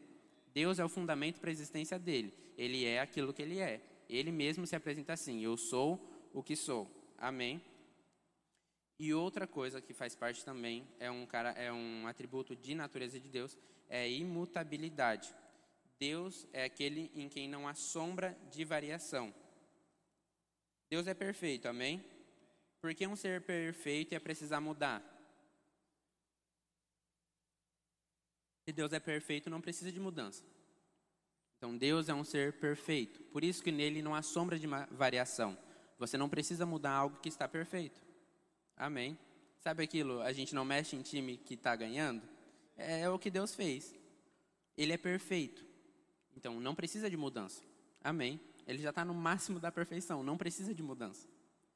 Deus 0.54 0.80
é 0.80 0.86
o 0.86 0.90
fundamento 0.90 1.40
para 1.40 1.50
a 1.50 1.52
existência 1.52 2.00
dele. 2.00 2.34
Ele 2.58 2.86
é 2.86 3.00
aquilo 3.00 3.34
que 3.34 3.42
ele 3.42 3.60
é. 3.60 3.82
Ele 4.10 4.32
mesmo 4.32 4.66
se 4.66 4.76
apresenta 4.76 5.14
assim: 5.14 5.44
Eu 5.44 5.56
sou 5.56 6.00
o 6.34 6.42
que 6.42 6.56
sou. 6.56 6.90
Amém? 7.18 7.62
E 8.98 9.14
outra 9.14 9.48
coisa 9.48 9.80
que 9.80 9.94
faz 9.94 10.16
parte 10.16 10.44
também 10.44 10.86
é 11.00 11.10
um 11.10 11.26
cara 11.26 11.52
é 11.52 11.72
um 11.72 12.06
atributo 12.08 12.56
de 12.56 12.76
natureza 12.76 13.20
de 13.20 13.30
Deus 13.30 13.58
é 13.88 14.10
imutabilidade. 14.10 15.34
Deus 16.00 16.48
é 16.54 16.64
aquele 16.64 17.12
em 17.14 17.28
quem 17.28 17.48
não 17.50 17.68
há 17.68 17.74
sombra 17.74 18.38
de 18.50 18.64
variação. 18.64 19.34
Deus 20.90 21.06
é 21.08 21.14
perfeito, 21.14 21.68
amém? 21.68 22.04
Porque 22.82 23.06
um 23.06 23.16
ser 23.16 23.42
perfeito 23.42 24.14
ia 24.14 24.20
precisar 24.20 24.62
mudar. 24.62 25.04
Se 28.66 28.72
Deus 28.72 28.94
é 28.94 29.00
perfeito, 29.00 29.50
não 29.50 29.60
precisa 29.60 29.92
de 29.92 30.00
mudança. 30.00 30.44
Então 31.58 31.78
Deus 31.78 32.08
é 32.08 32.14
um 32.14 32.24
ser 32.24 32.54
perfeito. 32.54 33.22
Por 33.26 33.44
isso 33.44 33.62
que 33.62 33.72
nele 33.72 34.02
não 34.02 34.16
há 34.16 34.22
sombra 34.22 34.58
de 34.58 34.68
variação. 34.92 35.58
Você 35.98 36.18
não 36.18 36.30
precisa 36.30 36.66
mudar 36.66 36.92
algo 36.92 37.20
que 37.20 37.28
está 37.28 37.48
perfeito. 37.48 38.02
Amém? 38.78 39.20
Sabe 39.60 39.84
aquilo? 39.84 40.22
A 40.22 40.32
gente 40.32 40.56
não 40.56 40.64
mexe 40.64 40.96
em 40.96 41.02
time 41.02 41.36
que 41.36 41.56
está 41.56 41.76
ganhando? 41.76 42.22
É, 42.78 43.02
é 43.02 43.10
o 43.10 43.20
que 43.20 43.30
Deus 43.30 43.54
fez. 43.54 43.94
Ele 44.78 44.94
é 44.94 44.98
perfeito. 44.98 45.69
Então, 46.40 46.58
não 46.58 46.74
precisa 46.74 47.10
de 47.10 47.18
mudança. 47.18 47.62
Amém. 48.02 48.40
Ele 48.66 48.82
já 48.82 48.92
está 48.92 49.04
no 49.04 49.14
máximo 49.14 49.60
da 49.60 49.70
perfeição, 49.70 50.24
não 50.24 50.38
precisa 50.38 50.74
de 50.74 50.82
mudança. 50.82 51.28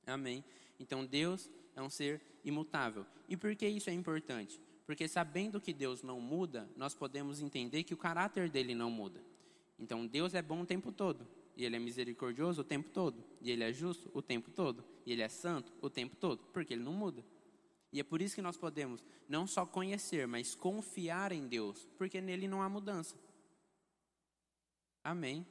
Amém. 0.08 0.42
Então, 0.80 1.06
Deus 1.06 1.52
é 1.76 1.82
um 1.82 1.90
ser 1.90 2.22
imutável. 2.46 3.06
E 3.28 3.36
por 3.36 3.54
que 3.58 3.68
isso 3.68 3.90
é 3.90 3.94
importante? 3.94 4.62
Porque 4.86 5.06
sabendo 5.06 5.60
que 5.60 5.74
Deus 5.74 6.02
não 6.02 6.22
muda, 6.22 6.70
nós 6.78 6.96
podemos 6.96 7.42
entender 7.42 7.84
que 7.84 7.94
o 7.94 7.98
caráter 7.98 8.50
dele 8.50 8.74
não 8.74 8.90
muda. 8.90 9.22
Então, 9.78 10.08
Deus 10.08 10.34
é 10.34 10.42
bom 10.42 10.62
o 10.62 10.66
tempo 10.66 10.94
todo. 10.94 11.28
e 11.56 11.66
ele 11.66 11.76
é 11.76 11.80
misericordioso 11.80 12.62
o 12.62 12.64
tempo 12.64 12.90
todo, 12.90 13.24
e 13.40 13.52
ele 13.52 13.64
é 13.64 13.72
justo 13.72 14.10
o 14.12 14.24
tempo 14.24 14.50
todo, 14.50 14.84
e 15.06 15.12
ele 15.12 15.22
é 15.22 15.30
santo 15.30 15.72
o 15.82 15.90
tempo 15.90 16.16
todo, 16.16 16.44
porque 16.52 16.74
ele 16.74 16.82
não 16.82 16.94
muda. 16.94 17.24
E 17.92 18.00
é 18.00 18.04
por 18.04 18.24
isso 18.24 18.34
que 18.34 18.42
nós 18.42 18.58
podemos 18.58 19.04
não 19.30 19.46
só 19.46 19.68
conhecer, 19.68 20.26
mas 20.26 20.56
confiar 20.56 21.32
em 21.32 21.48
Deus, 21.48 21.88
porque 21.96 22.20
nele 22.20 22.48
não 22.48 22.64
há 22.64 22.68
mudança. 22.68 23.16
Amém. 25.04 25.46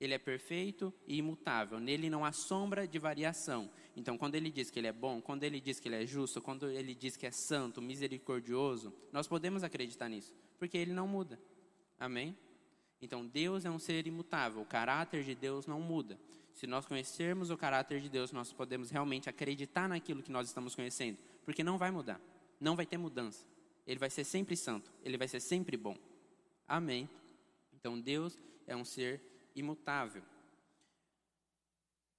Ele 0.00 0.14
é 0.14 0.18
perfeito 0.18 0.94
e 1.06 1.16
imutável, 1.16 1.80
nele 1.80 2.08
não 2.08 2.24
há 2.24 2.30
sombra 2.30 2.86
de 2.86 2.98
variação. 3.00 3.68
Então, 3.96 4.16
quando 4.16 4.36
ele 4.36 4.48
diz 4.48 4.70
que 4.70 4.78
ele 4.78 4.86
é 4.86 4.92
bom, 4.92 5.20
quando 5.20 5.42
ele 5.42 5.60
diz 5.60 5.80
que 5.80 5.88
ele 5.88 5.96
é 5.96 6.06
justo, 6.06 6.40
quando 6.40 6.70
ele 6.70 6.94
diz 6.94 7.16
que 7.16 7.26
é 7.26 7.32
santo, 7.32 7.82
misericordioso, 7.82 8.94
nós 9.12 9.26
podemos 9.26 9.64
acreditar 9.64 10.08
nisso, 10.08 10.32
porque 10.56 10.78
ele 10.78 10.92
não 10.92 11.08
muda. 11.08 11.40
Amém? 11.98 12.36
Então, 13.02 13.26
Deus 13.26 13.64
é 13.64 13.70
um 13.70 13.78
ser 13.78 14.06
imutável, 14.06 14.62
o 14.62 14.66
caráter 14.66 15.24
de 15.24 15.34
Deus 15.34 15.66
não 15.66 15.80
muda. 15.80 16.18
Se 16.52 16.66
nós 16.66 16.86
conhecermos 16.86 17.50
o 17.50 17.56
caráter 17.56 18.00
de 18.00 18.08
Deus, 18.08 18.30
nós 18.30 18.52
podemos 18.52 18.90
realmente 18.90 19.28
acreditar 19.28 19.88
naquilo 19.88 20.22
que 20.22 20.30
nós 20.30 20.46
estamos 20.46 20.76
conhecendo, 20.76 21.18
porque 21.44 21.64
não 21.64 21.76
vai 21.76 21.90
mudar, 21.90 22.20
não 22.60 22.76
vai 22.76 22.86
ter 22.86 22.98
mudança. 22.98 23.44
Ele 23.84 23.98
vai 23.98 24.10
ser 24.10 24.22
sempre 24.22 24.56
santo, 24.56 24.92
ele 25.02 25.16
vai 25.16 25.26
ser 25.26 25.40
sempre 25.40 25.76
bom. 25.76 25.96
Amém? 26.68 27.08
Então, 27.72 27.98
Deus 27.98 28.38
é 28.68 28.76
um 28.76 28.84
ser 28.84 29.20
imutável. 29.56 30.22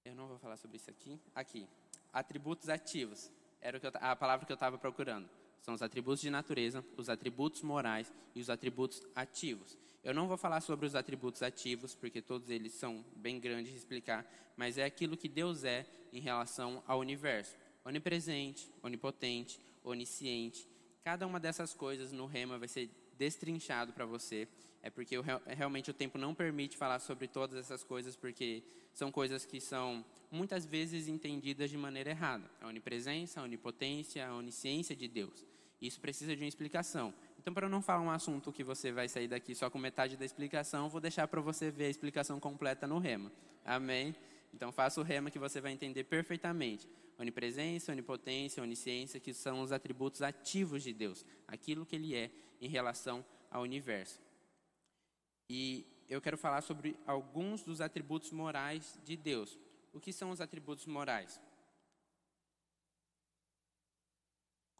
Eu 0.04 0.14
não 0.14 0.28
vou 0.28 0.38
falar 0.38 0.56
sobre 0.56 0.76
isso 0.76 0.90
aqui. 0.90 1.18
Aqui, 1.34 1.66
atributos 2.12 2.68
ativos. 2.68 3.30
Era 3.60 3.80
a 3.94 4.16
palavra 4.16 4.44
que 4.44 4.52
eu 4.52 4.54
estava 4.54 4.76
procurando. 4.76 5.28
São 5.60 5.74
os 5.74 5.82
atributos 5.82 6.20
de 6.20 6.30
natureza, 6.30 6.84
os 6.96 7.08
atributos 7.08 7.62
morais 7.62 8.12
e 8.34 8.40
os 8.40 8.50
atributos 8.50 9.02
ativos. 9.14 9.78
Eu 10.02 10.14
não 10.14 10.26
vou 10.26 10.36
falar 10.36 10.62
sobre 10.62 10.86
os 10.86 10.94
atributos 10.94 11.42
ativos, 11.42 11.94
porque 11.94 12.22
todos 12.22 12.48
eles 12.48 12.72
são 12.72 13.04
bem 13.14 13.38
grandes 13.38 13.70
de 13.70 13.78
explicar, 13.78 14.26
mas 14.56 14.78
é 14.78 14.84
aquilo 14.84 15.16
que 15.16 15.28
Deus 15.28 15.62
é 15.62 15.86
em 16.12 16.20
relação 16.20 16.82
ao 16.86 16.98
universo. 16.98 17.54
Onipresente, 17.84 18.72
onipotente, 18.82 19.60
onisciente. 19.84 20.66
Cada 21.04 21.26
uma 21.26 21.38
dessas 21.38 21.74
coisas 21.74 22.10
no 22.10 22.26
rema 22.26 22.58
vai 22.58 22.68
ser 22.68 22.90
destrinchado 23.20 23.92
para 23.92 24.06
você 24.06 24.48
é 24.82 24.88
porque 24.88 25.14
eu, 25.14 25.22
realmente 25.46 25.90
o 25.90 25.94
tempo 25.94 26.16
não 26.16 26.34
permite 26.34 26.74
falar 26.74 26.98
sobre 27.00 27.28
todas 27.28 27.58
essas 27.58 27.84
coisas, 27.84 28.16
porque 28.16 28.62
são 28.94 29.12
coisas 29.12 29.44
que 29.44 29.60
são 29.60 30.02
muitas 30.30 30.64
vezes 30.64 31.06
entendidas 31.06 31.68
de 31.68 31.76
maneira 31.76 32.10
errada. 32.10 32.50
A 32.62 32.66
onipresença, 32.66 33.40
a 33.40 33.42
onipotência, 33.42 34.26
a 34.26 34.34
onisciência 34.34 34.96
de 34.96 35.06
Deus. 35.06 35.44
Isso 35.82 36.00
precisa 36.00 36.34
de 36.34 36.42
uma 36.42 36.48
explicação. 36.48 37.12
Então, 37.38 37.52
para 37.52 37.68
não 37.68 37.82
falar 37.82 38.00
um 38.00 38.10
assunto 38.10 38.50
que 38.50 38.64
você 38.64 38.90
vai 38.90 39.06
sair 39.06 39.28
daqui 39.28 39.54
só 39.54 39.68
com 39.68 39.78
metade 39.78 40.16
da 40.16 40.24
explicação, 40.24 40.88
vou 40.88 41.00
deixar 41.00 41.28
para 41.28 41.42
você 41.42 41.70
ver 41.70 41.84
a 41.84 41.90
explicação 41.90 42.40
completa 42.40 42.86
no 42.86 42.98
rema. 42.98 43.30
Amém? 43.64 44.14
Então, 44.54 44.72
faça 44.72 44.98
o 44.98 45.04
rema 45.04 45.30
que 45.30 45.38
você 45.38 45.60
vai 45.60 45.72
entender 45.72 46.04
perfeitamente. 46.04 46.88
Onipresença, 47.20 47.92
onipotência, 47.92 48.62
onisciência, 48.62 49.20
que 49.20 49.34
são 49.34 49.60
os 49.60 49.72
atributos 49.72 50.22
ativos 50.22 50.82
de 50.82 50.94
Deus, 50.94 51.22
aquilo 51.46 51.84
que 51.84 51.94
Ele 51.94 52.14
é 52.14 52.30
em 52.62 52.68
relação 52.68 53.22
ao 53.50 53.62
universo. 53.62 54.18
E 55.46 55.86
eu 56.08 56.18
quero 56.22 56.38
falar 56.38 56.62
sobre 56.62 56.96
alguns 57.06 57.62
dos 57.62 57.82
atributos 57.82 58.32
morais 58.32 58.98
de 59.04 59.18
Deus. 59.18 59.58
O 59.92 60.00
que 60.00 60.14
são 60.14 60.30
os 60.30 60.40
atributos 60.40 60.86
morais? 60.86 61.38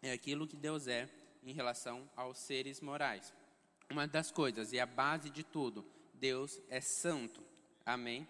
É 0.01 0.11
aquilo 0.11 0.49
que 0.49 0.57
Deus 0.57 0.87
é 0.87 1.11
em 1.43 1.53
relação 1.53 2.11
aos 2.17 2.39
seres 2.39 2.81
morais. 2.81 3.35
Uma 3.91 4.09
das 4.09 4.31
coisas 4.31 4.73
e 4.73 4.81
a 4.81 4.87
base 4.87 5.29
de 5.29 5.45
tudo, 5.45 5.85
Deus 6.15 6.59
é 6.71 6.81
santo. 6.81 7.45
Amém? 7.85 8.27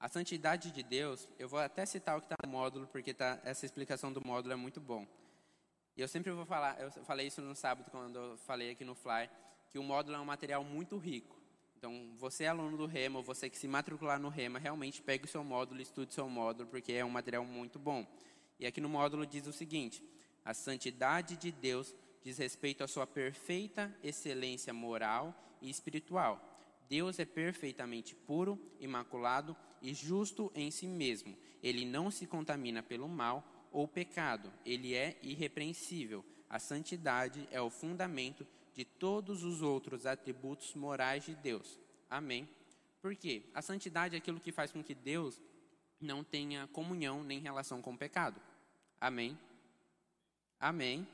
A 0.00 0.08
santidade 0.08 0.70
de 0.70 0.82
Deus, 0.82 1.28
eu 1.38 1.46
vou 1.46 1.60
até 1.60 1.84
citar 1.84 2.16
o 2.16 2.22
que 2.22 2.24
está 2.24 2.36
no 2.42 2.50
módulo, 2.50 2.86
porque 2.86 3.12
tá, 3.12 3.38
essa 3.44 3.66
explicação 3.66 4.10
do 4.10 4.26
módulo 4.26 4.54
é 4.54 4.56
muito 4.56 4.80
bom. 4.80 5.06
E 5.94 6.00
eu 6.00 6.08
sempre 6.08 6.32
vou 6.32 6.46
falar, 6.46 6.80
eu 6.80 6.90
falei 7.04 7.26
isso 7.26 7.42
no 7.42 7.54
sábado, 7.54 7.90
quando 7.90 8.18
eu 8.18 8.38
falei 8.38 8.70
aqui 8.70 8.82
no 8.82 8.94
Fly, 8.94 9.28
que 9.68 9.78
o 9.78 9.82
módulo 9.82 10.16
é 10.16 10.18
um 10.18 10.24
material 10.24 10.64
muito 10.64 10.96
rico. 10.96 11.38
Então, 11.76 12.14
você 12.16 12.46
aluno 12.46 12.78
do 12.78 12.86
Rema, 12.86 13.20
você 13.20 13.50
que 13.50 13.58
se 13.58 13.68
matricular 13.68 14.18
no 14.18 14.30
Rema, 14.30 14.58
realmente 14.58 15.02
pegue 15.02 15.26
o 15.26 15.28
seu 15.28 15.44
módulo, 15.44 15.82
estude 15.82 16.12
o 16.12 16.14
seu 16.14 16.26
módulo, 16.30 16.66
porque 16.70 16.94
é 16.94 17.04
um 17.04 17.10
material 17.10 17.44
muito 17.44 17.78
bom. 17.78 18.06
E 18.58 18.66
aqui 18.66 18.80
no 18.80 18.88
módulo 18.88 19.26
diz 19.26 19.46
o 19.46 19.52
seguinte: 19.52 20.02
a 20.42 20.54
santidade 20.54 21.36
de 21.36 21.52
Deus 21.52 21.94
diz 22.22 22.38
respeito 22.38 22.82
à 22.82 22.88
sua 22.88 23.06
perfeita 23.06 23.94
excelência 24.02 24.72
moral 24.72 25.34
e 25.60 25.68
espiritual. 25.68 26.40
Deus 26.88 27.18
é 27.18 27.26
perfeitamente 27.26 28.14
puro, 28.14 28.58
imaculado 28.80 29.54
e 29.80 29.94
justo 29.94 30.50
em 30.54 30.70
si 30.70 30.86
mesmo. 30.86 31.36
Ele 31.62 31.84
não 31.84 32.10
se 32.10 32.26
contamina 32.26 32.82
pelo 32.82 33.08
mal 33.08 33.68
ou 33.72 33.86
pecado. 33.86 34.52
Ele 34.64 34.94
é 34.94 35.18
irrepreensível. 35.22 36.24
A 36.48 36.58
santidade 36.58 37.46
é 37.50 37.60
o 37.60 37.70
fundamento 37.70 38.46
de 38.74 38.84
todos 38.84 39.44
os 39.44 39.62
outros 39.62 40.06
atributos 40.06 40.74
morais 40.74 41.24
de 41.24 41.34
Deus. 41.34 41.78
Amém? 42.08 42.48
Por 43.00 43.14
quê? 43.14 43.44
A 43.54 43.62
santidade 43.62 44.14
é 44.14 44.18
aquilo 44.18 44.40
que 44.40 44.52
faz 44.52 44.70
com 44.70 44.82
que 44.82 44.94
Deus 44.94 45.40
não 46.00 46.24
tenha 46.24 46.66
comunhão 46.68 47.22
nem 47.22 47.40
relação 47.40 47.80
com 47.80 47.92
o 47.92 47.98
pecado. 47.98 48.40
Amém? 49.00 49.38
Amém? 50.58 51.06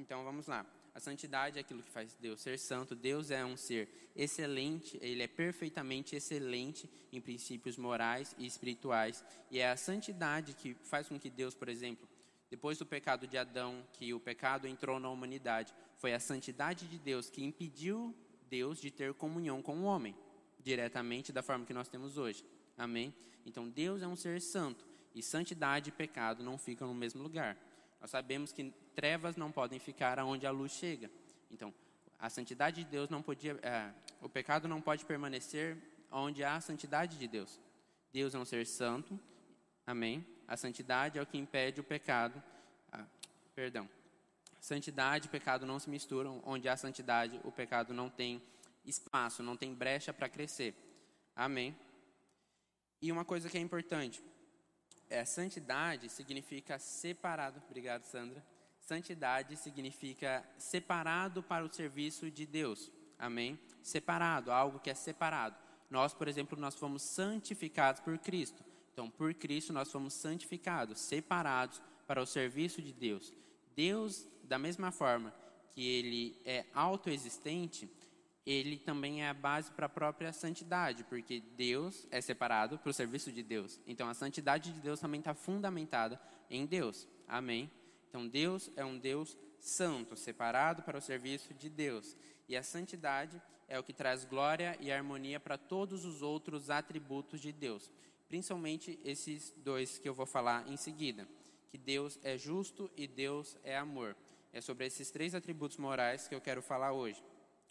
Então 0.00 0.24
vamos 0.24 0.46
lá. 0.46 0.64
A 0.94 0.98
santidade 0.98 1.58
é 1.58 1.60
aquilo 1.60 1.82
que 1.82 1.90
faz 1.90 2.14
Deus 2.14 2.40
ser 2.40 2.58
santo. 2.58 2.94
Deus 2.94 3.30
é 3.30 3.44
um 3.44 3.56
ser 3.56 3.88
excelente, 4.16 4.98
ele 5.00 5.22
é 5.22 5.28
perfeitamente 5.28 6.16
excelente 6.16 6.90
em 7.12 7.20
princípios 7.20 7.76
morais 7.76 8.34
e 8.38 8.46
espirituais. 8.46 9.22
E 9.50 9.58
é 9.58 9.70
a 9.70 9.76
santidade 9.76 10.54
que 10.54 10.74
faz 10.82 11.06
com 11.06 11.18
que 11.20 11.30
Deus, 11.30 11.54
por 11.54 11.68
exemplo, 11.68 12.08
depois 12.50 12.78
do 12.78 12.86
pecado 12.86 13.26
de 13.26 13.36
Adão, 13.38 13.86
que 13.92 14.12
o 14.12 14.18
pecado 14.18 14.66
entrou 14.66 14.98
na 14.98 15.10
humanidade, 15.10 15.72
foi 15.96 16.14
a 16.14 16.18
santidade 16.18 16.88
de 16.88 16.98
Deus 16.98 17.30
que 17.30 17.44
impediu 17.44 18.14
Deus 18.48 18.80
de 18.80 18.90
ter 18.90 19.14
comunhão 19.14 19.62
com 19.62 19.78
o 19.80 19.84
homem, 19.84 20.16
diretamente 20.58 21.30
da 21.30 21.42
forma 21.42 21.64
que 21.64 21.74
nós 21.74 21.88
temos 21.88 22.18
hoje. 22.18 22.44
Amém? 22.76 23.14
Então 23.46 23.68
Deus 23.68 24.02
é 24.02 24.08
um 24.08 24.16
ser 24.16 24.40
santo 24.40 24.84
e 25.14 25.22
santidade 25.22 25.90
e 25.90 25.92
pecado 25.92 26.42
não 26.42 26.58
ficam 26.58 26.88
no 26.88 26.94
mesmo 26.94 27.22
lugar. 27.22 27.56
Nós 28.00 28.10
sabemos 28.10 28.52
que 28.52 28.72
trevas 28.94 29.36
não 29.36 29.52
podem 29.52 29.78
ficar 29.78 30.18
aonde 30.18 30.46
a 30.46 30.50
luz 30.50 30.72
chega. 30.72 31.10
Então, 31.50 31.72
a 32.18 32.30
santidade 32.30 32.84
de 32.84 32.90
Deus 32.90 33.10
não 33.10 33.22
podia, 33.22 33.58
é, 33.62 33.90
o 34.20 34.28
pecado 34.28 34.66
não 34.66 34.80
pode 34.80 35.04
permanecer 35.04 35.76
onde 36.10 36.42
há 36.42 36.56
a 36.56 36.60
santidade 36.60 37.18
de 37.18 37.28
Deus. 37.28 37.60
Deus 38.12 38.34
é 38.34 38.38
um 38.38 38.44
ser 38.44 38.66
santo, 38.66 39.18
amém? 39.86 40.26
A 40.48 40.56
santidade 40.56 41.18
é 41.18 41.22
o 41.22 41.26
que 41.26 41.38
impede 41.38 41.80
o 41.80 41.84
pecado. 41.84 42.42
Ah, 42.90 43.06
perdão. 43.54 43.88
Santidade 44.60 45.26
e 45.26 45.30
pecado 45.30 45.64
não 45.64 45.78
se 45.78 45.88
misturam. 45.88 46.42
Onde 46.44 46.68
há 46.68 46.76
santidade, 46.76 47.40
o 47.44 47.52
pecado 47.52 47.94
não 47.94 48.10
tem 48.10 48.42
espaço, 48.84 49.42
não 49.42 49.56
tem 49.56 49.72
brecha 49.72 50.12
para 50.12 50.28
crescer. 50.28 50.74
Amém? 51.34 51.74
E 53.00 53.10
uma 53.10 53.24
coisa 53.24 53.48
que 53.48 53.56
é 53.56 53.60
importante. 53.60 54.22
É, 55.10 55.24
santidade 55.24 56.08
significa 56.08 56.78
separado. 56.78 57.60
Obrigado, 57.68 58.04
Sandra. 58.04 58.42
Santidade 58.78 59.56
significa 59.56 60.48
separado 60.56 61.42
para 61.42 61.64
o 61.64 61.72
serviço 61.72 62.30
de 62.30 62.46
Deus. 62.46 62.92
Amém? 63.18 63.58
Separado, 63.82 64.52
algo 64.52 64.78
que 64.78 64.88
é 64.88 64.94
separado. 64.94 65.56
Nós, 65.90 66.14
por 66.14 66.28
exemplo, 66.28 66.58
nós 66.58 66.76
fomos 66.76 67.02
santificados 67.02 68.00
por 68.00 68.16
Cristo. 68.18 68.64
Então, 68.92 69.10
por 69.10 69.34
Cristo, 69.34 69.72
nós 69.72 69.90
fomos 69.90 70.14
santificados, 70.14 71.00
separados 71.00 71.82
para 72.06 72.22
o 72.22 72.26
serviço 72.26 72.80
de 72.80 72.92
Deus. 72.92 73.34
Deus, 73.74 74.28
da 74.44 74.58
mesma 74.58 74.92
forma 74.92 75.34
que 75.72 75.84
ele 75.84 76.40
é 76.44 76.66
autoexistente, 76.72 77.90
ele 78.46 78.78
também 78.78 79.22
é 79.22 79.28
a 79.28 79.34
base 79.34 79.70
para 79.72 79.86
a 79.86 79.88
própria 79.88 80.32
santidade, 80.32 81.04
porque 81.04 81.40
Deus 81.40 82.06
é 82.10 82.20
separado 82.20 82.78
para 82.78 82.90
o 82.90 82.94
serviço 82.94 83.30
de 83.30 83.42
Deus. 83.42 83.80
Então, 83.86 84.08
a 84.08 84.14
santidade 84.14 84.72
de 84.72 84.80
Deus 84.80 85.00
também 85.00 85.20
está 85.20 85.34
fundamentada 85.34 86.20
em 86.48 86.66
Deus. 86.66 87.06
Amém? 87.28 87.70
Então, 88.08 88.26
Deus 88.26 88.70
é 88.76 88.84
um 88.84 88.98
Deus 88.98 89.36
santo, 89.58 90.16
separado 90.16 90.82
para 90.82 90.98
o 90.98 91.02
serviço 91.02 91.52
de 91.54 91.68
Deus. 91.68 92.16
E 92.48 92.56
a 92.56 92.62
santidade 92.62 93.40
é 93.68 93.78
o 93.78 93.82
que 93.82 93.92
traz 93.92 94.24
glória 94.24 94.76
e 94.80 94.90
harmonia 94.90 95.38
para 95.38 95.56
todos 95.56 96.04
os 96.04 96.22
outros 96.22 96.70
atributos 96.70 97.40
de 97.40 97.52
Deus 97.52 97.90
principalmente 98.30 98.96
esses 99.04 99.52
dois 99.56 99.98
que 99.98 100.08
eu 100.08 100.14
vou 100.14 100.24
falar 100.24 100.64
em 100.68 100.76
seguida, 100.76 101.26
que 101.68 101.76
Deus 101.76 102.16
é 102.22 102.38
justo 102.38 102.88
e 102.96 103.08
Deus 103.08 103.56
é 103.64 103.76
amor. 103.76 104.16
É 104.52 104.60
sobre 104.60 104.86
esses 104.86 105.10
três 105.10 105.34
atributos 105.34 105.76
morais 105.76 106.28
que 106.28 106.34
eu 106.34 106.40
quero 106.40 106.62
falar 106.62 106.92
hoje. 106.92 107.20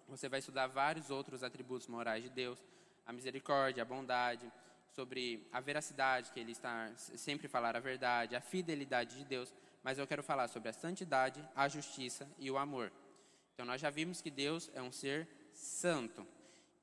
Você 0.10 0.28
vai 0.28 0.40
estudar 0.40 0.68
vários 0.68 1.10
outros 1.10 1.44
atributos 1.44 1.88
morais 1.88 2.24
de 2.24 2.30
Deus, 2.30 2.60
a 3.06 3.14
misericórdia, 3.14 3.84
a 3.84 3.86
bondade, 3.86 4.52
sobre 4.96 5.48
a 5.52 5.60
veracidade, 5.60 6.32
que 6.32 6.40
ele 6.40 6.52
está 6.52 6.92
sempre 6.96 7.48
falar 7.48 7.76
a 7.76 7.80
verdade, 7.80 8.36
a 8.36 8.42
fidelidade 8.42 9.18
de 9.18 9.24
Deus, 9.24 9.54
mas 9.84 10.00
eu 10.00 10.08
quero 10.08 10.24
falar 10.24 10.48
sobre 10.48 10.70
a 10.70 10.74
santidade, 10.74 11.48
a 11.56 11.68
justiça 11.68 12.28
e 12.40 12.50
o 12.50 12.58
amor. 12.58 12.92
Então 13.54 13.66
nós 13.66 13.80
já 13.80 13.90
vimos 13.90 14.20
que 14.20 14.32
Deus 14.32 14.70
é 14.74 14.82
um 14.82 14.92
ser 14.92 15.28
santo. 15.54 16.26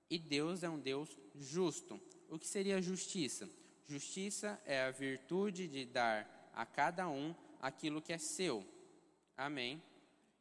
E 0.08 0.18
Deus 0.18 0.62
é 0.62 0.68
um 0.68 0.78
Deus 0.78 1.18
justo. 1.34 2.00
O 2.30 2.38
que 2.38 2.46
seria 2.46 2.80
justiça? 2.80 3.48
Justiça 3.86 4.60
é 4.64 4.84
a 4.84 4.90
virtude 4.90 5.66
de 5.66 5.84
dar 5.84 6.50
a 6.54 6.64
cada 6.64 7.08
um 7.08 7.34
aquilo 7.60 8.00
que 8.00 8.12
é 8.12 8.18
seu. 8.18 8.64
Amém? 9.36 9.82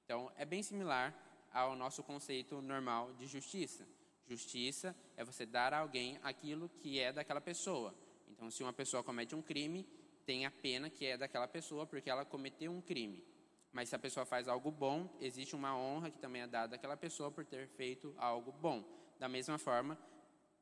Então, 0.04 0.32
é 0.38 0.46
bem 0.46 0.62
similar 0.62 1.14
ao 1.56 1.74
nosso 1.74 2.04
conceito 2.04 2.62
normal 2.62 3.14
de 3.14 3.26
justiça. 3.26 3.88
Justiça 4.28 4.94
é 5.16 5.24
você 5.24 5.46
dar 5.46 5.74
a 5.74 5.80
alguém 5.80 6.20
aquilo 6.22 6.68
que 6.68 7.00
é 7.00 7.14
daquela 7.14 7.40
pessoa. 7.40 7.96
Então, 8.28 8.52
se 8.52 8.62
uma 8.62 8.74
pessoa 8.74 9.02
comete 9.02 9.34
um 9.34 9.42
crime, 9.42 9.88
tem 10.26 10.46
a 10.46 10.52
pena 10.52 10.90
que 10.90 11.06
é 11.06 11.18
daquela 11.18 11.48
pessoa 11.48 11.88
porque 11.88 12.10
ela 12.10 12.26
cometeu 12.26 12.74
um 12.74 12.82
crime. 12.82 13.24
Mas 13.72 13.88
se 13.88 13.96
a 13.96 14.00
pessoa 14.00 14.26
faz 14.26 14.50
algo 14.50 14.70
bom, 14.70 15.10
existe 15.22 15.56
uma 15.56 15.78
honra 15.78 16.12
que 16.12 16.20
também 16.20 16.42
é 16.42 16.48
dada 16.48 16.76
àquela 16.76 16.98
pessoa 16.98 17.32
por 17.32 17.46
ter 17.46 17.70
feito 17.70 18.14
algo 18.18 18.52
bom. 18.52 18.84
Da 19.18 19.30
mesma 19.30 19.58
forma, 19.58 19.98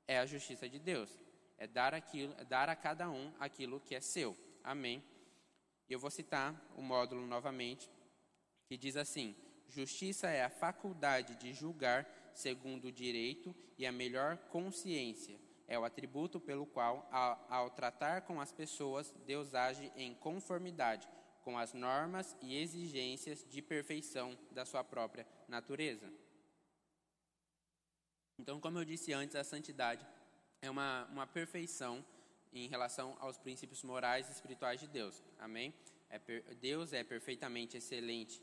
é 0.07 0.19
a 0.19 0.27
justiça 0.27 0.69
de 0.69 0.77
Deus. 0.77 1.09
É 1.57 1.65
dar, 1.65 1.95
aquilo, 1.95 2.35
é 2.37 2.45
dar 2.45 2.69
a 2.69 2.75
cada 2.75 3.09
um 3.09 3.33
aquilo 3.39 3.79
que 3.79 3.95
é 3.95 3.99
seu. 3.99 4.37
Amém? 4.63 5.03
Eu 5.89 5.97
vou 5.97 6.11
citar 6.11 6.53
o 6.77 6.83
módulo 6.83 7.25
novamente, 7.25 7.89
que 8.67 8.77
diz 8.77 8.95
assim: 8.95 9.35
Justiça 9.73 10.27
é 10.29 10.43
a 10.43 10.49
faculdade 10.51 11.35
de 11.35 11.51
julgar 11.51 12.07
segundo 12.35 12.85
o 12.85 12.91
direito 12.91 13.55
e 13.75 13.87
a 13.87 13.91
melhor 13.91 14.37
consciência. 14.49 15.39
É 15.67 15.79
o 15.79 15.83
atributo 15.83 16.39
pelo 16.39 16.67
qual, 16.67 17.07
ao, 17.11 17.47
ao 17.49 17.69
tratar 17.71 18.21
com 18.21 18.39
as 18.39 18.51
pessoas, 18.51 19.11
Deus 19.25 19.55
age 19.55 19.91
em 19.95 20.13
conformidade 20.13 21.09
com 21.41 21.57
as 21.57 21.73
normas 21.73 22.37
e 22.39 22.55
exigências 22.55 23.43
de 23.49 23.61
perfeição 23.63 24.37
da 24.51 24.63
sua 24.63 24.83
própria 24.83 25.27
natureza. 25.47 26.13
Então, 28.37 28.59
como 28.59 28.77
eu 28.77 28.85
disse 28.85 29.11
antes, 29.11 29.35
a 29.35 29.43
santidade 29.43 30.05
é 30.61 30.69
uma, 30.69 31.05
uma 31.05 31.25
perfeição 31.25 32.05
em 32.51 32.67
relação 32.67 33.17
aos 33.19 33.39
princípios 33.39 33.81
morais 33.83 34.29
e 34.29 34.33
espirituais 34.33 34.79
de 34.79 34.87
Deus. 34.87 35.23
Amém? 35.39 35.73
É 36.09 36.19
Deus 36.61 36.93
é 36.93 37.03
perfeitamente 37.03 37.75
excelente 37.75 38.39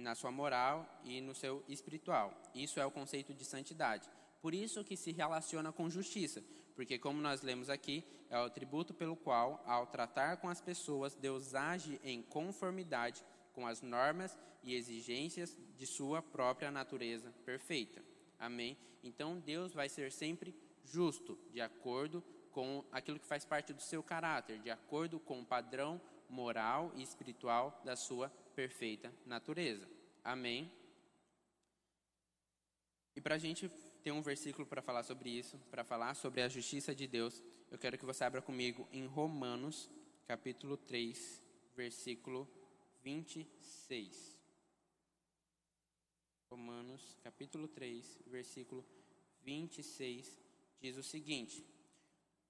na 0.00 0.14
sua 0.14 0.30
moral 0.30 0.86
e 1.04 1.20
no 1.20 1.34
seu 1.34 1.62
espiritual. 1.68 2.32
Isso 2.54 2.80
é 2.80 2.86
o 2.86 2.90
conceito 2.90 3.32
de 3.32 3.44
santidade. 3.44 4.08
Por 4.40 4.52
isso 4.54 4.84
que 4.84 4.96
se 4.96 5.12
relaciona 5.12 5.72
com 5.72 5.88
justiça, 5.88 6.44
porque 6.74 6.98
como 6.98 7.20
nós 7.20 7.42
lemos 7.42 7.70
aqui, 7.70 8.04
é 8.28 8.38
o 8.38 8.44
atributo 8.44 8.92
pelo 8.92 9.16
qual, 9.16 9.62
ao 9.66 9.86
tratar 9.86 10.36
com 10.36 10.48
as 10.48 10.60
pessoas, 10.60 11.14
Deus 11.14 11.54
age 11.54 12.00
em 12.04 12.20
conformidade 12.20 13.24
com 13.52 13.66
as 13.66 13.80
normas 13.80 14.36
e 14.62 14.74
exigências 14.74 15.56
de 15.76 15.86
sua 15.86 16.20
própria 16.20 16.70
natureza 16.70 17.32
perfeita. 17.44 18.04
Amém? 18.38 18.76
Então 19.02 19.38
Deus 19.38 19.72
vai 19.72 19.88
ser 19.88 20.10
sempre 20.10 20.54
justo, 20.84 21.38
de 21.52 21.60
acordo 21.60 22.22
com 22.50 22.84
aquilo 22.92 23.18
que 23.18 23.26
faz 23.26 23.44
parte 23.44 23.72
do 23.72 23.80
seu 23.80 24.02
caráter, 24.02 24.58
de 24.58 24.70
acordo 24.70 25.18
com 25.18 25.40
o 25.40 25.46
padrão 25.46 26.00
moral 26.28 26.92
e 26.96 27.02
espiritual 27.02 27.80
da 27.84 27.96
sua 27.96 28.32
perfeita 28.54 29.12
natureza. 29.26 29.88
Amém? 30.22 30.70
E 33.16 33.20
para 33.20 33.34
a 33.34 33.38
gente 33.38 33.68
ter 34.02 34.12
um 34.12 34.22
versículo 34.22 34.66
para 34.66 34.82
falar 34.82 35.02
sobre 35.02 35.30
isso, 35.30 35.58
para 35.70 35.84
falar 35.84 36.14
sobre 36.14 36.42
a 36.42 36.48
justiça 36.48 36.94
de 36.94 37.06
Deus, 37.06 37.42
eu 37.70 37.78
quero 37.78 37.96
que 37.98 38.04
você 38.04 38.24
abra 38.24 38.42
comigo 38.42 38.88
em 38.92 39.06
Romanos, 39.06 39.90
capítulo 40.26 40.76
3, 40.76 41.42
versículo 41.76 42.48
26. 43.02 44.38
Romanos, 46.50 47.16
capítulo 47.22 47.68
3, 47.68 48.18
versículo 48.26 48.84
26, 49.42 50.38
diz 50.80 50.96
o 50.96 51.02
seguinte: 51.02 51.64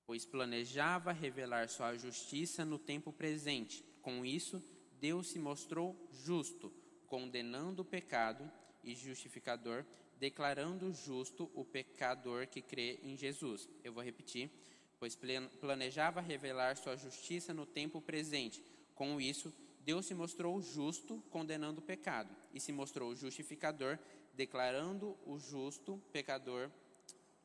Pois 0.07 0.25
planejava 0.25 1.13
revelar 1.13 1.69
sua 1.69 1.97
justiça 1.97 2.65
no 2.65 2.79
tempo 2.79 3.13
presente. 3.13 3.83
Com 4.03 4.25
isso, 4.25 4.63
Deus 5.05 5.27
se 5.27 5.39
mostrou 5.39 5.95
justo, 6.11 6.73
condenando 7.07 7.83
o 7.83 7.85
pecado 7.85 8.51
e 8.83 8.95
justificador, 8.95 9.85
declarando 10.19 10.95
justo 10.95 11.51
o 11.53 11.63
pecador 11.63 12.47
que 12.47 12.63
crê 12.63 12.99
em 13.03 13.15
Jesus. 13.15 13.69
Eu 13.85 13.93
vou 13.93 14.03
repetir. 14.03 14.51
Pois 14.99 15.15
planejava 15.61 16.23
revelar 16.23 16.79
sua 16.79 16.97
justiça 16.97 17.53
no 17.53 17.67
tempo 17.67 18.01
presente. 18.01 18.65
Com 18.95 19.21
isso, 19.21 19.53
Deus 19.81 20.07
se 20.07 20.15
mostrou 20.15 20.59
justo, 20.63 21.23
condenando 21.29 21.81
o 21.81 21.85
pecado, 21.85 22.35
e 22.55 22.59
se 22.59 22.73
mostrou 22.73 23.15
justificador, 23.15 23.99
declarando 24.33 25.19
o 25.27 25.39
justo 25.39 26.01
pecador, 26.15 26.71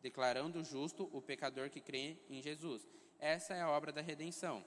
declarando 0.01 0.63
justo 0.63 1.09
o 1.11 1.21
pecador 1.21 1.69
que 1.69 1.81
crê 1.81 2.15
em 2.29 2.41
Jesus. 2.41 2.87
Essa 3.19 3.53
é 3.53 3.61
a 3.61 3.69
obra 3.69 3.91
da 3.91 3.99
redenção. 3.99 4.63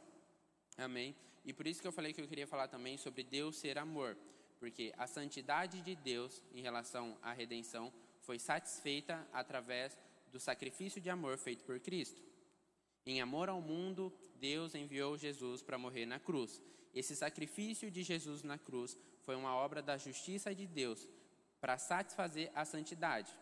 Amém. 0.77 1.17
E 1.45 1.53
por 1.53 1.67
isso 1.67 1.81
que 1.81 1.89
eu 1.89 1.93
falei 1.93 2.13
que 2.13 2.21
eu 2.21 2.29
queria 2.29 2.47
falar 2.47 2.69
também 2.69 2.97
sobre 2.97 3.23
Deus 3.25 3.57
ser 3.57 3.79
amor, 3.79 4.17
porque 4.59 4.93
a 4.97 5.07
santidade 5.07 5.81
de 5.83 5.97
Deus 5.97 6.43
em 6.53 6.63
relação 6.63 7.19
à 7.21 7.33
redenção 7.33 7.93
foi 8.21 8.39
satisfeita 8.39 9.27
através 9.33 9.99
do 10.31 10.39
sacrifício 10.39 11.01
de 11.01 11.11
amor 11.11 11.37
feito 11.37 11.65
por 11.65 11.79
Cristo. 11.81 12.23
Em 13.05 13.21
amor 13.21 13.49
ao 13.49 13.61
mundo, 13.61 14.13
Deus 14.37 14.75
enviou 14.75 15.19
Jesus 15.19 15.63
para 15.63 15.77
morrer 15.77 16.07
na 16.07 16.21
cruz. 16.21 16.63
Esse 16.95 17.17
sacrifício 17.17 17.91
de 17.91 18.03
Jesus 18.03 18.43
na 18.43 18.57
cruz 18.57 18.97
foi 19.23 19.35
uma 19.35 19.55
obra 19.55 19.83
da 19.83 19.97
justiça 19.97 20.55
de 20.55 20.67
Deus 20.67 21.09
para 21.61 21.79
satisfazer 21.79 22.51
a 22.55 22.65
santidade. 22.65 23.33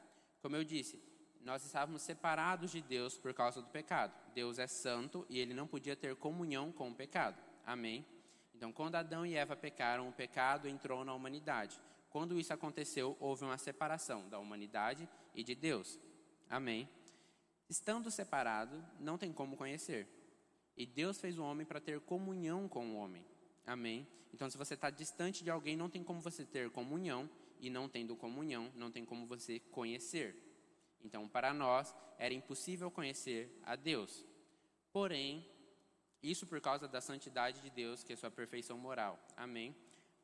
Como 0.41 0.57
eu 0.57 0.65
disse, 0.65 1.03
nós 1.43 1.65
estávamos 1.65 2.03
separados 2.03 2.71
de 2.71 2.81
Deus 2.81 3.17
por 3.17 3.35
causa 3.35 3.61
do 3.61 3.69
pecado. 3.69 4.15
Deus 4.35 4.59
é 4.59 4.67
santo 4.67 5.27
e 5.29 5.39
ele 5.39 5.55
não 5.55 5.67
podia 5.67 5.97
ter 5.97 6.17
comunhão 6.17 6.73
com 6.73 6.91
o 6.91 6.95
pecado. 6.95 7.50
Amém? 7.65 8.05
Então, 8.55 8.73
quando 8.73 8.97
Adão 8.97 9.25
e 9.25 9.35
Eva 9.35 9.57
pecaram, 9.57 10.09
o 10.09 10.13
pecado 10.13 10.69
entrou 10.69 11.05
na 11.05 11.15
humanidade. 11.15 11.81
Quando 12.11 12.39
isso 12.39 12.53
aconteceu, 12.53 13.17
houve 13.21 13.45
uma 13.45 13.57
separação 13.57 14.29
da 14.29 14.39
humanidade 14.39 15.09
e 15.35 15.43
de 15.43 15.55
Deus. 15.55 15.99
Amém? 16.49 16.89
Estando 17.69 18.11
separado, 18.11 18.85
não 18.99 19.17
tem 19.17 19.33
como 19.33 19.57
conhecer. 19.57 20.09
E 20.77 20.85
Deus 20.85 21.21
fez 21.21 21.39
o 21.39 21.45
homem 21.45 21.65
para 21.65 21.81
ter 21.81 22.01
comunhão 22.01 22.69
com 22.69 22.87
o 22.89 22.97
homem. 22.97 23.25
Amém? 23.67 24.07
Então, 24.35 24.51
se 24.51 24.59
você 24.59 24.75
está 24.75 24.91
distante 24.91 25.45
de 25.45 25.51
alguém, 25.51 25.77
não 25.77 25.89
tem 25.89 26.03
como 26.03 26.21
você 26.21 26.45
ter 26.45 26.71
comunhão. 26.71 27.31
E 27.61 27.69
não 27.69 27.89
tendo 27.89 28.17
comunhão, 28.17 28.73
não 28.75 28.91
tem 28.91 29.05
como 29.05 29.27
você 29.27 29.61
conhecer. 29.61 30.35
Então, 31.05 31.29
para 31.29 31.53
nós, 31.53 31.95
era 32.19 32.33
impossível 32.33 32.91
conhecer 32.91 33.55
a 33.63 33.77
Deus. 33.77 34.25
Porém, 34.93 35.47
isso 36.23 36.47
por 36.47 36.61
causa 36.61 36.87
da 36.87 37.01
santidade 37.01 37.61
de 37.61 37.71
Deus, 37.71 38.03
que 38.03 38.13
é 38.13 38.17
sua 38.17 38.31
perfeição 38.31 38.77
moral. 38.77 39.19
Amém? 39.37 39.75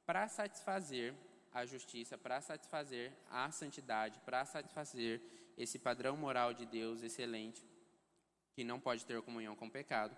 Para 0.04 0.28
satisfazer 0.28 1.14
a 1.52 1.64
justiça, 1.64 2.18
para 2.18 2.40
satisfazer 2.40 3.12
a 3.30 3.50
santidade, 3.50 4.20
para 4.20 4.44
satisfazer 4.44 5.22
esse 5.56 5.78
padrão 5.78 6.16
moral 6.16 6.52
de 6.52 6.66
Deus 6.66 7.02
excelente, 7.02 7.64
que 8.54 8.62
não 8.62 8.78
pode 8.78 9.04
ter 9.06 9.20
comunhão 9.22 9.56
com 9.56 9.66
o 9.66 9.70
pecado, 9.70 10.16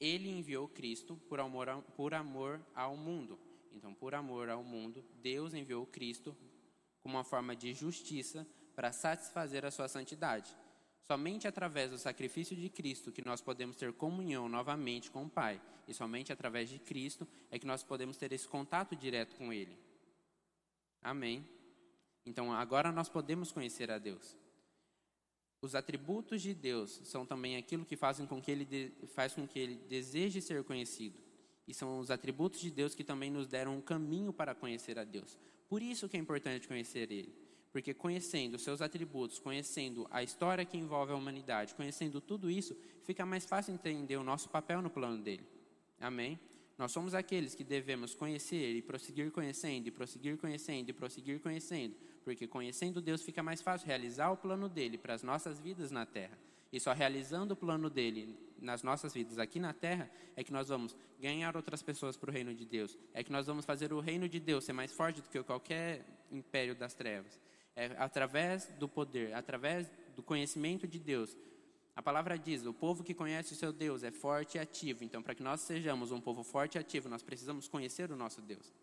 ele 0.00 0.28
enviou 0.28 0.68
Cristo 0.68 1.16
por 1.28 1.40
amor, 1.40 1.82
por 1.96 2.14
amor 2.14 2.60
ao 2.74 2.96
mundo. 2.96 3.38
Então, 3.72 3.94
por 3.94 4.14
amor 4.14 4.48
ao 4.48 4.62
mundo, 4.62 5.04
Deus 5.14 5.54
enviou 5.54 5.86
Cristo 5.86 6.36
como 7.00 7.16
uma 7.16 7.24
forma 7.24 7.54
de 7.54 7.72
justiça 7.72 8.46
para 8.74 8.92
satisfazer 8.92 9.64
a 9.64 9.70
sua 9.70 9.88
santidade. 9.88 10.54
Somente 11.10 11.48
através 11.48 11.90
do 11.90 11.96
sacrifício 11.96 12.54
de 12.54 12.68
Cristo 12.68 13.10
que 13.10 13.24
nós 13.24 13.40
podemos 13.40 13.76
ter 13.76 13.94
comunhão 13.94 14.46
novamente 14.46 15.10
com 15.10 15.24
o 15.24 15.30
Pai. 15.30 15.58
E 15.86 15.94
somente 15.94 16.30
através 16.30 16.68
de 16.68 16.78
Cristo 16.78 17.26
é 17.50 17.58
que 17.58 17.66
nós 17.66 17.82
podemos 17.82 18.18
ter 18.18 18.30
esse 18.30 18.46
contato 18.46 18.94
direto 18.94 19.34
com 19.36 19.50
Ele. 19.50 19.74
Amém. 21.00 21.48
Então 22.26 22.52
agora 22.52 22.92
nós 22.92 23.08
podemos 23.08 23.50
conhecer 23.50 23.90
a 23.90 23.96
Deus. 23.96 24.36
Os 25.62 25.74
atributos 25.74 26.42
de 26.42 26.52
Deus 26.52 27.00
são 27.04 27.24
também 27.24 27.56
aquilo 27.56 27.86
que 27.86 27.96
fazem 27.96 28.26
com 28.26 28.40
que 28.40 28.50
ele 28.50 28.66
de, 28.66 28.92
faz 29.08 29.32
com 29.32 29.48
que 29.48 29.58
ele 29.58 29.76
deseje 29.88 30.42
ser 30.42 30.62
conhecido. 30.62 31.18
E 31.66 31.72
são 31.72 31.98
os 32.00 32.10
atributos 32.10 32.60
de 32.60 32.70
Deus 32.70 32.94
que 32.94 33.02
também 33.02 33.30
nos 33.30 33.48
deram 33.48 33.78
um 33.78 33.80
caminho 33.80 34.30
para 34.30 34.54
conhecer 34.54 34.98
a 34.98 35.04
Deus. 35.04 35.38
Por 35.70 35.80
isso 35.80 36.06
que 36.06 36.18
é 36.18 36.20
importante 36.20 36.68
conhecer 36.68 37.10
ele. 37.10 37.47
Porque 37.72 37.92
conhecendo 37.92 38.58
seus 38.58 38.80
atributos, 38.80 39.38
conhecendo 39.38 40.06
a 40.10 40.22
história 40.22 40.64
que 40.64 40.76
envolve 40.76 41.12
a 41.12 41.16
humanidade, 41.16 41.74
conhecendo 41.74 42.20
tudo 42.20 42.50
isso, 42.50 42.76
fica 43.04 43.26
mais 43.26 43.44
fácil 43.44 43.74
entender 43.74 44.16
o 44.16 44.24
nosso 44.24 44.48
papel 44.48 44.80
no 44.80 44.88
plano 44.88 45.22
dele. 45.22 45.46
Amém? 46.00 46.38
Nós 46.78 46.92
somos 46.92 47.12
aqueles 47.12 47.56
que 47.56 47.64
devemos 47.64 48.14
conhecer 48.14 48.76
e 48.76 48.80
prosseguir 48.80 49.32
conhecendo, 49.32 49.88
e 49.88 49.90
prosseguir 49.90 50.38
conhecendo, 50.38 50.90
e 50.90 50.92
prosseguir 50.92 51.40
conhecendo, 51.40 51.96
porque 52.24 52.46
conhecendo 52.46 53.00
Deus 53.00 53.20
fica 53.20 53.42
mais 53.42 53.60
fácil 53.60 53.88
realizar 53.88 54.30
o 54.30 54.36
plano 54.36 54.68
dele 54.68 54.96
para 54.96 55.12
as 55.12 55.24
nossas 55.24 55.58
vidas 55.58 55.90
na 55.90 56.06
terra. 56.06 56.38
E 56.72 56.78
só 56.78 56.92
realizando 56.92 57.54
o 57.54 57.56
plano 57.56 57.90
dele 57.90 58.38
nas 58.60 58.82
nossas 58.82 59.12
vidas 59.12 59.38
aqui 59.38 59.58
na 59.58 59.72
terra 59.72 60.10
é 60.36 60.44
que 60.44 60.52
nós 60.52 60.68
vamos 60.68 60.94
ganhar 61.20 61.56
outras 61.56 61.82
pessoas 61.82 62.16
para 62.16 62.30
o 62.30 62.32
reino 62.32 62.54
de 62.54 62.64
Deus. 62.64 62.96
É 63.12 63.24
que 63.24 63.32
nós 63.32 63.46
vamos 63.46 63.64
fazer 63.64 63.92
o 63.92 64.00
reino 64.00 64.28
de 64.28 64.38
Deus 64.38 64.64
ser 64.64 64.72
mais 64.72 64.92
forte 64.92 65.20
do 65.20 65.28
que 65.28 65.42
qualquer 65.42 66.04
império 66.30 66.74
das 66.74 66.94
trevas. 66.94 67.40
É 67.78 67.94
através 67.96 68.66
do 68.76 68.88
poder, 68.88 69.32
através 69.34 69.88
do 70.16 70.20
conhecimento 70.20 70.84
de 70.84 70.98
Deus. 70.98 71.36
A 71.94 72.02
palavra 72.02 72.36
diz: 72.36 72.66
o 72.66 72.74
povo 72.74 73.04
que 73.04 73.14
conhece 73.14 73.52
o 73.52 73.56
seu 73.56 73.72
Deus 73.72 74.02
é 74.02 74.10
forte 74.10 74.56
e 74.56 74.60
ativo. 74.60 75.04
Então, 75.04 75.22
para 75.22 75.32
que 75.32 75.44
nós 75.44 75.60
sejamos 75.60 76.10
um 76.10 76.20
povo 76.20 76.42
forte 76.42 76.74
e 76.74 76.80
ativo, 76.80 77.08
nós 77.08 77.22
precisamos 77.22 77.68
conhecer 77.68 78.10
o 78.10 78.16
nosso 78.16 78.42
Deus. 78.42 78.74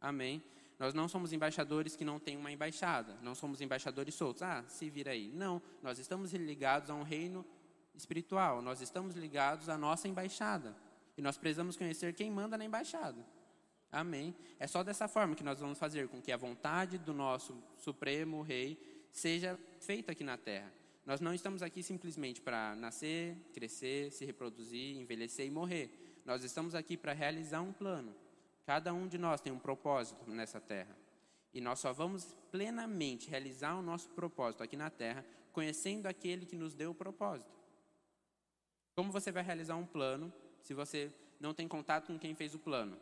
Amém? 0.00 0.40
Nós 0.78 0.94
não 0.94 1.08
somos 1.08 1.32
embaixadores 1.32 1.96
que 1.96 2.04
não 2.04 2.20
têm 2.20 2.36
uma 2.36 2.52
embaixada. 2.52 3.18
Não 3.22 3.34
somos 3.34 3.60
embaixadores 3.60 4.14
soltos. 4.14 4.42
Ah, 4.42 4.62
se 4.68 4.88
vira 4.88 5.10
aí. 5.10 5.32
Não. 5.34 5.60
Nós 5.82 5.98
estamos 5.98 6.32
ligados 6.32 6.90
a 6.90 6.94
um 6.94 7.02
reino 7.02 7.44
espiritual. 7.92 8.62
Nós 8.62 8.80
estamos 8.80 9.16
ligados 9.16 9.68
à 9.68 9.76
nossa 9.76 10.06
embaixada. 10.06 10.76
E 11.16 11.22
nós 11.22 11.36
precisamos 11.36 11.76
conhecer 11.76 12.14
quem 12.14 12.30
manda 12.30 12.56
na 12.56 12.64
embaixada. 12.64 13.24
Amém. 13.94 14.34
É 14.58 14.66
só 14.66 14.82
dessa 14.82 15.06
forma 15.06 15.36
que 15.36 15.44
nós 15.44 15.60
vamos 15.60 15.78
fazer 15.78 16.08
com 16.08 16.20
que 16.20 16.32
a 16.32 16.36
vontade 16.36 16.98
do 16.98 17.14
nosso 17.14 17.56
Supremo 17.76 18.42
Rei 18.42 18.76
seja 19.12 19.56
feita 19.78 20.10
aqui 20.10 20.24
na 20.24 20.36
terra. 20.36 20.72
Nós 21.06 21.20
não 21.20 21.32
estamos 21.32 21.62
aqui 21.62 21.80
simplesmente 21.80 22.40
para 22.40 22.74
nascer, 22.74 23.36
crescer, 23.52 24.10
se 24.10 24.24
reproduzir, 24.24 24.96
envelhecer 24.96 25.46
e 25.46 25.50
morrer. 25.50 26.20
Nós 26.24 26.42
estamos 26.42 26.74
aqui 26.74 26.96
para 26.96 27.12
realizar 27.12 27.60
um 27.60 27.72
plano. 27.72 28.12
Cada 28.66 28.92
um 28.92 29.06
de 29.06 29.16
nós 29.16 29.40
tem 29.40 29.52
um 29.52 29.60
propósito 29.60 30.28
nessa 30.28 30.60
terra. 30.60 30.96
E 31.52 31.60
nós 31.60 31.78
só 31.78 31.92
vamos 31.92 32.36
plenamente 32.50 33.30
realizar 33.30 33.76
o 33.76 33.82
nosso 33.82 34.08
propósito 34.08 34.64
aqui 34.64 34.76
na 34.76 34.90
terra 34.90 35.24
conhecendo 35.52 36.06
aquele 36.06 36.46
que 36.46 36.56
nos 36.56 36.74
deu 36.74 36.90
o 36.90 36.94
propósito. 36.96 37.54
Como 38.96 39.12
você 39.12 39.30
vai 39.30 39.44
realizar 39.44 39.76
um 39.76 39.86
plano 39.86 40.32
se 40.62 40.74
você 40.74 41.12
não 41.38 41.54
tem 41.54 41.68
contato 41.68 42.08
com 42.08 42.18
quem 42.18 42.34
fez 42.34 42.56
o 42.56 42.58
plano? 42.58 42.98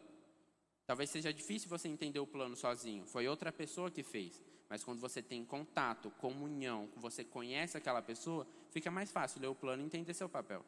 Talvez 0.93 1.09
seja 1.09 1.33
difícil 1.33 1.71
você 1.71 1.89
entender 1.89 2.21
o 2.21 2.27
plano 2.27 2.55
sozinho, 2.55 3.07
foi 3.07 3.27
outra 3.27 3.51
pessoa 3.51 3.91
que 3.91 4.03
fez. 4.03 4.43
Mas 4.69 4.85
quando 4.85 5.01
você 5.01 5.23
tem 5.23 5.43
contato, 5.43 6.11
comunhão, 6.19 6.87
você 6.97 7.25
conhece 7.25 7.79
aquela 7.79 8.03
pessoa, 8.03 8.47
fica 8.71 8.91
mais 8.91 9.11
fácil 9.11 9.41
ler 9.41 9.47
o 9.47 9.55
plano 9.55 9.83
e 9.83 9.87
entender 9.87 10.13
seu 10.13 10.29
papel. 10.29 10.63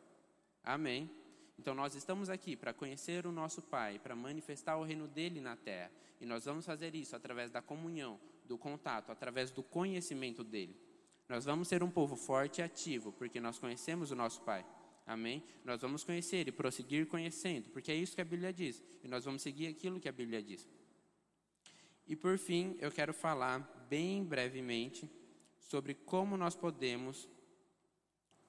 Amém? 0.62 1.10
Então 1.58 1.74
nós 1.74 1.94
estamos 1.94 2.30
aqui 2.30 2.56
para 2.56 2.72
conhecer 2.72 3.26
o 3.26 3.32
nosso 3.32 3.60
Pai, 3.60 3.98
para 3.98 4.16
manifestar 4.16 4.78
o 4.78 4.82
reino 4.82 5.06
dele 5.06 5.42
na 5.42 5.56
terra. 5.56 5.90
E 6.18 6.24
nós 6.24 6.46
vamos 6.46 6.64
fazer 6.64 6.94
isso 6.94 7.14
através 7.14 7.50
da 7.50 7.60
comunhão, 7.60 8.18
do 8.46 8.56
contato, 8.56 9.12
através 9.12 9.50
do 9.50 9.62
conhecimento 9.62 10.42
dele. 10.42 10.74
Nós 11.28 11.44
vamos 11.44 11.68
ser 11.68 11.82
um 11.82 11.90
povo 11.90 12.16
forte 12.16 12.62
e 12.62 12.64
ativo, 12.64 13.12
porque 13.12 13.40
nós 13.40 13.58
conhecemos 13.58 14.10
o 14.10 14.16
nosso 14.16 14.40
Pai. 14.40 14.64
Amém? 15.06 15.42
Nós 15.64 15.80
vamos 15.80 16.02
conhecer 16.02 16.48
e 16.48 16.52
prosseguir 16.52 17.06
conhecendo, 17.06 17.68
porque 17.70 17.92
é 17.92 17.94
isso 17.94 18.14
que 18.14 18.22
a 18.22 18.24
Bíblia 18.24 18.52
diz. 18.52 18.82
E 19.02 19.08
nós 19.08 19.24
vamos 19.24 19.42
seguir 19.42 19.66
aquilo 19.66 20.00
que 20.00 20.08
a 20.08 20.12
Bíblia 20.12 20.42
diz. 20.42 20.66
E 22.06 22.16
por 22.16 22.38
fim, 22.38 22.76
eu 22.80 22.90
quero 22.90 23.12
falar 23.12 23.58
bem 23.88 24.24
brevemente 24.24 25.10
sobre 25.58 25.94
como 25.94 26.36
nós 26.36 26.54
podemos, 26.54 27.28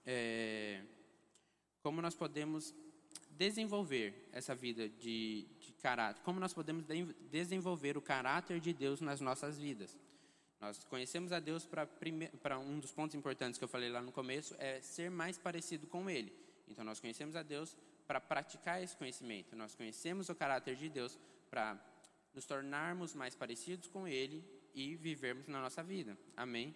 é, 0.06 0.82
como 1.82 2.02
nós 2.02 2.16
podemos 2.16 2.74
desenvolver 3.32 4.30
essa 4.32 4.56
vida 4.56 4.88
de, 4.88 5.46
de 5.60 5.74
caráter, 5.74 6.22
como 6.24 6.40
nós 6.40 6.54
podemos 6.54 6.86
de, 6.86 7.14
desenvolver 7.30 7.98
o 7.98 8.02
caráter 8.02 8.60
de 8.60 8.74
Deus 8.74 9.02
nas 9.02 9.20
nossas 9.20 9.58
vidas. 9.58 9.98
Nós 10.60 10.84
conhecemos 10.86 11.32
a 11.32 11.40
Deus 11.40 11.66
para 11.66 12.60
um 12.60 12.80
dos 12.80 12.92
pontos 12.92 13.14
importantes 13.16 13.58
que 13.58 13.64
eu 13.64 13.68
falei 13.68 13.90
lá 13.90 14.02
no 14.02 14.12
começo, 14.12 14.56
é 14.58 14.80
ser 14.82 15.12
mais 15.12 15.38
parecido 15.38 15.86
com 15.86 16.10
Ele. 16.10 16.45
Então, 16.68 16.84
nós 16.84 17.00
conhecemos 17.00 17.36
a 17.36 17.44
Deus 17.44 17.76
para 18.08 18.20
praticar 18.20 18.82
esse 18.82 18.96
conhecimento. 18.96 19.56
Nós 19.56 19.76
conhecemos 19.76 20.30
o 20.30 20.36
caráter 20.36 20.76
de 20.76 20.90
Deus 20.90 21.18
para 21.50 21.80
nos 22.34 22.46
tornarmos 22.46 23.14
mais 23.14 23.36
parecidos 23.36 23.88
com 23.88 24.08
Ele 24.08 24.44
e 24.74 24.96
vivermos 24.96 25.48
na 25.48 25.62
nossa 25.62 25.82
vida. 25.82 26.18
Amém? 26.36 26.76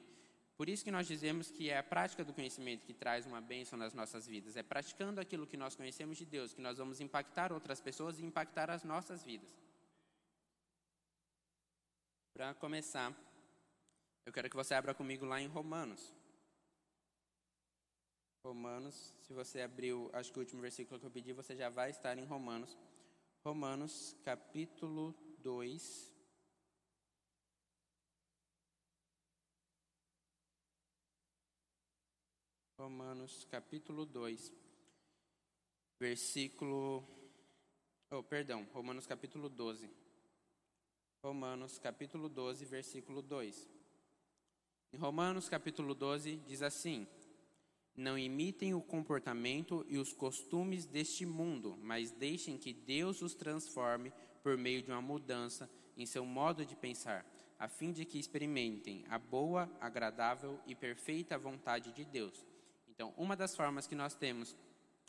Por 0.59 0.67
isso 0.67 0.83
que 0.83 0.91
nós 0.91 1.07
dizemos 1.07 1.49
que 1.49 1.69
é 1.69 1.77
a 1.77 1.83
prática 1.83 2.21
do 2.21 2.33
conhecimento 2.33 2.85
que 2.85 2.93
traz 2.93 3.25
uma 3.25 3.39
bênção 3.39 3.79
nas 3.79 3.93
nossas 3.93 4.27
vidas. 4.27 4.57
É 4.57 4.63
praticando 4.63 5.21
aquilo 5.21 5.47
que 5.47 5.55
nós 5.55 5.73
conhecemos 5.73 6.17
de 6.17 6.25
Deus 6.25 6.53
que 6.53 6.61
nós 6.61 6.77
vamos 6.77 6.99
impactar 6.99 7.53
outras 7.53 7.79
pessoas 7.79 8.19
e 8.19 8.25
impactar 8.25 8.69
as 8.69 8.83
nossas 8.83 9.23
vidas. 9.23 9.49
Para 12.33 12.53
começar, 12.55 13.13
eu 14.25 14.33
quero 14.33 14.49
que 14.49 14.55
você 14.55 14.73
abra 14.73 14.93
comigo 14.93 15.25
lá 15.25 15.41
em 15.41 15.47
Romanos. 15.47 16.13
Romanos, 18.43 18.95
se 19.21 19.33
você 19.33 19.61
abriu, 19.61 20.09
acho 20.13 20.31
que 20.31 20.39
o 20.39 20.41
último 20.41 20.61
versículo 20.61 20.99
que 20.99 21.05
eu 21.05 21.11
pedi, 21.11 21.33
você 21.33 21.55
já 21.55 21.69
vai 21.69 21.89
estar 21.89 22.17
em 22.17 22.25
Romanos. 22.25 22.77
Romanos, 23.43 24.15
capítulo 24.23 25.13
2. 25.39 26.13
Romanos, 32.77 33.45
capítulo 33.51 34.05
2, 34.05 34.53
versículo. 35.99 37.03
Oh, 38.09 38.23
perdão, 38.23 38.65
Romanos, 38.71 39.05
capítulo 39.05 39.49
12. 39.49 39.89
Romanos, 41.21 41.77
capítulo 41.77 42.29
12, 42.29 42.63
versículo 42.63 43.21
2. 43.21 43.69
Em 44.93 44.97
Romanos, 44.97 45.49
capítulo 45.49 45.93
12, 45.93 46.37
diz 46.37 46.61
assim. 46.61 47.05
Não 47.95 48.17
imitem 48.17 48.73
o 48.73 48.81
comportamento 48.81 49.85
e 49.89 49.97
os 49.97 50.13
costumes 50.13 50.85
deste 50.85 51.25
mundo, 51.25 51.77
mas 51.81 52.11
deixem 52.11 52.57
que 52.57 52.73
Deus 52.73 53.21
os 53.21 53.35
transforme 53.35 54.13
por 54.41 54.57
meio 54.57 54.81
de 54.81 54.89
uma 54.89 55.01
mudança 55.01 55.69
em 55.97 56.05
seu 56.05 56.25
modo 56.25 56.65
de 56.65 56.75
pensar, 56.75 57.25
a 57.57 57.67
fim 57.67 57.91
de 57.91 58.05
que 58.05 58.17
experimentem 58.17 59.03
a 59.09 59.19
boa, 59.19 59.69
agradável 59.81 60.59
e 60.65 60.73
perfeita 60.73 61.37
vontade 61.37 61.91
de 61.91 62.05
Deus. 62.05 62.45
Então, 62.87 63.13
uma 63.17 63.35
das 63.35 63.55
formas 63.55 63.85
que 63.85 63.95
nós 63.95 64.15
temos 64.15 64.55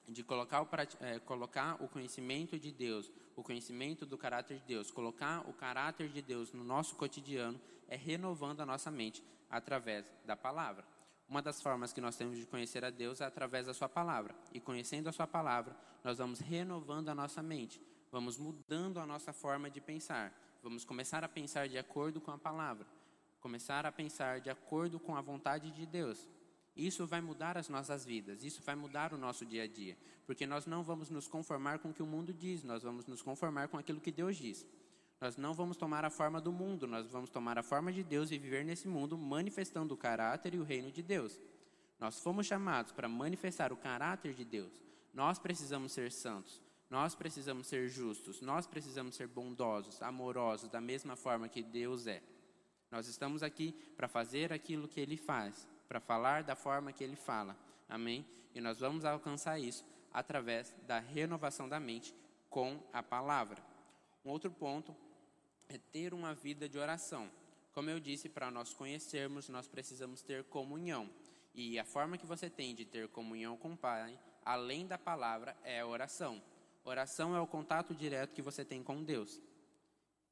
de 0.09 0.24
colocar 0.24 0.62
o, 0.62 0.68
é, 1.01 1.18
colocar 1.20 1.81
o 1.83 1.89
conhecimento 1.89 2.59
de 2.59 2.72
Deus, 2.72 3.11
o 3.37 3.43
conhecimento 3.43 4.05
do 4.05 4.18
caráter 4.18 4.59
de 4.59 4.64
Deus, 4.64 4.91
colocar 4.91 5.49
o 5.49 5.53
caráter 5.53 6.09
de 6.09 6.20
Deus 6.20 6.53
no 6.53 6.64
nosso 6.64 6.97
cotidiano, 6.97 7.61
é 7.87 7.97
renovando 7.97 8.61
a 8.61 8.66
nossa 8.66 8.91
mente 8.91 9.22
através 9.49 10.05
da 10.24 10.37
palavra. 10.37 10.85
Uma 11.31 11.41
das 11.41 11.62
formas 11.62 11.93
que 11.93 12.01
nós 12.01 12.16
temos 12.16 12.37
de 12.37 12.45
conhecer 12.45 12.85
a 12.85 12.91
Deus 12.91 13.20
é 13.20 13.24
através 13.24 13.64
da 13.66 13.72
Sua 13.72 13.89
palavra. 13.89 14.35
E 14.53 14.59
conhecendo 14.59 15.09
a 15.09 15.12
Sua 15.12 15.28
palavra, 15.28 15.76
nós 16.03 16.18
vamos 16.18 16.41
renovando 16.41 17.09
a 17.09 17.14
nossa 17.14 17.41
mente, 17.41 17.81
vamos 18.11 18.37
mudando 18.37 18.99
a 18.99 19.07
nossa 19.07 19.33
forma 19.33 19.70
de 19.70 19.81
pensar. 19.81 20.35
Vamos 20.61 20.85
começar 20.85 21.22
a 21.22 21.28
pensar 21.28 21.68
de 21.68 21.78
acordo 21.78 22.20
com 22.20 22.33
a 22.33 22.37
palavra, 22.37 22.85
começar 23.39 23.87
a 23.87 23.93
pensar 23.93 24.41
de 24.41 24.51
acordo 24.51 24.99
com 24.99 25.14
a 25.14 25.20
vontade 25.20 25.70
de 25.70 25.87
Deus. 25.87 26.28
Isso 26.74 27.07
vai 27.07 27.20
mudar 27.20 27.57
as 27.57 27.68
nossas 27.68 28.05
vidas, 28.05 28.43
isso 28.43 28.61
vai 28.62 28.74
mudar 28.74 29.14
o 29.14 29.16
nosso 29.16 29.47
dia 29.47 29.62
a 29.62 29.68
dia, 29.68 29.97
porque 30.26 30.47
nós 30.49 30.66
não 30.66 30.83
vamos 30.83 31.11
nos 31.11 31.28
conformar 31.28 31.78
com 31.78 31.91
o 31.91 31.95
que 31.95 32.03
o 32.03 32.07
mundo 32.07 32.35
diz, 32.35 32.64
nós 32.64 32.83
vamos 32.83 33.07
nos 33.07 33.22
conformar 33.22 33.68
com 33.68 33.78
aquilo 33.78 34.01
que 34.01 34.11
Deus 34.11 34.37
diz. 34.37 34.66
Nós 35.20 35.36
não 35.36 35.52
vamos 35.52 35.76
tomar 35.76 36.02
a 36.04 36.10
forma 36.10 36.40
do 36.40 36.50
mundo, 36.50 36.86
nós 36.86 37.06
vamos 37.06 37.28
tomar 37.28 37.58
a 37.58 37.62
forma 37.62 37.92
de 37.92 38.02
Deus 38.02 38.30
e 38.30 38.38
viver 38.38 38.64
nesse 38.64 38.88
mundo 38.88 39.18
manifestando 39.18 39.92
o 39.92 39.96
caráter 39.96 40.54
e 40.54 40.58
o 40.58 40.64
reino 40.64 40.90
de 40.90 41.02
Deus. 41.02 41.38
Nós 41.98 42.18
fomos 42.20 42.46
chamados 42.46 42.90
para 42.90 43.06
manifestar 43.06 43.70
o 43.70 43.76
caráter 43.76 44.32
de 44.32 44.46
Deus. 44.46 44.82
Nós 45.12 45.38
precisamos 45.38 45.92
ser 45.92 46.10
santos, 46.10 46.62
nós 46.88 47.14
precisamos 47.14 47.66
ser 47.66 47.88
justos, 47.88 48.40
nós 48.40 48.66
precisamos 48.66 49.14
ser 49.14 49.28
bondosos, 49.28 50.00
amorosos, 50.00 50.70
da 50.70 50.80
mesma 50.80 51.16
forma 51.16 51.48
que 51.48 51.62
Deus 51.62 52.06
é. 52.06 52.22
Nós 52.90 53.06
estamos 53.06 53.42
aqui 53.42 53.72
para 53.96 54.08
fazer 54.08 54.52
aquilo 54.54 54.88
que 54.88 55.00
Ele 55.00 55.18
faz, 55.18 55.68
para 55.86 56.00
falar 56.00 56.42
da 56.42 56.56
forma 56.56 56.92
que 56.92 57.04
Ele 57.04 57.16
fala. 57.16 57.54
Amém? 57.88 58.24
E 58.54 58.60
nós 58.60 58.80
vamos 58.80 59.04
alcançar 59.04 59.58
isso 59.58 59.84
através 60.12 60.74
da 60.86 60.98
renovação 60.98 61.68
da 61.68 61.78
mente 61.78 62.14
com 62.48 62.82
a 62.92 63.02
palavra. 63.02 63.62
Um 64.24 64.30
outro 64.30 64.50
ponto 64.50 64.96
é 65.70 65.78
ter 65.78 66.12
uma 66.12 66.34
vida 66.34 66.68
de 66.68 66.76
oração. 66.76 67.30
Como 67.72 67.88
eu 67.88 68.00
disse, 68.00 68.28
para 68.28 68.50
nós 68.50 68.74
conhecermos, 68.74 69.48
nós 69.48 69.68
precisamos 69.68 70.20
ter 70.20 70.42
comunhão. 70.44 71.08
E 71.54 71.78
a 71.78 71.84
forma 71.84 72.18
que 72.18 72.26
você 72.26 72.50
tem 72.50 72.74
de 72.74 72.84
ter 72.84 73.08
comunhão 73.08 73.56
com 73.56 73.72
o 73.72 73.76
Pai, 73.76 74.18
além 74.44 74.84
da 74.84 74.98
palavra, 74.98 75.56
é 75.62 75.80
a 75.80 75.86
oração. 75.86 76.42
Oração 76.84 77.36
é 77.36 77.40
o 77.40 77.46
contato 77.46 77.94
direto 77.94 78.34
que 78.34 78.42
você 78.42 78.64
tem 78.64 78.82
com 78.82 79.02
Deus. 79.04 79.40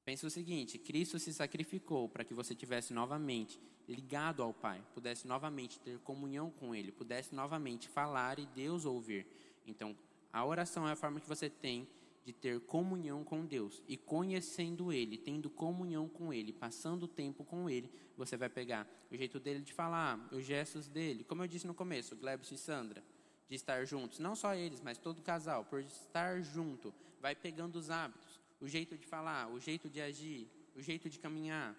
Pense 0.04 0.26
o 0.26 0.30
seguinte: 0.30 0.76
Cristo 0.76 1.18
se 1.20 1.32
sacrificou 1.32 2.08
para 2.08 2.24
que 2.24 2.34
você 2.34 2.52
tivesse 2.54 2.92
novamente 2.92 3.60
ligado 3.86 4.42
ao 4.42 4.52
Pai, 4.52 4.82
pudesse 4.92 5.28
novamente 5.28 5.78
ter 5.78 6.00
comunhão 6.00 6.50
com 6.50 6.74
Ele, 6.74 6.90
pudesse 6.90 7.32
novamente 7.32 7.88
falar 7.88 8.40
e 8.40 8.46
Deus 8.46 8.84
ouvir. 8.84 9.24
Então, 9.66 9.96
a 10.32 10.44
oração 10.44 10.88
é 10.88 10.92
a 10.92 10.96
forma 10.96 11.20
que 11.20 11.28
você 11.28 11.48
tem 11.48 11.88
de 12.28 12.32
ter 12.34 12.60
comunhão 12.60 13.24
com 13.24 13.46
Deus. 13.46 13.82
E 13.88 13.96
conhecendo 13.96 14.92
Ele, 14.92 15.16
tendo 15.16 15.48
comunhão 15.48 16.06
com 16.06 16.30
Ele, 16.30 16.52
passando 16.52 17.08
tempo 17.08 17.42
com 17.42 17.70
Ele, 17.70 17.90
você 18.18 18.36
vai 18.36 18.50
pegar 18.50 18.86
o 19.10 19.16
jeito 19.16 19.40
dele 19.40 19.60
de 19.60 19.72
falar, 19.72 20.28
os 20.30 20.44
gestos 20.44 20.88
dele, 20.88 21.24
como 21.24 21.42
eu 21.42 21.48
disse 21.48 21.66
no 21.66 21.72
começo, 21.72 22.14
Glebs 22.14 22.50
e 22.50 22.58
Sandra, 22.58 23.02
de 23.48 23.54
estar 23.56 23.82
juntos, 23.86 24.18
não 24.18 24.36
só 24.36 24.54
eles, 24.54 24.82
mas 24.82 24.98
todo 24.98 25.22
casal, 25.22 25.64
por 25.64 25.80
estar 25.80 26.42
junto, 26.42 26.92
vai 27.18 27.34
pegando 27.34 27.76
os 27.76 27.88
hábitos, 27.88 28.38
o 28.60 28.68
jeito 28.68 28.98
de 28.98 29.06
falar, 29.06 29.48
o 29.48 29.58
jeito 29.58 29.88
de 29.88 29.98
agir, 30.02 30.50
o 30.76 30.82
jeito 30.82 31.08
de 31.08 31.18
caminhar. 31.18 31.74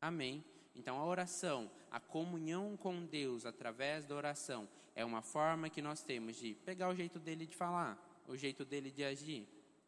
Amém. 0.00 0.44
Então, 0.74 0.98
a 0.98 1.06
oração, 1.06 1.70
a 1.88 2.00
comunhão 2.00 2.76
com 2.76 3.06
Deus 3.06 3.46
através 3.46 4.04
da 4.06 4.16
oração, 4.16 4.68
é 4.96 5.04
uma 5.04 5.22
forma 5.22 5.70
que 5.70 5.80
nós 5.80 6.02
temos 6.02 6.34
de 6.34 6.54
pegar 6.64 6.88
o 6.88 6.96
jeito 6.96 7.20
dele 7.20 7.46
de 7.46 7.54
falar, 7.54 7.96
o 8.28 8.36
jeito 8.36 8.64
dele 8.64 8.90
de 8.90 9.04
agir. 9.04 9.46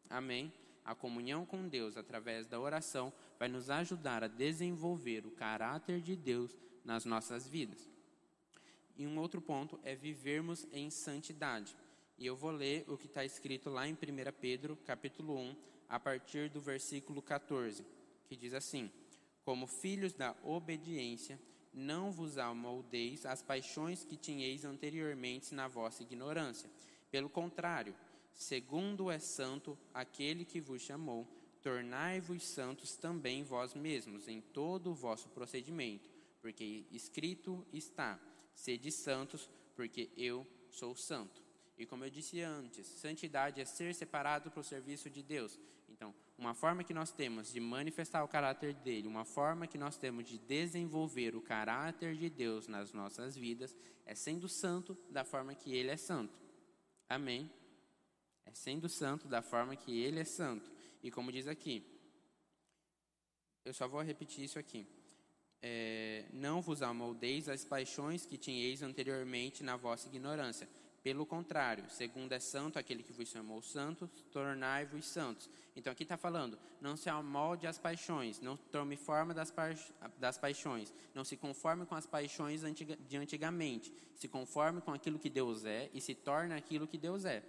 Amém? 0.09 0.51
A 0.83 0.95
comunhão 0.95 1.45
com 1.45 1.67
Deus 1.67 1.97
através 1.97 2.47
da 2.47 2.59
oração 2.59 3.13
vai 3.37 3.47
nos 3.47 3.69
ajudar 3.69 4.23
a 4.23 4.27
desenvolver 4.27 5.25
o 5.25 5.31
caráter 5.31 6.01
de 6.01 6.15
Deus 6.15 6.57
nas 6.83 7.05
nossas 7.05 7.47
vidas. 7.47 7.89
E 8.97 9.05
um 9.05 9.17
outro 9.19 9.41
ponto 9.41 9.79
é 9.83 9.95
vivermos 9.95 10.67
em 10.71 10.89
santidade. 10.89 11.75
E 12.17 12.25
eu 12.25 12.35
vou 12.35 12.51
ler 12.51 12.83
o 12.87 12.97
que 12.97 13.05
está 13.05 13.23
escrito 13.23 13.69
lá 13.69 13.87
em 13.87 13.93
1 13.93 13.97
Pedro, 14.41 14.75
capítulo 14.85 15.37
1, 15.37 15.55
a 15.87 15.99
partir 15.99 16.49
do 16.49 16.59
versículo 16.59 17.21
14, 17.21 17.85
que 18.27 18.35
diz 18.35 18.53
assim: 18.53 18.91
Como 19.45 19.67
filhos 19.67 20.13
da 20.13 20.35
obediência, 20.43 21.39
não 21.73 22.11
vos 22.11 22.37
amoldeis 22.37 23.25
as 23.25 23.41
paixões 23.41 24.03
que 24.03 24.17
tinhais 24.17 24.65
anteriormente 24.65 25.55
na 25.55 25.67
vossa 25.67 26.03
ignorância. 26.03 26.69
Pelo 27.09 27.29
contrário, 27.29 27.95
segundo 28.39 29.11
é 29.11 29.19
santo 29.19 29.77
aquele 29.93 30.45
que 30.45 30.61
vos 30.61 30.81
chamou, 30.81 31.27
tornai-vos 31.61 32.41
santos 32.47 32.95
também 32.95 33.43
vós 33.43 33.75
mesmos 33.75 34.29
em 34.29 34.39
todo 34.39 34.91
o 34.91 34.95
vosso 34.95 35.27
procedimento, 35.29 36.09
porque 36.41 36.85
escrito 36.89 37.67
está: 37.73 38.17
sede 38.55 38.91
santos, 38.91 39.49
porque 39.75 40.09
eu 40.15 40.47
sou 40.69 40.95
santo. 40.95 41.43
E 41.77 41.85
como 41.85 42.05
eu 42.05 42.09
disse 42.09 42.41
antes, 42.41 42.87
santidade 42.87 43.59
é 43.59 43.65
ser 43.65 43.93
separado 43.93 44.49
para 44.49 44.61
o 44.61 44.63
serviço 44.63 45.09
de 45.09 45.21
Deus. 45.21 45.59
Então, 45.89 46.15
uma 46.37 46.53
forma 46.53 46.83
que 46.83 46.93
nós 46.93 47.11
temos 47.11 47.51
de 47.51 47.59
manifestar 47.59 48.23
o 48.23 48.27
caráter 48.27 48.73
dele, 48.73 49.07
uma 49.07 49.25
forma 49.25 49.67
que 49.67 49.77
nós 49.77 49.97
temos 49.97 50.25
de 50.25 50.37
desenvolver 50.37 51.35
o 51.35 51.41
caráter 51.41 52.15
de 52.15 52.29
Deus 52.29 52.67
nas 52.69 52.93
nossas 52.93 53.35
vidas, 53.35 53.75
é 54.05 54.15
sendo 54.15 54.47
santo 54.47 54.97
da 55.09 55.25
forma 55.25 55.53
que 55.53 55.73
ele 55.73 55.89
é 55.89 55.97
santo. 55.97 56.39
Amém? 57.09 57.49
É 58.49 58.53
sendo 58.55 58.89
santo 58.89 59.27
da 59.27 59.43
forma 59.43 59.75
que 59.75 60.01
ele 60.01 60.19
é 60.19 60.23
santo. 60.23 60.71
E 61.03 61.11
como 61.11 61.31
diz 61.31 61.47
aqui, 61.47 61.85
eu 63.63 63.73
só 63.73 63.87
vou 63.87 64.01
repetir 64.01 64.43
isso 64.43 64.57
aqui. 64.57 64.87
É, 65.61 66.25
não 66.33 66.61
vos 66.61 66.81
amoldeis 66.81 67.47
as 67.47 67.63
paixões 67.63 68.25
que 68.25 68.37
tinhais 68.37 68.81
anteriormente 68.81 69.63
na 69.63 69.77
vossa 69.77 70.07
ignorância 70.07 70.67
pelo 71.03 71.25
contrário, 71.25 71.85
segundo 71.89 72.33
é 72.33 72.39
santo 72.39 72.77
aquele 72.77 73.03
que 73.03 73.13
vos 73.13 73.29
chamou 73.29 73.61
santos, 73.61 74.09
tornai-vos 74.31 75.05
santos. 75.05 75.49
Então 75.75 75.91
aqui 75.91 76.03
está 76.03 76.17
falando, 76.17 76.59
não 76.81 76.97
se 76.97 77.09
amolde 77.09 77.67
às 77.67 77.77
paixões, 77.77 78.41
não 78.41 78.57
tome 78.57 78.97
forma 78.97 79.33
das, 79.33 79.49
pa 79.49 79.69
das 80.17 80.37
paixões, 80.37 80.93
não 81.15 81.23
se 81.23 81.37
conforme 81.37 81.85
com 81.85 81.95
as 81.95 82.05
paixões 82.05 82.63
antiga 82.63 82.97
de 83.07 83.17
antigamente, 83.17 83.93
se 84.13 84.27
conforme 84.27 84.81
com 84.81 84.91
aquilo 84.91 85.17
que 85.17 85.29
Deus 85.29 85.63
é 85.63 85.89
e 85.93 86.01
se 86.01 86.13
torne 86.13 86.53
aquilo 86.53 86.87
que 86.87 86.97
Deus 86.97 87.23
é. 87.23 87.43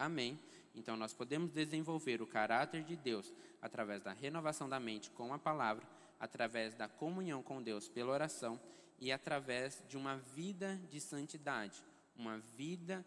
Amém. 0.00 0.38
Então 0.74 0.96
nós 0.96 1.12
podemos 1.12 1.50
desenvolver 1.50 2.22
o 2.22 2.26
caráter 2.26 2.82
de 2.82 2.96
Deus 2.96 3.32
através 3.60 4.02
da 4.02 4.12
renovação 4.12 4.68
da 4.68 4.80
mente 4.80 5.10
com 5.10 5.32
a 5.34 5.38
palavra, 5.38 5.86
através 6.18 6.74
da 6.74 6.88
comunhão 6.88 7.42
com 7.42 7.62
Deus 7.62 7.88
pela 7.88 8.12
oração 8.12 8.58
e 8.98 9.12
através 9.12 9.82
de 9.88 9.96
uma 9.96 10.16
vida 10.16 10.80
de 10.88 11.00
santidade 11.00 11.82
uma 12.20 12.38
vida 12.38 13.04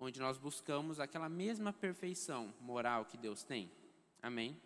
onde 0.00 0.18
nós 0.18 0.38
buscamos 0.38 0.98
aquela 0.98 1.28
mesma 1.28 1.72
perfeição 1.72 2.52
moral 2.60 3.04
que 3.04 3.16
Deus 3.16 3.42
tem. 3.42 3.70
Amém? 4.22 4.60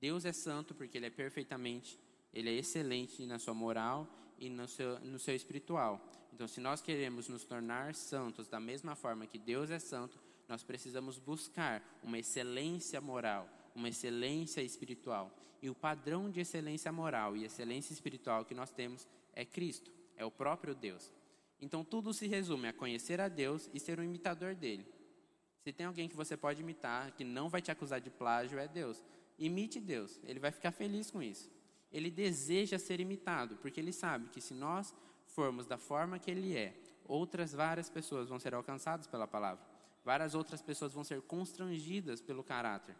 Deus 0.00 0.24
é 0.24 0.32
santo 0.32 0.74
porque 0.74 0.96
Ele 0.96 1.06
é 1.06 1.10
perfeitamente, 1.10 1.98
Ele 2.32 2.48
é 2.48 2.54
excelente 2.54 3.24
na 3.26 3.38
sua 3.38 3.54
moral 3.54 4.08
e 4.38 4.48
no 4.48 4.66
seu, 4.66 4.98
no 5.00 5.18
seu 5.18 5.34
espiritual. 5.34 6.00
Então, 6.32 6.46
se 6.46 6.60
nós 6.60 6.80
queremos 6.80 7.28
nos 7.28 7.44
tornar 7.44 7.94
santos 7.94 8.48
da 8.48 8.60
mesma 8.60 8.94
forma 8.94 9.26
que 9.26 9.38
Deus 9.38 9.70
é 9.70 9.78
santo, 9.78 10.18
nós 10.48 10.64
precisamos 10.64 11.18
buscar 11.18 11.82
uma 12.02 12.18
excelência 12.18 13.00
moral, 13.00 13.48
uma 13.74 13.88
excelência 13.88 14.62
espiritual. 14.62 15.30
E 15.60 15.68
o 15.68 15.74
padrão 15.74 16.30
de 16.30 16.40
excelência 16.40 16.90
moral 16.90 17.36
e 17.36 17.44
excelência 17.44 17.92
espiritual 17.92 18.44
que 18.44 18.54
nós 18.54 18.70
temos 18.70 19.06
é 19.34 19.44
Cristo, 19.44 19.92
é 20.16 20.24
o 20.24 20.30
próprio 20.30 20.74
Deus. 20.74 21.12
Então 21.60 21.84
tudo 21.84 22.14
se 22.14 22.26
resume 22.26 22.68
a 22.68 22.72
conhecer 22.72 23.20
a 23.20 23.28
Deus 23.28 23.68
e 23.74 23.80
ser 23.80 24.00
um 24.00 24.04
imitador 24.04 24.54
dele. 24.54 24.86
Se 25.60 25.72
tem 25.72 25.84
alguém 25.84 26.08
que 26.08 26.16
você 26.16 26.36
pode 26.36 26.62
imitar, 26.62 27.12
que 27.12 27.24
não 27.24 27.48
vai 27.48 27.60
te 27.60 27.70
acusar 27.70 28.00
de 28.00 28.08
plágio, 28.08 28.58
é 28.58 28.66
Deus. 28.66 29.04
Imite 29.38 29.80
Deus, 29.80 30.18
ele 30.24 30.40
vai 30.40 30.50
ficar 30.50 30.70
feliz 30.70 31.10
com 31.10 31.22
isso. 31.22 31.50
Ele 31.92 32.10
deseja 32.10 32.78
ser 32.78 33.00
imitado, 33.00 33.56
porque 33.56 33.80
ele 33.80 33.92
sabe 33.92 34.28
que 34.28 34.40
se 34.40 34.54
nós 34.54 34.94
formos 35.26 35.66
da 35.66 35.76
forma 35.76 36.18
que 36.18 36.30
ele 36.30 36.56
é, 36.56 36.74
outras 37.04 37.52
várias 37.52 37.90
pessoas 37.90 38.28
vão 38.28 38.38
ser 38.38 38.54
alcançadas 38.54 39.06
pela 39.06 39.26
palavra. 39.26 39.64
Várias 40.04 40.34
outras 40.34 40.62
pessoas 40.62 40.92
vão 40.92 41.04
ser 41.04 41.20
constrangidas 41.22 42.20
pelo 42.20 42.42
caráter. 42.42 42.96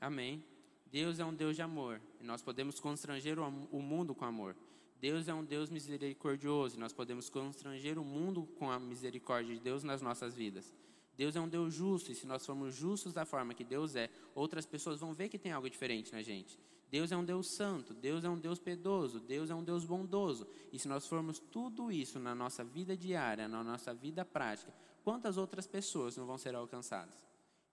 Amém. 0.00 0.44
Deus 0.86 1.18
é 1.18 1.24
um 1.24 1.34
Deus 1.34 1.56
de 1.56 1.62
amor 1.62 2.00
e 2.20 2.24
nós 2.24 2.42
podemos 2.42 2.78
constranger 2.78 3.38
o 3.38 3.80
mundo 3.80 4.14
com 4.14 4.24
amor. 4.24 4.54
Deus 5.00 5.26
é 5.26 5.34
um 5.34 5.44
Deus 5.44 5.70
misericordioso 5.70 6.76
e 6.76 6.78
nós 6.78 6.92
podemos 6.92 7.28
constranger 7.28 7.98
o 7.98 8.04
mundo 8.04 8.46
com 8.58 8.70
a 8.70 8.78
misericórdia 8.78 9.54
de 9.54 9.60
Deus 9.60 9.82
nas 9.82 10.02
nossas 10.02 10.34
vidas. 10.34 10.72
Deus 11.16 11.34
é 11.34 11.40
um 11.40 11.48
Deus 11.48 11.74
justo 11.74 12.12
e 12.12 12.14
se 12.14 12.26
nós 12.26 12.44
formos 12.44 12.74
justos 12.74 13.12
da 13.12 13.24
forma 13.24 13.54
que 13.54 13.64
Deus 13.64 13.96
é, 13.96 14.10
outras 14.34 14.64
pessoas 14.64 15.00
vão 15.00 15.12
ver 15.12 15.28
que 15.28 15.38
tem 15.38 15.50
algo 15.50 15.68
diferente 15.68 16.12
na 16.12 16.22
gente. 16.22 16.58
Deus 16.92 17.10
é 17.10 17.16
um 17.16 17.24
Deus 17.24 17.46
santo, 17.46 17.94
Deus 17.94 18.22
é 18.22 18.28
um 18.28 18.38
Deus 18.38 18.58
piedoso, 18.58 19.18
Deus 19.18 19.48
é 19.48 19.54
um 19.54 19.64
Deus 19.64 19.82
bondoso. 19.82 20.46
E 20.70 20.78
se 20.78 20.86
nós 20.86 21.06
formos 21.06 21.38
tudo 21.38 21.90
isso 21.90 22.18
na 22.18 22.34
nossa 22.34 22.62
vida 22.62 22.94
diária, 22.94 23.48
na 23.48 23.64
nossa 23.64 23.94
vida 23.94 24.26
prática, 24.26 24.74
quantas 25.02 25.38
outras 25.38 25.66
pessoas 25.66 26.18
não 26.18 26.26
vão 26.26 26.36
ser 26.36 26.54
alcançadas? 26.54 27.24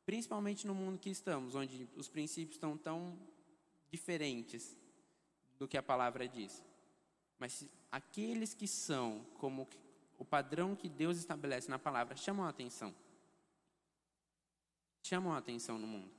Principalmente 0.06 0.66
no 0.66 0.74
mundo 0.74 0.98
que 0.98 1.10
estamos, 1.10 1.54
onde 1.54 1.86
os 1.98 2.08
princípios 2.08 2.56
estão 2.56 2.78
tão 2.78 3.20
diferentes 3.92 4.78
do 5.60 5.68
que 5.68 5.78
a 5.78 5.84
palavra 5.84 6.26
diz. 6.26 6.64
Mas 7.38 7.68
aqueles 7.92 8.54
que 8.54 8.70
são 8.70 9.26
como 9.38 9.68
o 10.18 10.24
padrão 10.24 10.78
que 10.78 10.88
Deus 10.88 11.18
estabelece 11.18 11.70
na 11.70 11.78
palavra 11.78 12.16
chamam 12.16 12.46
a 12.46 12.50
atenção. 12.50 12.96
Chamam 15.04 15.34
a 15.34 15.40
atenção 15.40 15.78
no 15.78 15.88
mundo. 15.88 16.10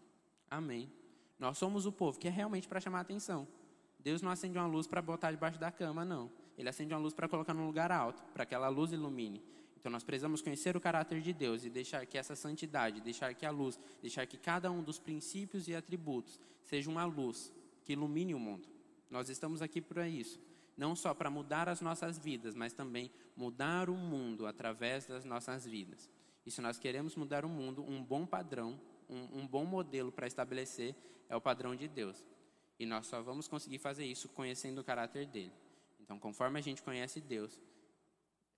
Amém. 0.51 1.00
Nós 1.41 1.59
somos 1.59 1.87
o 1.87 1.91
povo 1.91 2.19
que 2.19 2.29
é 2.29 2.31
realmente 2.31 2.69
para 2.69 2.81
chamar 2.81 2.99
a 2.99 3.01
atenção. 3.01 3.49
Deus 3.99 4.23
não 4.23 4.31
acende 4.31 4.57
uma 4.57 4.67
luz 4.67 4.87
para 4.87 5.03
botar 5.03 5.33
debaixo 5.33 5.59
da 5.59 5.73
cama, 5.73 6.05
não. 6.05 6.31
Ele 6.57 6.69
acende 6.69 6.95
uma 6.95 7.01
luz 7.01 7.13
para 7.13 7.29
colocar 7.29 7.53
num 7.53 7.67
lugar 7.67 7.91
alto, 7.91 8.23
para 8.33 8.47
que 8.47 8.55
aquela 8.55 8.69
luz 8.69 8.93
ilumine. 8.93 9.43
Então 9.79 9.91
nós 9.91 10.05
precisamos 10.05 10.43
conhecer 10.43 10.77
o 10.77 10.81
caráter 10.81 11.21
de 11.21 11.33
Deus 11.33 11.65
e 11.65 11.71
deixar 11.71 12.07
que 12.07 12.17
essa 12.17 12.37
santidade, 12.37 13.01
deixar 13.01 13.35
que 13.35 13.45
a 13.45 13.51
luz, 13.51 13.81
deixar 14.01 14.27
que 14.27 14.37
cada 14.37 14.71
um 14.71 14.83
dos 14.83 14.99
princípios 14.99 15.67
e 15.67 15.75
atributos 15.75 16.39
seja 16.63 16.89
uma 16.89 17.05
luz 17.05 17.51
que 17.85 17.95
ilumine 17.95 18.35
o 18.35 18.39
mundo. 18.39 18.69
Nós 19.11 19.29
estamos 19.29 19.63
aqui 19.63 19.81
para 19.81 20.07
isso 20.07 20.39
não 20.81 20.97
só 20.97 21.13
para 21.13 21.29
mudar 21.29 21.69
as 21.69 21.83
nossas 21.83 22.19
vidas, 22.19 22.55
mas 22.55 22.73
também 22.73 23.11
mudar 23.37 23.91
o 23.91 23.95
mundo 23.95 24.47
através 24.47 25.05
das 25.05 25.27
nossas 25.27 25.67
vidas. 25.67 26.09
E 26.47 26.51
se 26.51 26.63
nós 26.63 26.79
queremos 26.79 27.15
mudar 27.15 27.45
o 27.45 27.49
mundo, 27.51 27.85
um 27.87 28.03
bom 28.03 28.25
padrão, 28.25 28.81
um, 29.11 29.41
um 29.41 29.47
bom 29.47 29.65
modelo 29.65 30.13
para 30.13 30.27
estabelecer 30.27 30.95
é 31.29 31.37
o 31.37 31.41
padrão 31.41 31.75
de 31.75 31.89
Deus. 31.89 32.25
E 32.79 32.87
nós 32.87 33.07
só 33.07 33.21
vamos 33.21 33.49
conseguir 33.49 33.79
fazer 33.79 34.05
isso 34.05 34.29
conhecendo 34.29 34.81
o 34.81 34.85
caráter 34.85 35.27
dele. 35.27 35.53
Então, 36.01 36.19
conforme 36.19 36.59
a 36.59 36.63
gente 36.63 36.83
conhece 36.83 37.21
Deus, 37.21 37.61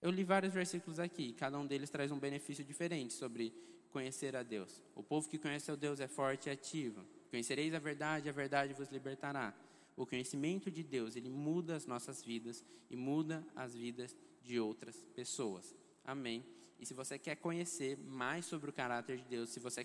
eu 0.01 0.11
li 0.11 0.25
vários 0.25 0.53
versículos 0.53 0.99
aqui, 0.99 1.33
cada 1.33 1.59
um 1.59 1.67
deles 1.67 1.91
traz 1.91 2.11
um 2.11 2.19
benefício 2.19 2.65
diferente 2.65 3.13
sobre 3.15 3.53
conhecer 3.91 4.37
a 4.37 4.43
Deus. 4.43 4.83
O 4.95 5.03
povo 5.03 5.29
que 5.29 5.39
conhece 5.39 5.71
o 5.71 5.77
Deus 5.77 6.01
é 6.01 6.09
forte 6.09 6.49
e 6.49 6.53
ativo. 6.53 7.05
Conhecereis 7.31 7.75
a 7.75 7.79
verdade, 7.79 8.29
a 8.29 8.33
verdade 8.33 8.75
vos 8.75 8.89
libertará 8.89 9.55
o 9.97 10.07
conhecimento 10.07 10.71
de 10.71 10.83
Deus, 10.83 11.17
ele 11.17 11.29
muda 11.29 11.77
as 11.77 11.87
nossas 11.87 12.23
vidas 12.23 12.65
e 12.91 12.97
muda 12.97 13.47
as 13.55 13.75
vidas 13.75 14.17
de 14.43 14.59
outras 14.59 14.97
pessoas. 15.15 15.75
Amém. 16.05 16.45
E 16.79 16.87
se 16.87 16.95
você 16.95 17.19
quer 17.19 17.37
conhecer 17.37 17.97
mais 17.99 18.45
sobre 18.45 18.71
o 18.71 18.73
caráter 18.73 19.19
de 19.19 19.25
Deus, 19.25 19.51
se 19.51 19.61
você 19.61 19.85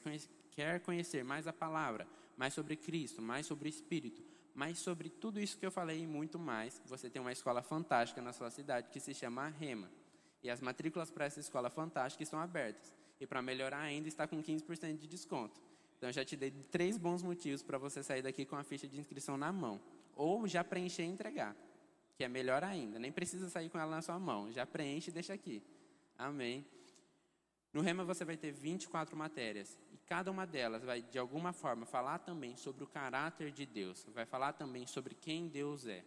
quer 0.58 0.80
conhecer 0.80 1.24
mais 1.24 1.45
a 1.45 1.53
palavra, 1.53 2.08
mais 2.36 2.51
sobre 2.51 2.76
Cristo, 2.76 3.22
mais 3.22 3.45
sobre 3.45 3.68
o 3.68 3.70
Espírito, 3.70 4.24
mais 4.55 4.80
sobre 4.80 5.08
tudo 5.08 5.39
isso 5.39 5.55
que 5.55 5.64
eu 5.64 5.70
falei 5.70 6.01
e 6.01 6.08
muito 6.08 6.39
mais, 6.39 6.82
você 6.88 7.12
tem 7.12 7.22
uma 7.22 7.32
escola 7.32 7.62
fantástica 7.62 8.24
na 8.24 8.34
sua 8.34 8.49
cidade 8.49 8.89
que 8.89 8.99
se 8.99 9.14
chama 9.14 9.49
Rema. 9.49 9.88
E 10.41 10.49
as 10.49 10.60
matrículas 10.60 11.12
para 11.12 11.26
essa 11.26 11.39
escola 11.39 11.70
fantástica 11.70 12.24
estão 12.24 12.39
abertas. 12.39 12.91
E 13.20 13.28
para 13.28 13.39
melhorar 13.39 13.82
ainda, 13.82 14.08
está 14.08 14.28
com 14.28 14.41
15% 14.41 14.97
de 14.97 15.08
desconto. 15.08 15.62
Então, 15.95 16.12
já 16.12 16.26
te 16.26 16.36
dei 16.36 16.49
três 16.49 16.97
bons 16.97 17.22
motivos 17.22 17.62
para 17.62 17.78
você 17.78 18.01
sair 18.01 18.24
daqui 18.24 18.43
com 18.43 18.55
a 18.55 18.64
ficha 18.64 18.88
de 18.88 18.99
inscrição 18.99 19.38
na 19.38 19.51
mão. 19.51 19.80
Ou 20.16 20.47
já 20.47 20.64
preencher 20.64 21.03
e 21.03 21.08
entregar, 21.08 21.55
que 22.16 22.24
é 22.24 22.28
melhor 22.28 22.64
ainda. 22.64 22.97
Nem 22.97 23.12
precisa 23.12 23.47
sair 23.47 23.70
com 23.70 23.78
ela 23.78 23.91
na 23.91 24.01
sua 24.01 24.18
mão. 24.18 24.51
Já 24.51 24.66
preenche 24.66 25.12
e 25.12 25.14
deixa 25.14 25.34
aqui. 25.34 25.62
Amém. 26.18 26.66
No 27.78 27.84
Rema 27.84 28.03
você 28.03 28.25
vai 28.25 28.36
ter 28.36 28.51
24 28.51 29.15
matérias. 29.15 29.78
E 29.93 29.97
cada 30.07 30.32
uma 30.32 30.47
delas 30.47 30.84
vai, 30.84 30.99
de 30.99 31.19
alguma 31.19 31.53
forma, 31.53 31.86
falar 31.86 32.17
também 32.17 32.57
sobre 32.57 32.84
o 32.84 32.88
caráter 32.88 33.51
de 33.51 33.67
Deus. 33.67 34.03
Vai 34.15 34.25
falar 34.25 34.53
também 34.53 34.88
sobre 34.88 35.13
quem 35.13 35.47
Deus 35.47 35.86
é. 35.86 36.03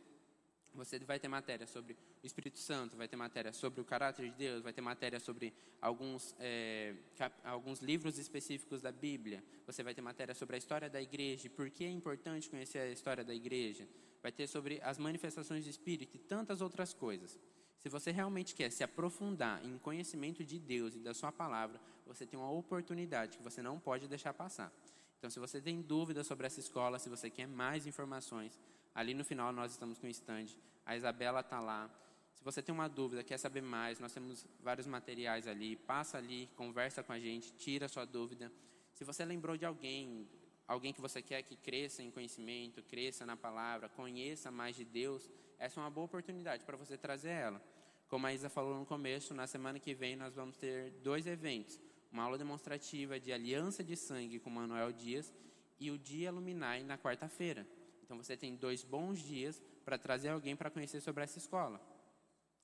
Você 0.74 0.98
vai 0.98 1.20
ter 1.20 1.28
matéria 1.28 1.68
sobre 1.68 1.96
o 2.20 2.26
Espírito 2.26 2.58
Santo, 2.58 2.96
vai 2.96 3.06
ter 3.06 3.14
matéria 3.14 3.52
sobre 3.52 3.80
o 3.80 3.84
caráter 3.84 4.30
de 4.30 4.36
Deus, 4.36 4.64
vai 4.64 4.72
ter 4.72 4.80
matéria 4.80 5.20
sobre 5.20 5.54
alguns, 5.80 6.34
é, 6.40 6.92
cap, 7.14 7.36
alguns 7.44 7.78
livros 7.78 8.18
específicos 8.18 8.82
da 8.82 8.90
Bíblia, 8.90 9.42
você 9.64 9.84
vai 9.84 9.94
ter 9.94 10.02
matéria 10.02 10.34
sobre 10.34 10.56
a 10.56 10.58
história 10.58 10.90
da 10.90 11.00
igreja, 11.00 11.48
por 11.50 11.70
que 11.70 11.84
é 11.84 11.90
importante 11.90 12.50
conhecer 12.50 12.80
a 12.80 12.90
história 12.90 13.22
da 13.22 13.34
igreja, 13.34 13.88
vai 14.20 14.32
ter 14.32 14.48
sobre 14.48 14.80
as 14.82 14.98
manifestações 14.98 15.64
do 15.64 15.70
Espírito 15.70 16.16
e 16.16 16.18
tantas 16.18 16.60
outras 16.60 16.92
coisas. 16.92 17.38
Se 17.80 17.88
você 17.88 18.12
realmente 18.12 18.54
quer 18.54 18.70
se 18.70 18.84
aprofundar 18.84 19.64
em 19.64 19.76
conhecimento 19.78 20.44
de 20.44 20.58
Deus 20.58 20.94
e 20.94 21.00
da 21.00 21.12
Sua 21.12 21.32
palavra, 21.32 21.80
você 22.06 22.24
tem 22.24 22.38
uma 22.38 22.50
oportunidade 22.50 23.36
que 23.36 23.42
você 23.42 23.60
não 23.60 23.78
pode 23.78 24.06
deixar 24.06 24.32
passar. 24.32 24.72
Então, 25.18 25.28
se 25.28 25.40
você 25.40 25.60
tem 25.60 25.82
dúvidas 25.82 26.26
sobre 26.26 26.46
essa 26.46 26.60
escola, 26.60 26.98
se 26.98 27.08
você 27.08 27.28
quer 27.28 27.46
mais 27.46 27.86
informações, 27.86 28.58
Ali 28.94 29.14
no 29.14 29.24
final 29.24 29.52
nós 29.52 29.72
estamos 29.72 29.98
com 29.98 30.06
o 30.06 30.10
stand. 30.10 30.46
A 30.84 30.96
Isabela 30.96 31.40
está 31.40 31.60
lá. 31.60 31.90
Se 32.34 32.42
você 32.42 32.62
tem 32.62 32.74
uma 32.74 32.88
dúvida, 32.88 33.22
quer 33.22 33.38
saber 33.38 33.60
mais, 33.60 33.98
nós 33.98 34.12
temos 34.12 34.46
vários 34.60 34.86
materiais 34.86 35.46
ali. 35.46 35.76
Passa 35.76 36.18
ali, 36.18 36.48
conversa 36.56 37.02
com 37.02 37.12
a 37.12 37.18
gente, 37.18 37.52
tira 37.52 37.86
a 37.86 37.88
sua 37.88 38.04
dúvida. 38.04 38.50
Se 38.94 39.04
você 39.04 39.24
lembrou 39.24 39.56
de 39.56 39.64
alguém, 39.64 40.28
alguém 40.66 40.92
que 40.92 41.00
você 41.00 41.22
quer 41.22 41.42
que 41.42 41.56
cresça 41.56 42.02
em 42.02 42.10
conhecimento, 42.10 42.82
cresça 42.82 43.24
na 43.24 43.36
palavra, 43.36 43.88
conheça 43.88 44.50
mais 44.50 44.74
de 44.74 44.84
Deus, 44.84 45.30
essa 45.60 45.78
é 45.78 45.82
uma 45.82 45.90
boa 45.90 46.06
oportunidade 46.06 46.64
para 46.64 46.76
você 46.76 46.96
trazer 46.96 47.28
ela. 47.28 47.62
Como 48.08 48.26
a 48.26 48.32
Isa 48.32 48.48
falou 48.48 48.78
no 48.78 48.86
começo, 48.86 49.34
na 49.34 49.46
semana 49.46 49.78
que 49.78 49.94
vem 49.94 50.16
nós 50.16 50.34
vamos 50.34 50.56
ter 50.56 50.90
dois 51.02 51.26
eventos. 51.26 51.78
Uma 52.10 52.22
aula 52.22 52.38
demonstrativa 52.38 53.20
de 53.20 53.30
aliança 53.30 53.84
de 53.84 53.94
sangue 53.94 54.40
com 54.40 54.48
Manuel 54.48 54.90
Dias 54.90 55.32
e 55.78 55.90
o 55.90 55.98
Dia 55.98 56.32
Luminai 56.32 56.82
na 56.82 56.96
quarta-feira. 56.96 57.66
Então 58.02 58.16
você 58.16 58.38
tem 58.38 58.56
dois 58.56 58.82
bons 58.82 59.20
dias 59.20 59.62
para 59.84 59.98
trazer 59.98 60.30
alguém 60.30 60.56
para 60.56 60.70
conhecer 60.70 61.02
sobre 61.02 61.22
essa 61.22 61.38
escola. 61.38 61.78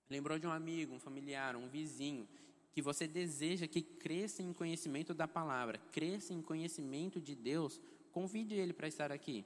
Lembrou 0.09 0.39
de 0.39 0.47
um 0.47 0.51
amigo, 0.51 0.95
um 0.95 0.99
familiar, 0.99 1.55
um 1.55 1.69
vizinho 1.69 2.27
que 2.73 2.81
você 2.81 3.07
deseja 3.07 3.67
que 3.67 3.83
cresça 3.83 4.43
em 4.43 4.53
conhecimento 4.53 5.13
da 5.13 5.29
palavra, 5.29 5.79
cresça 5.93 6.33
em 6.33 6.41
conhecimento 6.41 7.21
de 7.21 7.35
Deus, 7.35 7.81
convide 8.11 8.55
ele 8.55 8.73
para 8.73 8.89
estar 8.89 9.13
aqui. 9.13 9.45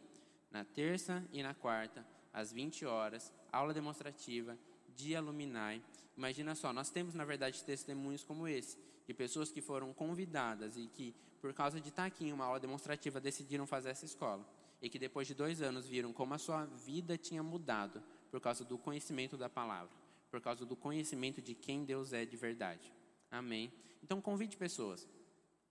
Na 0.50 0.64
terça 0.64 1.24
e 1.32 1.42
na 1.42 1.52
quarta, 1.52 2.06
às 2.32 2.52
20 2.52 2.86
horas, 2.86 3.32
aula 3.52 3.74
demonstrativa, 3.74 4.58
dia 4.94 5.20
Luminai. 5.20 5.82
Imagina 6.16 6.54
só, 6.54 6.72
nós 6.72 6.90
temos 6.90 7.14
na 7.14 7.24
verdade 7.24 7.64
testemunhos 7.64 8.22
como 8.22 8.46
esse, 8.46 8.76
de 9.06 9.14
pessoas 9.14 9.50
que 9.50 9.60
foram 9.60 9.92
convidadas 9.92 10.76
e 10.76 10.86
que, 10.86 11.14
por 11.40 11.52
causa 11.54 11.80
de 11.80 11.88
estar 11.88 12.04
aqui 12.04 12.26
em 12.26 12.32
uma 12.32 12.44
aula 12.44 12.60
demonstrativa, 12.60 13.20
decidiram 13.20 13.66
fazer 13.66 13.90
essa 13.90 14.04
escola 14.04 14.46
e 14.82 14.88
que 14.88 14.98
depois 14.98 15.26
de 15.26 15.34
dois 15.34 15.60
anos 15.60 15.86
viram 15.86 16.12
como 16.12 16.34
a 16.34 16.38
sua 16.38 16.64
vida 16.64 17.16
tinha 17.18 17.42
mudado 17.42 18.02
por 18.30 18.40
causa 18.40 18.64
do 18.64 18.78
conhecimento 18.78 19.36
da 19.36 19.48
palavra, 19.48 19.90
por 20.30 20.40
causa 20.40 20.64
do 20.64 20.76
conhecimento 20.76 21.42
de 21.42 21.54
quem 21.54 21.84
Deus 21.84 22.12
é 22.12 22.24
de 22.24 22.36
verdade. 22.36 22.92
Amém? 23.30 23.72
Então 24.02 24.20
convide 24.20 24.56
pessoas, 24.56 25.06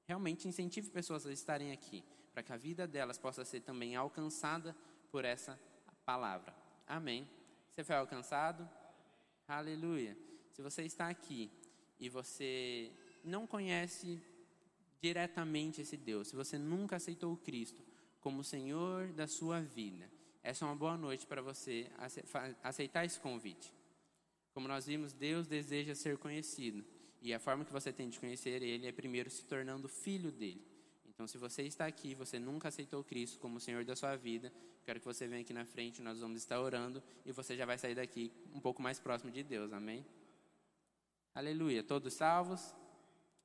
realmente 0.05 0.47
incentive 0.47 0.89
pessoas 0.89 1.25
a 1.25 1.32
estarem 1.32 1.71
aqui, 1.71 2.03
para 2.34 2.43
que 2.43 2.53
a 2.53 2.57
vida 2.57 2.88
delas 2.88 3.17
possa 3.17 3.43
ser 3.43 3.61
também 3.61 3.95
alcançada 3.95 4.75
por 5.11 5.25
essa 5.25 5.59
palavra. 6.05 6.53
Amém? 6.86 7.27
Você 7.80 7.86
foi 7.86 7.95
alcançado? 7.95 8.69
Aleluia. 9.47 10.17
Se 10.51 10.61
você 10.61 10.84
está 10.84 11.07
aqui 11.07 11.49
e 11.97 12.09
você 12.09 12.91
não 13.23 13.47
conhece 13.47 14.21
diretamente 15.01 15.80
esse 15.80 15.95
Deus, 15.95 16.27
se 16.27 16.36
você 16.36 16.57
nunca 16.57 16.97
aceitou 16.97 17.32
o 17.32 17.38
Cristo, 17.38 17.82
como 18.19 18.43
Senhor 18.43 19.07
da 19.13 19.27
sua 19.27 19.61
vida. 19.61 20.11
Essa 20.43 20.65
é 20.65 20.67
uma 20.67 20.75
boa 20.75 20.97
noite 20.97 21.25
para 21.25 21.41
você 21.41 21.89
aceitar 22.61 23.05
esse 23.05 23.17
convite. 23.17 23.73
Como 24.53 24.67
nós 24.67 24.86
vimos, 24.86 25.13
Deus 25.13 25.47
deseja 25.47 25.95
ser 25.95 26.17
conhecido. 26.17 26.84
E 27.21 27.34
a 27.34 27.39
forma 27.39 27.63
que 27.63 27.71
você 27.71 27.93
tem 27.93 28.09
de 28.09 28.19
conhecer 28.19 28.61
Ele 28.61 28.88
é 28.88 28.91
primeiro 28.91 29.30
se 29.30 29.45
tornando 29.45 29.88
filho 29.88 30.34
dele. 30.34 30.68
Então, 31.20 31.28
se 31.28 31.38
você 31.38 31.63
está 31.63 31.86
aqui, 31.86 32.15
você 32.15 32.39
nunca 32.39 32.70
aceitou 32.70 33.03
Cristo 33.03 33.39
como 33.39 33.59
Senhor 33.59 33.84
da 33.84 33.93
sua 33.93 34.15
vida, 34.15 34.53
quero 34.86 35.01
que 35.01 35.05
você 35.05 35.28
venha 35.28 35.41
aqui 35.41 35.51
na 35.51 35.65
frente, 35.65 36.01
nós 36.01 36.22
vamos 36.22 36.38
estar 36.38 36.61
orando 36.61 37.03
e 37.26 37.34
você 37.34 37.57
já 37.57 37.65
vai 37.65 37.78
sair 37.78 37.93
daqui 37.93 38.32
um 38.53 38.59
pouco 38.61 38.82
mais 38.82 39.01
próximo 39.01 39.30
de 39.30 39.43
Deus, 39.43 39.74
amém? 39.74 40.05
Aleluia. 41.36 41.84
Todos 41.84 42.13
salvos? 42.13 42.74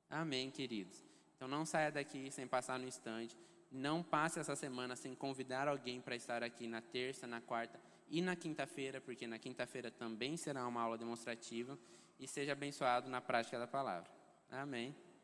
Amém, 0.09 0.49
queridos. 0.49 1.03
Então, 1.35 1.49
não 1.49 1.65
saia 1.65 1.91
daqui 1.91 2.31
sem 2.31 2.47
passar 2.47 2.79
no 2.79 2.87
instante. 2.87 3.37
Não 3.69 4.01
passe 4.01 4.39
essa 4.39 4.55
semana 4.55 4.95
sem 4.95 5.13
convidar 5.13 5.67
alguém 5.67 5.99
para 5.99 6.15
estar 6.15 6.43
aqui 6.43 6.67
na 6.67 6.79
terça, 6.79 7.27
na 7.27 7.41
quarta 7.41 7.77
e 8.07 8.21
na 8.21 8.37
quinta-feira, 8.37 9.01
porque 9.01 9.27
na 9.27 9.37
quinta-feira 9.37 9.91
também 9.91 10.37
será 10.37 10.65
uma 10.65 10.81
aula 10.81 10.97
demonstrativa 10.97 11.77
e 12.17 12.25
seja 12.25 12.53
abençoado 12.53 13.09
na 13.09 13.19
prática 13.19 13.59
da 13.59 13.67
palavra. 13.67 14.09
Amém. 14.49 14.95